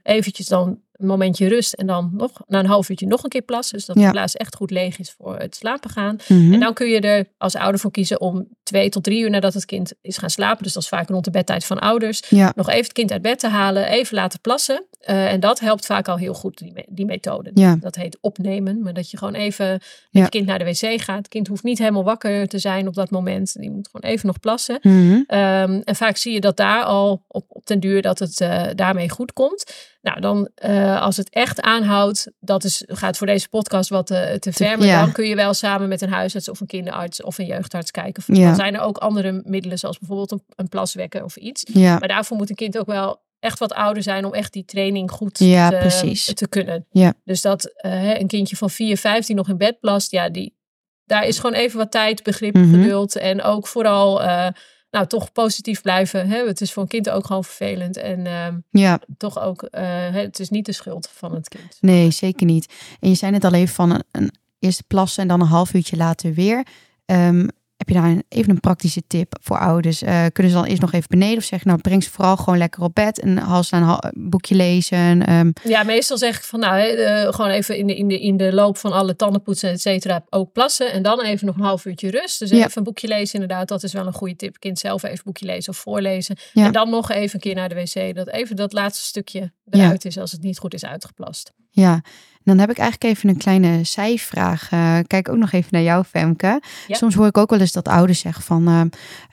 eventjes 0.03 0.47
dan 0.47 0.84
een 0.97 1.07
momentje 1.07 1.49
rust 1.49 1.73
en 1.73 1.87
dan 1.87 2.11
nog 2.13 2.31
na 2.47 2.59
een 2.59 2.67
half 2.67 2.89
uurtje 2.89 3.07
nog 3.07 3.23
een 3.23 3.31
keer 3.31 3.43
plassen. 3.43 3.77
Dus 3.77 3.87
dat 3.87 3.97
de 3.97 4.11
plaats 4.11 4.37
echt 4.37 4.57
goed 4.57 4.71
leeg 4.71 4.99
is 4.99 5.15
voor 5.19 5.37
het 5.37 5.57
slapen 5.57 5.91
gaan. 5.91 6.17
Mhm. 6.29 6.53
En 6.53 6.61
dan 6.61 6.75
kun 6.75 6.89
je 6.89 7.01
er 7.01 7.27
als 7.39 7.57
ouder 7.57 7.81
voor 7.81 7.91
kiezen 7.91 8.21
om 8.21 8.49
twee 8.63 8.89
tot 8.89 9.05
drie 9.05 9.23
uur 9.23 9.31
nadat 9.31 9.55
het 9.55 9.65
kind 9.65 9.93
is 10.01 10.19
gaan 10.19 10.31
slapen. 10.31 10.63
Dus 10.63 10.73
dat 10.73 10.83
is 10.83 10.89
vaak 10.89 11.09
rond 11.09 11.25
de 11.25 11.31
bedtijd 11.31 11.65
van 11.65 11.79
ouders. 11.79 12.23
Ja. 12.29 12.53
Nog 12.57 12.69
even 12.69 12.83
het 12.83 12.93
kind 12.93 13.13
uit 13.13 13.23
bed 13.23 13.39
te 13.39 13.49
halen, 13.49 13.87
even 13.87 14.15
laten 14.15 14.41
plassen. 14.41 14.85
Uh, 15.07 15.33
en 15.33 15.41
dat 15.41 15.61
helpt 15.61 15.87
vaak 15.87 16.09
al 16.09 16.17
heel 16.17 16.35
goed, 16.35 16.59
die, 16.59 16.85
die 16.89 17.07
methode. 17.07 17.51
Ja. 17.55 17.77
Dat 17.81 17.95
heet 17.95 18.19
opnemen. 18.21 18.83
Maar 18.83 18.93
dat 18.93 19.11
je 19.11 19.17
gewoon 19.17 19.35
even 19.35 19.67
met 20.11 20.23
het 20.23 20.29
kind 20.29 20.47
naar 20.47 20.59
de 20.59 20.65
wc 20.65 21.01
gaat. 21.01 21.17
Het 21.17 21.29
kind 21.29 21.49
hoeft 21.49 21.63
niet 21.63 21.79
helemaal 21.79 22.05
wakker 22.05 22.49
te 22.49 22.59
zijn 22.59 22.89
op 22.89 22.95
dat 22.95 23.11
moment. 23.11 23.61
Die 23.61 23.71
moet 23.71 23.89
gewoon 23.91 24.11
even 24.11 24.27
nog 24.27 24.41
plassen. 24.41 24.79
Mhm. 24.83 25.13
Um, 25.13 25.83
en 25.85 25.97
vaak 25.97 26.17
zie 26.17 26.33
je 26.33 26.41
dat 26.41 26.57
daar 26.57 26.83
al 26.83 27.25
op, 27.29 27.45
op 27.49 27.67
den 27.67 27.81
duur 27.81 28.03
dat 28.03 28.19
het 28.19 28.41
uh, 28.41 28.65
daarmee 28.75 29.11
goed 29.11 29.33
komt. 29.33 29.65
Nou, 30.05 30.21
dan 30.21 30.49
uh, 30.65 31.01
als 31.01 31.17
het 31.17 31.31
echt 31.31 31.61
aanhoudt, 31.61 32.31
dat 32.41 32.65
is, 32.65 32.83
gaat 32.87 33.17
voor 33.17 33.27
deze 33.27 33.49
podcast 33.49 33.89
wat 33.89 34.07
te, 34.07 34.37
te 34.39 34.53
ver. 34.53 34.79
Maar 34.79 34.87
Ja. 34.87 35.01
dan 35.01 35.13
kun 35.13 35.27
je 35.27 35.35
wel 35.35 35.55
samen 35.55 35.89
met 35.89 36.01
een 36.01 36.13
huisarts 36.13 36.49
of 36.49 36.61
een 36.61 36.67
kinderarts 36.67 37.23
of 37.23 37.39
een 37.39 37.47
jeugdarts 37.47 37.91
kijken. 37.91 38.23
Ja. 38.27 38.47
Dan 38.47 38.55
zijn 38.55 38.75
er 38.75 38.81
ook 38.81 38.99
andere 38.99 39.43
middelen, 39.45 39.79
zoals 39.79 39.99
bijvoorbeeld 39.99 40.31
een, 40.33 40.43
een 40.57 40.69
plaswekker 40.69 41.25
of 41.25 41.37
iets. 41.37 41.63
Ja. 41.73 41.99
Maar 41.99 42.09
daarvoor 42.09 42.37
moet 42.37 42.51
een 42.51 42.57
kind 42.57 42.79
ook 42.79 42.87
wel 42.87 43.23
echt 43.39 43.59
wat 43.59 43.73
ouder 43.73 44.03
zijn 44.03 44.25
om 44.25 44.35
echt 44.35 44.53
die 44.53 44.65
training 44.65 45.11
goed 45.11 45.39
Ja, 45.39 45.71
te, 45.71 45.77
precies. 45.77 46.35
te 46.35 46.49
kunnen. 46.49 46.87
Ja. 46.91 47.15
Dus 47.25 47.41
dat 47.41 47.73
uh, 47.87 48.19
een 48.19 48.27
kindje 48.27 48.57
van 48.57 48.71
4, 48.71 48.97
5 48.97 49.27
die 49.27 49.37
nog 49.37 49.49
in 49.49 49.57
bed 49.59 49.81
plast, 49.81 50.11
ja, 50.11 50.29
die, 50.29 50.57
daar 51.05 51.27
is 51.27 51.39
gewoon 51.39 51.57
even 51.57 51.79
wat 51.79 51.91
tijd, 51.91 52.23
begrip, 52.23 52.55
Mhm. 52.55 52.75
geduld. 52.83 53.17
En 53.17 53.43
ook 53.43 53.67
vooral 53.67 54.23
uh, 54.23 54.47
nou, 54.95 55.07
toch 55.07 55.33
positief 55.33 55.83
blijven. 55.83 56.29
Hè? 56.29 56.47
Het 56.47 56.61
is 56.61 56.73
voor 56.73 56.83
een 56.83 56.89
kind 56.89 57.11
ook 57.11 57.27
gewoon 57.27 57.45
vervelend. 57.45 57.97
En 57.97 58.19
uh, 58.27 58.47
ja. 58.71 59.01
toch 59.17 59.39
ook, 59.41 59.63
uh, 59.63 59.81
het 60.13 60.39
is 60.39 60.49
niet 60.49 60.67
de 60.67 60.73
schuld 60.73 61.09
van 61.13 61.35
het 61.35 61.49
kind. 61.49 61.79
Nee, 61.81 62.11
zeker 62.11 62.47
niet. 62.47 62.73
En 63.01 63.09
je 63.09 63.15
zei 63.15 63.33
net 63.33 63.45
al 63.45 63.53
even 63.53 63.75
van 63.75 63.91
een, 63.91 64.05
een 64.11 64.33
eerste 64.59 64.85
plassen 64.87 65.23
en 65.23 65.29
dan 65.29 65.41
een 65.41 65.47
half 65.47 65.75
uurtje 65.75 65.97
later 65.97 66.35
weer. 66.35 66.67
Um, 67.07 67.49
heb 67.87 67.97
je 67.97 68.03
daar 68.03 68.11
een, 68.11 68.25
even 68.29 68.51
een 68.51 68.61
praktische 68.61 69.03
tip 69.07 69.37
voor 69.43 69.59
ouders? 69.59 70.03
Uh, 70.03 70.25
kunnen 70.33 70.53
ze 70.53 70.59
dan 70.59 70.67
eerst 70.67 70.81
nog 70.81 70.93
even 70.93 71.09
beneden 71.09 71.37
of 71.37 71.45
zeggen, 71.45 71.69
nou 71.69 71.81
breng 71.81 72.05
ze 72.05 72.11
vooral 72.11 72.37
gewoon 72.37 72.59
lekker 72.59 72.83
op 72.83 72.95
bed 72.95 73.21
en 73.21 73.65
ze 73.65 73.77
een 73.77 74.29
boekje 74.31 74.55
lezen? 74.55 75.33
Um. 75.33 75.53
Ja, 75.65 75.83
meestal 75.83 76.19
zeg 76.19 76.37
ik 76.37 76.43
van 76.43 76.61
nou, 76.61 76.97
uh, 76.97 77.33
gewoon 77.33 77.51
even 77.51 77.77
in 77.77 77.87
de, 77.87 77.97
in, 77.97 78.09
de, 78.09 78.21
in 78.21 78.37
de 78.37 78.53
loop 78.53 78.77
van 78.77 78.93
alle 78.93 79.17
tandenpoetsen, 79.17 79.71
et 79.71 79.81
cetera, 79.81 80.25
ook 80.31 80.53
plassen 80.53 80.93
en 80.93 81.03
dan 81.03 81.21
even 81.21 81.47
nog 81.47 81.57
een 81.57 81.63
half 81.63 81.85
uurtje 81.85 82.11
rust. 82.11 82.39
Dus 82.39 82.51
Ja. 82.51 82.57
even 82.57 82.73
een 82.75 82.83
boekje 82.83 83.09
lezen, 83.09 83.41
inderdaad, 83.41 83.69
dat 83.69 83.83
is 83.83 83.93
wel 83.93 84.07
een 84.07 84.13
goede 84.13 84.37
tip. 84.37 84.59
Kind 84.59 84.79
zelf 84.79 85.03
even 85.03 85.25
boekje 85.25 85.47
lezen 85.47 85.73
of 85.73 85.79
voorlezen. 85.79 86.37
Ja. 86.53 86.67
En 86.67 86.73
dan 86.73 86.91
nog 86.91 87.11
even 87.11 87.35
een 87.35 87.41
keer 87.41 87.55
naar 87.55 87.69
de 87.69 87.75
wc, 87.75 88.15
dat 88.15 88.29
even 88.29 88.57
dat 88.57 88.73
laatste 88.73 89.05
stukje 89.05 89.53
eruit 89.71 90.05
is 90.05 90.19
als 90.19 90.33
het 90.33 90.43
niet 90.43 90.59
goed 90.59 90.75
is 90.75 90.85
uitgeplast. 90.85 91.53
Ja, 91.75 92.01
dan 92.43 92.59
heb 92.59 92.71
ik 92.71 92.79
eigenlijk 92.79 93.17
even 93.17 93.29
een 93.29 93.37
kleine 93.37 93.85
zijvraag. 93.85 94.71
Uh, 94.73 94.99
kijk 95.07 95.29
ook 95.29 95.37
nog 95.37 95.53
even 95.53 95.69
naar 95.71 95.83
jou, 95.83 96.05
Femke. 96.05 96.61
Ja. 96.87 96.97
Soms 96.97 97.15
hoor 97.15 97.27
ik 97.27 97.39
ook 97.39 97.51
wel 97.51 97.61
eens 97.61 97.73
dat 97.73 97.89
ouders 97.89 98.21
zeggen 98.21 98.43
van... 98.43 98.69
Uh, 98.69 98.81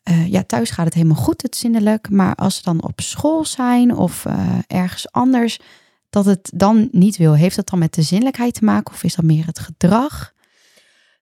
uh, 0.09 0.27
ja, 0.27 0.43
thuis 0.43 0.69
gaat 0.69 0.85
het 0.85 0.93
helemaal 0.93 1.23
goed, 1.23 1.41
het 1.41 1.55
zindelijk. 1.55 2.09
Maar 2.09 2.35
als 2.35 2.55
ze 2.55 2.61
dan 2.63 2.83
op 2.83 3.01
school 3.01 3.45
zijn 3.45 3.95
of 3.95 4.25
ergens 4.67 5.11
anders... 5.11 5.59
dat 6.09 6.25
het 6.25 6.51
dan 6.55 6.87
niet 6.91 7.17
wil. 7.17 7.33
Heeft 7.35 7.55
dat 7.55 7.69
dan 7.69 7.79
met 7.79 7.93
de 7.93 8.01
zinnelijkheid 8.01 8.53
te 8.53 8.63
maken? 8.65 8.93
Of 8.93 9.03
is 9.03 9.15
dat 9.15 9.25
meer 9.25 9.45
het 9.45 9.59
gedrag? 9.59 10.33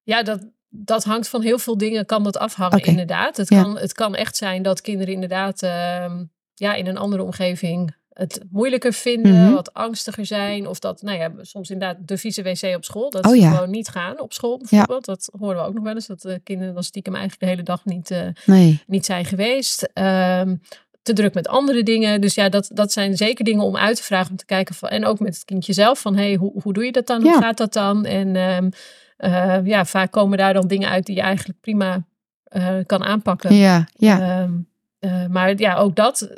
Ja, 0.04 0.24
dat, 0.24 0.48
dat 0.70 1.04
hangt 1.04 1.28
van 1.28 1.42
heel 1.42 1.60
veel 1.60 1.78
dingen. 1.78 2.06
Kan 2.06 2.24
dat 2.24 2.38
afhangen, 2.38 2.84
inderdaad. 2.84 3.38
Het, 3.38 3.50
Ja. 3.50 3.62
kan, 3.62 3.78
het 3.78 3.94
kan 3.94 4.16
echt 4.16 4.36
zijn 4.36 4.62
dat 4.62 4.82
kinderen 4.82 5.14
inderdaad... 5.14 5.62
ehm, 5.62 6.24
ja, 6.54 6.74
in 6.74 6.88
een 6.88 6.98
andere 6.98 7.24
omgeving 7.24 7.98
het 8.20 8.44
moeilijker 8.50 8.94
vinden, 8.94 9.34
Mhm. 9.44 9.54
wat 9.54 9.74
angstiger 9.74 10.26
zijn. 10.26 10.68
Of 10.68 10.80
dat, 10.80 11.02
nou 11.02 11.18
ja, 11.18 11.32
soms 11.42 11.70
inderdaad 11.70 12.08
de 12.08 12.18
vieze 12.18 12.42
wc 12.44 12.76
op 12.76 12.84
school. 12.86 13.10
Dat 13.10 13.26
Oh 13.26 13.32
ze 13.32 13.40
ja. 13.40 13.52
gewoon 13.52 13.70
niet 13.70 13.88
gaan 13.88 14.20
op 14.20 14.34
school 14.34 14.58
bijvoorbeeld. 14.58 15.06
Dat 15.06 15.30
horen 15.40 15.56
we 15.58 15.64
ook 15.68 15.74
nog 15.74 15.84
wel 15.84 15.94
eens. 15.96 16.08
Dat 16.08 16.22
de 16.22 16.40
kinderen 16.44 16.74
dan 16.74 16.84
stiekem 16.84 17.14
eigenlijk 17.16 17.44
de 17.44 17.50
hele 17.50 17.64
dag 17.64 17.86
niet, 17.86 18.12
eh, 18.12 18.28
Nee. 18.46 18.84
niet 18.88 19.06
zijn 19.06 19.26
geweest. 19.26 19.90
Ehm, 19.94 20.56
te 21.02 21.14
druk 21.14 21.34
met 21.34 21.48
andere 21.48 21.84
dingen. 21.84 22.22
Dus 22.22 22.36
ja, 22.36 22.50
dat, 22.50 22.70
dat 22.74 22.92
zijn 22.92 23.18
zeker 23.18 23.46
dingen 23.46 23.64
om 23.64 23.78
uit 23.78 23.96
te 23.96 24.04
vragen. 24.04 24.32
Om 24.32 24.38
te 24.38 24.46
kijken 24.46 24.76
van, 24.76 24.90
en 24.90 25.06
ook 25.06 25.20
met 25.20 25.34
het 25.36 25.46
kindje 25.46 25.74
zelf. 25.74 26.00
Van, 26.00 26.16
hey, 26.16 26.36
hoe, 26.36 26.62
hoe 26.62 26.74
doe 26.74 26.86
je 26.86 26.92
dat 26.92 27.08
dan? 27.08 27.22
Hoe 27.22 27.32
Ja. 27.32 27.40
gaat 27.42 27.58
dat 27.58 27.74
dan? 27.74 28.06
En 28.06 28.36
ehm, 28.36 28.70
eh, 29.18 29.66
ja, 29.66 29.86
vaak 29.86 30.12
komen 30.12 30.38
daar 30.38 30.54
dan 30.54 30.68
dingen 30.68 30.90
uit 30.90 31.06
die 31.06 31.16
je 31.16 31.22
eigenlijk 31.22 31.60
prima 31.60 32.08
eh, 32.44 32.76
kan 32.86 33.04
aanpakken. 33.04 33.56
Ja, 33.56 33.88
ja. 33.94 34.20
Ehm, 34.42 34.52
eh, 35.00 35.26
maar 35.28 35.58
ja, 35.60 35.76
ook 35.76 35.96
dat. 35.96 36.30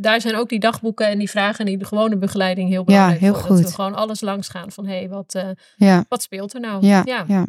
Daar 0.00 0.20
zijn 0.20 0.36
ook 0.36 0.48
die 0.48 0.60
dagboeken 0.60 1.08
en 1.08 1.18
die 1.18 1.30
vragen 1.30 1.58
en 1.58 1.66
die 1.66 1.78
de 1.78 1.84
gewone 1.84 2.16
begeleiding 2.16 2.68
heel 2.68 2.84
belangrijk 2.84 3.20
heel 3.20 3.34
voor. 3.34 3.48
Dat 3.48 3.56
goed. 3.56 3.66
we 3.66 3.74
gewoon 3.74 3.94
alles 3.94 4.20
langs 4.20 4.48
gaan 4.48 4.72
van 4.72 4.86
hé, 4.86 4.96
hey, 4.96 5.08
wat, 5.08 5.34
eh, 5.34 5.48
ja. 5.76 6.04
wat 6.08 6.22
speelt 6.22 6.54
er 6.54 6.60
nou? 6.60 6.86
Ja, 6.86 7.02
ja. 7.04 7.46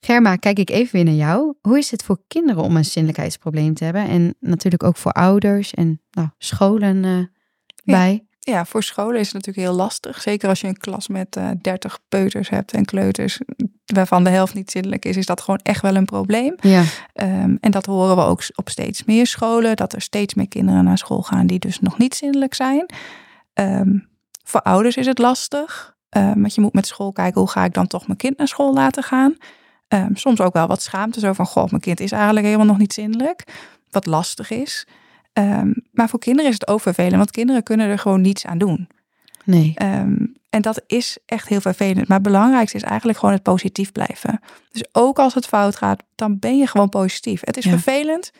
Germa, 0.00 0.36
kijk 0.36 0.58
ik 0.58 0.70
even 0.70 0.92
weer 0.92 1.04
naar 1.04 1.14
jou. 1.14 1.54
Hoe 1.60 1.78
is 1.78 1.90
het 1.90 2.02
voor 2.02 2.18
kinderen 2.28 2.62
om 2.62 2.76
een 2.76 2.84
zinnelijkheidsprobleem 2.84 3.74
te 3.74 3.84
hebben? 3.84 4.08
En 4.08 4.34
natuurlijk 4.40 4.82
ook 4.82 4.96
voor 4.96 5.12
ouders 5.12 5.74
en 5.74 6.02
nou, 6.10 6.28
scholen 6.38 7.04
eh, 7.04 7.18
bij. 7.84 8.26
Ja, 8.40 8.64
voor 8.64 8.82
scholen 8.82 9.20
is 9.20 9.26
het 9.26 9.34
natuurlijk 9.34 9.66
heel 9.66 9.76
lastig. 9.76 10.20
Zeker 10.20 10.48
als 10.48 10.60
je 10.60 10.66
een 10.66 10.76
klas 10.76 11.08
met 11.08 11.36
eh 11.36 11.50
30 11.60 11.98
peuters 12.08 12.48
hebt 12.48 12.72
en 12.72 12.84
kleuters, 12.84 13.40
waarvan 13.84 14.24
de 14.24 14.30
helft 14.30 14.54
niet 14.54 14.70
zindelijk 14.70 15.04
is, 15.04 15.16
is 15.16 15.26
dat 15.26 15.40
gewoon 15.40 15.60
echt 15.62 15.82
wel 15.82 15.96
een 15.96 16.04
probleem. 16.04 16.54
Ja, 16.60 16.82
Um, 17.22 17.58
en 17.60 17.70
dat 17.70 17.86
horen 17.86 18.16
we 18.16 18.22
ook 18.22 18.42
op 18.54 18.68
steeds 18.68 19.04
meer 19.04 19.26
scholen, 19.26 19.76
dat 19.76 19.92
er 19.92 20.00
steeds 20.00 20.34
meer 20.34 20.48
kinderen 20.48 20.84
naar 20.84 20.98
school 20.98 21.22
gaan 21.22 21.46
die 21.46 21.58
dus 21.58 21.80
nog 21.80 21.98
niet 21.98 22.14
zindelijk 22.14 22.54
zijn. 22.54 22.90
Um, 23.54 24.08
voor 24.44 24.62
ouders 24.62 24.96
is 24.96 25.06
het 25.06 25.18
lastig, 25.18 25.96
um, 26.16 26.40
want 26.40 26.54
je 26.54 26.60
moet 26.60 26.72
met 26.72 26.86
school 26.86 27.12
kijken 27.12 27.40
hoe 27.40 27.50
ga 27.50 27.64
ik 27.64 27.74
dan 27.74 27.86
toch 27.86 28.06
mijn 28.06 28.18
kind 28.18 28.38
naar 28.38 28.48
school 28.48 28.74
laten 28.74 29.02
gaan. 29.02 29.36
Soms 30.12 30.40
ook 30.40 30.52
wel 30.52 30.66
wat 30.66 30.82
schaamte, 30.82 31.20
zo 31.20 31.32
van 31.32 31.46
goh, 31.46 31.68
mijn 31.68 31.82
kind 31.82 32.00
is 32.00 32.12
eigenlijk 32.12 32.46
helemaal 32.46 32.66
nog 32.66 32.78
niet 32.78 32.92
zindelijk, 32.92 33.44
wat 33.90 34.06
lastig 34.06 34.50
is. 34.50 34.86
Maar 35.92 36.08
voor 36.08 36.18
kinderen 36.18 36.50
is 36.50 36.56
het 36.58 36.68
ook 36.68 36.80
vervelend, 36.80 37.16
want 37.16 37.30
kinderen 37.30 37.62
kunnen 37.62 37.88
er 37.88 37.98
gewoon 37.98 38.20
niets 38.20 38.46
aan 38.46 38.58
doen. 38.58 38.88
Nee. 39.44 39.74
Um, 39.82 40.32
en 40.50 40.62
dat 40.62 40.82
is 40.86 41.18
echt 41.26 41.48
heel 41.48 41.60
vervelend. 41.60 42.08
Maar 42.08 42.18
het 42.18 42.26
belangrijkste 42.26 42.76
is 42.76 42.82
eigenlijk 42.82 43.18
gewoon 43.18 43.34
het 43.34 43.42
positief 43.42 43.92
blijven. 43.92 44.40
Dus 44.70 44.84
ook 44.92 45.18
als 45.18 45.34
het 45.34 45.46
fout 45.46 45.76
gaat, 45.76 46.02
dan 46.14 46.38
ben 46.38 46.58
je 46.58 46.66
gewoon 46.66 46.88
positief. 46.88 47.40
Het 47.44 47.56
is 47.56 47.64
Ja. 47.64 47.70
vervelend, 47.70 48.30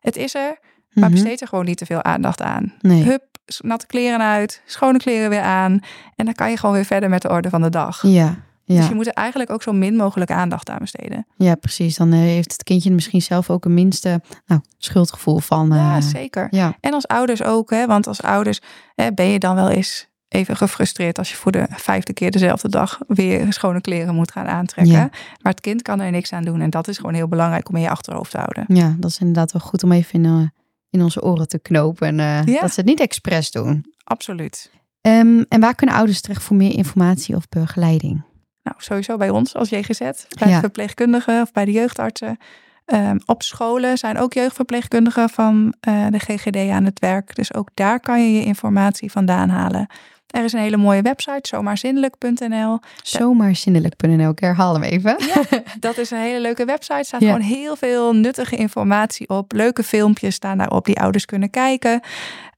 het 0.00 0.16
is 0.16 0.34
er, 0.34 0.58
maar 0.92 1.04
Mhm. 1.10 1.12
besteed 1.12 1.40
er 1.40 1.48
gewoon 1.48 1.64
niet 1.64 1.76
te 1.78 1.86
veel 1.86 2.02
aandacht 2.02 2.42
aan. 2.42 2.74
Nee. 2.80 3.02
Hup, 3.02 3.22
natte 3.58 3.86
kleren 3.86 4.20
uit, 4.20 4.62
schone 4.66 4.98
kleren 4.98 5.30
weer 5.30 5.42
aan. 5.42 5.80
En 6.16 6.24
dan 6.24 6.34
kan 6.34 6.50
je 6.50 6.56
gewoon 6.56 6.74
weer 6.74 6.84
verder 6.84 7.08
met 7.08 7.22
de 7.22 7.28
orde 7.30 7.48
van 7.50 7.62
de 7.62 7.68
dag. 7.70 8.02
Ja, 8.02 8.36
Dus 8.66 8.78
ja. 8.78 8.88
je 8.88 8.94
moet 8.94 9.06
er 9.06 9.12
eigenlijk 9.12 9.50
ook 9.50 9.62
zo 9.62 9.72
min 9.72 9.96
mogelijk 9.96 10.30
aandacht 10.30 10.70
aan 10.70 10.78
besteden. 10.78 11.26
ja, 11.36 11.54
precies. 11.54 11.96
Dan 11.96 12.12
eh, 12.12 12.18
heeft 12.18 12.52
het 12.52 12.62
kindje 12.62 12.90
misschien 12.92 13.22
zelf 13.22 13.50
ook 13.50 13.64
een 13.64 13.74
minste 13.74 14.20
nou, 14.46 14.60
schuldgevoel 14.78 15.38
van. 15.38 15.68
ja, 15.72 15.96
eh, 15.96 16.02
zeker. 16.02 16.46
ja, 16.50 16.76
En 16.80 16.92
als 16.94 17.06
ouders 17.06 17.42
ook, 17.42 17.70
hè, 17.70 17.86
want 17.86 18.06
als 18.06 18.22
ouders 18.22 18.60
hè, 18.94 19.12
ben 19.12 19.26
je 19.26 19.38
dan 19.38 19.54
wel 19.54 19.70
eens 19.70 20.08
even 20.30 20.56
gefrustreerd 20.56 21.18
als 21.18 21.30
je 21.30 21.36
voor 21.36 21.52
de 21.52 21.66
vijfde 21.70 22.12
keer 22.12 22.30
dezelfde 22.30 22.68
dag 22.68 22.98
weer 23.06 23.52
schone 23.52 23.80
kleren 23.80 24.14
moet 24.14 24.32
gaan 24.32 24.46
aantrekken. 24.46 24.94
Ja. 24.94 25.08
Maar 25.42 25.52
het 25.52 25.60
kind 25.60 25.82
kan 25.82 26.00
er 26.00 26.10
niks 26.10 26.32
aan 26.32 26.42
doen 26.44 26.60
en 26.60 26.70
dat 26.70 26.88
is 26.88 26.96
gewoon 26.96 27.14
heel 27.14 27.28
belangrijk 27.28 27.68
om 27.68 27.76
in 27.76 27.82
je 27.82 27.90
achterhoofd 27.90 28.30
te 28.30 28.36
houden. 28.38 28.64
ja, 28.68 28.94
dat 28.98 29.10
is 29.10 29.18
inderdaad 29.18 29.52
wel 29.52 29.62
goed 29.62 29.82
om 29.82 29.92
even 29.92 30.22
in, 30.22 30.24
eh, 30.24 30.42
in 30.90 31.02
onze 31.02 31.22
oren 31.22 31.48
te 31.48 31.58
knopen. 31.58 32.20
eh, 32.20 32.44
Ja. 32.44 32.60
Dat 32.60 32.70
ze 32.72 32.80
het 32.80 32.88
niet 32.88 33.00
expres 33.00 33.50
doen. 33.50 33.84
Absoluut. 34.04 34.70
Ehm, 35.00 35.42
en 35.48 35.60
waar 35.60 35.74
kunnen 35.74 35.94
ouders 35.94 36.20
terecht 36.20 36.42
voor 36.42 36.56
meer 36.56 36.76
informatie 36.76 37.36
of 37.36 37.48
begeleiding? 37.48 38.22
Nou, 38.62 38.76
sowieso 38.80 39.16
bij 39.16 39.30
ons 39.30 39.54
als 39.54 39.68
JGZ, 39.68 39.98
bij 39.98 40.14
Ja. 40.38 40.54
de 40.54 40.60
verpleegkundigen 40.60 41.42
of 41.42 41.52
bij 41.52 41.64
de 41.64 41.72
jeugdartsen. 41.72 42.36
Ehm, 42.84 43.18
op 43.24 43.42
scholen 43.42 43.98
zijn 43.98 44.18
ook 44.18 44.32
jeugdverpleegkundigen 44.32 45.28
van 45.28 45.74
eh, 45.80 46.06
de 46.10 46.18
GGD 46.18 46.56
aan 46.70 46.84
het 46.84 46.98
werk. 46.98 47.34
Dus 47.34 47.54
ook 47.54 47.68
daar 47.74 48.00
kan 48.00 48.22
je 48.24 48.32
je 48.38 48.44
informatie 48.44 49.10
vandaan 49.10 49.48
halen. 49.48 49.86
Er 50.30 50.44
is 50.44 50.52
een 50.52 50.60
hele 50.60 50.76
mooie 50.76 51.02
website, 51.02 51.48
zomaarzinnelijk.nl. 51.48 52.78
Zomaarzinnelijk.nl, 53.02 54.30
ik 54.30 54.38
herhaal 54.38 54.72
hem 54.74 54.82
even. 54.82 55.16
Dat 55.80 55.98
is 55.98 56.10
een 56.10 56.18
hele 56.18 56.40
leuke 56.40 56.64
website. 56.64 56.94
Er 56.98 57.04
staat 57.04 57.20
Ja. 57.20 57.26
gewoon 57.32 57.46
heel 57.46 57.76
veel 57.76 58.14
nuttige 58.14 58.56
informatie 58.56 59.28
op. 59.28 59.52
Leuke 59.52 59.82
filmpjes 59.82 60.34
staan 60.34 60.58
daarop 60.58 60.84
die 60.84 61.00
ouders 61.00 61.24
kunnen 61.24 61.50
kijken. 61.50 62.00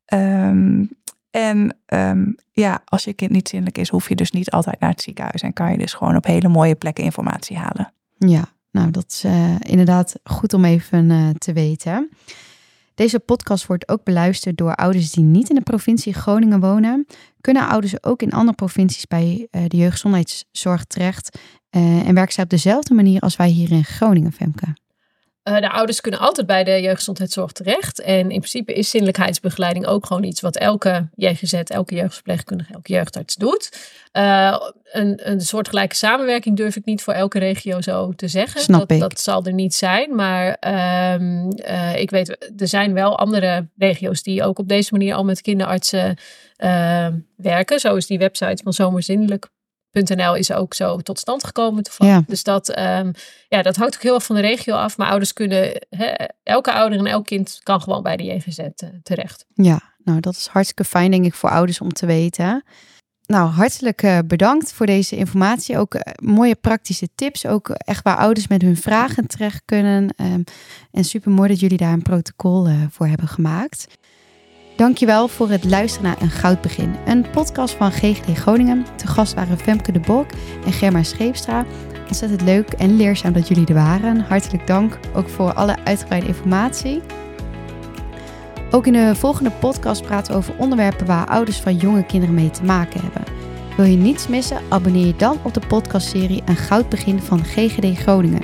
Ehm, 0.04 0.84
en 1.30 1.76
ehm, 1.86 2.24
ja, 2.52 2.82
als 2.84 3.04
je 3.04 3.12
kind 3.12 3.30
niet 3.30 3.48
zinnelijk 3.48 3.78
is, 3.78 3.88
hoef 3.88 4.08
je 4.08 4.14
dus 4.14 4.30
niet 4.30 4.50
altijd 4.50 4.80
naar 4.80 4.90
het 4.90 5.02
ziekenhuis. 5.02 5.42
En 5.42 5.52
kan 5.52 5.70
je 5.72 5.78
dus 5.78 5.92
gewoon 5.94 6.16
op 6.16 6.24
hele 6.26 6.48
mooie 6.48 6.74
plekken 6.74 7.04
informatie 7.04 7.56
halen. 7.56 7.92
Ja, 8.18 8.44
nou 8.70 8.90
dat 8.90 9.04
is 9.08 9.24
eh, 9.24 9.54
inderdaad 9.60 10.14
goed 10.24 10.54
om 10.54 10.64
even 10.64 11.10
eh, 11.10 11.28
te 11.38 11.52
weten. 11.52 12.10
Deze 13.02 13.18
podcast 13.18 13.66
wordt 13.66 13.88
ook 13.88 14.04
beluisterd 14.04 14.56
door 14.56 14.74
ouders 14.74 15.10
die 15.10 15.24
niet 15.24 15.48
in 15.48 15.54
de 15.54 15.60
provincie 15.60 16.12
Groningen 16.12 16.60
wonen. 16.60 17.06
Kunnen 17.40 17.68
ouders 17.68 18.02
ook 18.04 18.22
in 18.22 18.32
andere 18.32 18.56
provincies 18.56 19.06
bij 19.06 19.48
uh, 19.50 19.62
de 19.68 19.76
jeugdgezondheidszorg 19.76 20.84
terecht? 20.84 21.38
Uh, 21.70 22.08
en 22.08 22.14
werken 22.14 22.32
zij 22.32 22.44
op 22.44 22.50
dezelfde 22.50 22.94
manier 22.94 23.20
als 23.20 23.36
wij 23.36 23.48
hier 23.48 23.72
in 23.72 23.84
Groningen, 23.84 24.32
Femke? 24.32 24.66
Uh, 25.48 25.60
de 25.60 25.70
ouders 25.70 26.00
kunnen 26.00 26.20
altijd 26.20 26.46
bij 26.46 26.64
de 26.64 26.80
jeugdgezondheidszorg 26.80 27.52
terecht. 27.52 28.00
En 28.00 28.20
in 28.20 28.38
principe 28.38 28.72
is 28.72 28.90
zindelijkheidsbegeleiding 28.90 29.86
ook 29.86 30.06
gewoon 30.06 30.22
iets 30.22 30.40
wat 30.40 30.56
elke 30.56 31.08
JGZ, 31.14 31.52
elke 31.52 31.94
jeugdverpleegkundige, 31.94 32.72
elke 32.72 32.92
jeugdarts 32.92 33.34
doet. 33.34 33.90
Uh, 34.12 34.60
een, 34.84 35.20
een 35.30 35.40
soortgelijke 35.40 35.94
samenwerking 35.94 36.56
durf 36.56 36.76
ik 36.76 36.84
niet 36.84 37.02
voor 37.02 37.14
elke 37.14 37.38
regio 37.38 37.80
zo 37.80 38.12
te 38.12 38.28
zeggen. 38.28 38.60
Snap 38.60 38.80
dat, 38.80 38.90
ik. 38.90 39.00
dat 39.00 39.20
zal 39.20 39.44
er 39.44 39.52
niet 39.52 39.74
zijn. 39.74 40.14
Maar 40.14 40.56
um, 41.14 41.52
uh, 41.68 41.98
ik 41.98 42.10
weet, 42.10 42.52
er 42.56 42.68
zijn 42.68 42.94
wel 42.94 43.18
andere 43.18 43.68
regio's 43.76 44.22
die 44.22 44.44
ook 44.44 44.58
op 44.58 44.68
deze 44.68 44.92
manier 44.92 45.14
al 45.14 45.24
met 45.24 45.40
kinderartsen 45.40 46.16
werken. 47.36 47.80
Zo 47.80 47.94
is 47.94 48.06
die 48.06 48.18
website 48.18 48.62
van 48.62 48.72
Zomerzindelijk 48.72 49.50
.nl 49.92 50.34
is 50.34 50.52
ook 50.52 50.74
zo 50.74 50.98
tot 50.98 51.18
stand 51.18 51.44
gekomen 51.44 51.82
toevallig. 51.82 52.14
Ja. 52.14 52.22
Dus 52.26 52.42
dat, 52.42 52.78
um, 52.78 53.12
ja, 53.48 53.62
dat 53.62 53.76
hangt 53.76 53.94
ook 53.94 54.02
heel 54.02 54.14
erg 54.14 54.24
van 54.24 54.36
de 54.36 54.42
regio 54.42 54.74
af. 54.74 54.96
Maar 54.96 55.08
ouders 55.08 55.32
kunnen, 55.32 55.86
he, 55.90 56.26
elke 56.42 56.72
ouder 56.72 56.98
en 56.98 57.06
elk 57.06 57.26
kind 57.26 57.60
kan 57.62 57.80
gewoon 57.80 58.02
bij 58.02 58.16
de 58.16 58.24
JGZ 58.24 58.58
uh, 58.58 58.88
terecht. 59.02 59.46
Ja, 59.54 59.80
nou 60.04 60.20
dat 60.20 60.34
is 60.34 60.46
hartstikke 60.46 60.84
fijn 60.84 61.10
denk 61.10 61.24
ik 61.24 61.34
voor 61.34 61.50
ouders 61.50 61.80
om 61.80 61.92
te 61.92 62.06
weten. 62.06 62.64
Nou, 63.26 63.50
hartelijk 63.50 64.02
uh, 64.02 64.18
bedankt 64.26 64.72
voor 64.72 64.86
deze 64.86 65.16
informatie. 65.16 65.78
Ook 65.78 65.94
uh, 65.94 66.00
mooie 66.22 66.54
praktische 66.54 67.08
tips. 67.14 67.46
Ook 67.46 67.68
echt 67.68 68.04
waar 68.04 68.16
ouders 68.16 68.48
met 68.48 68.62
hun 68.62 68.76
vragen 68.76 69.26
terecht 69.26 69.62
kunnen. 69.64 70.14
Um, 70.16 70.44
en 70.90 71.04
super 71.04 71.30
mooi 71.30 71.48
dat 71.48 71.60
jullie 71.60 71.76
daar 71.76 71.92
een 71.92 72.02
protocol 72.02 72.68
voor 72.90 73.06
hebben 73.06 73.28
gemaakt. 73.28 73.86
Dankjewel 74.76 75.28
voor 75.28 75.50
het 75.50 75.64
luisteren 75.64 76.08
naar 76.08 76.22
Een 76.22 76.30
Goud 76.30 76.60
Begin. 76.60 76.94
Een 77.06 77.30
podcast 77.30 77.74
van 77.74 77.92
GGD 77.92 78.38
Groningen. 78.38 78.86
Te 78.96 79.06
gast 79.06 79.34
waren 79.34 79.58
Femke 79.58 79.92
de 79.92 80.00
Bok 80.00 80.26
en 80.64 80.72
Germa 80.72 81.02
Scheepstra. 81.02 81.64
Ontzettend 82.06 82.42
leuk 82.42 82.68
en 82.68 82.96
leerzaam 82.96 83.32
dat 83.32 83.48
jullie 83.48 83.66
er 83.66 83.74
waren. 83.74 84.20
Hartelijk 84.20 84.66
dank 84.66 84.98
ook 85.14 85.28
voor 85.28 85.52
alle 85.52 85.76
uitgebreide 85.84 86.26
informatie. 86.26 87.00
Ook 88.70 88.86
in 88.86 88.92
de 88.92 89.14
volgende 89.14 89.50
podcast 89.50 90.02
praten 90.02 90.32
we 90.32 90.38
over 90.38 90.54
onderwerpen 90.58 91.06
waar 91.06 91.26
ouders 91.26 91.60
van 91.60 91.76
jonge 91.76 92.06
kinderen 92.06 92.34
mee 92.34 92.50
te 92.50 92.64
maken 92.64 93.00
hebben. 93.00 93.24
Wil 93.76 93.86
je 93.86 93.96
niets 93.96 94.28
missen? 94.28 94.60
Abonneer 94.68 95.06
je 95.06 95.16
dan 95.16 95.38
op 95.42 95.54
de 95.54 95.66
podcastserie 95.68 96.42
Een 96.44 96.56
Goud 96.56 96.88
Begin 96.88 97.20
van 97.20 97.44
GGD 97.44 97.98
Groningen. 97.98 98.42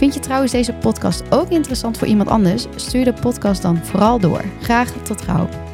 Vind 0.00 0.14
je 0.14 0.20
trouwens 0.20 0.52
deze 0.52 0.72
podcast 0.72 1.22
ook 1.30 1.48
interessant 1.48 1.98
voor 1.98 2.06
iemand 2.06 2.28
anders? 2.28 2.66
Stuur 2.74 3.04
de 3.04 3.12
podcast 3.12 3.62
dan 3.62 3.76
vooral 3.76 4.18
door. 4.18 4.44
Graag 4.60 4.92
tot 4.92 5.22
gauw. 5.22 5.69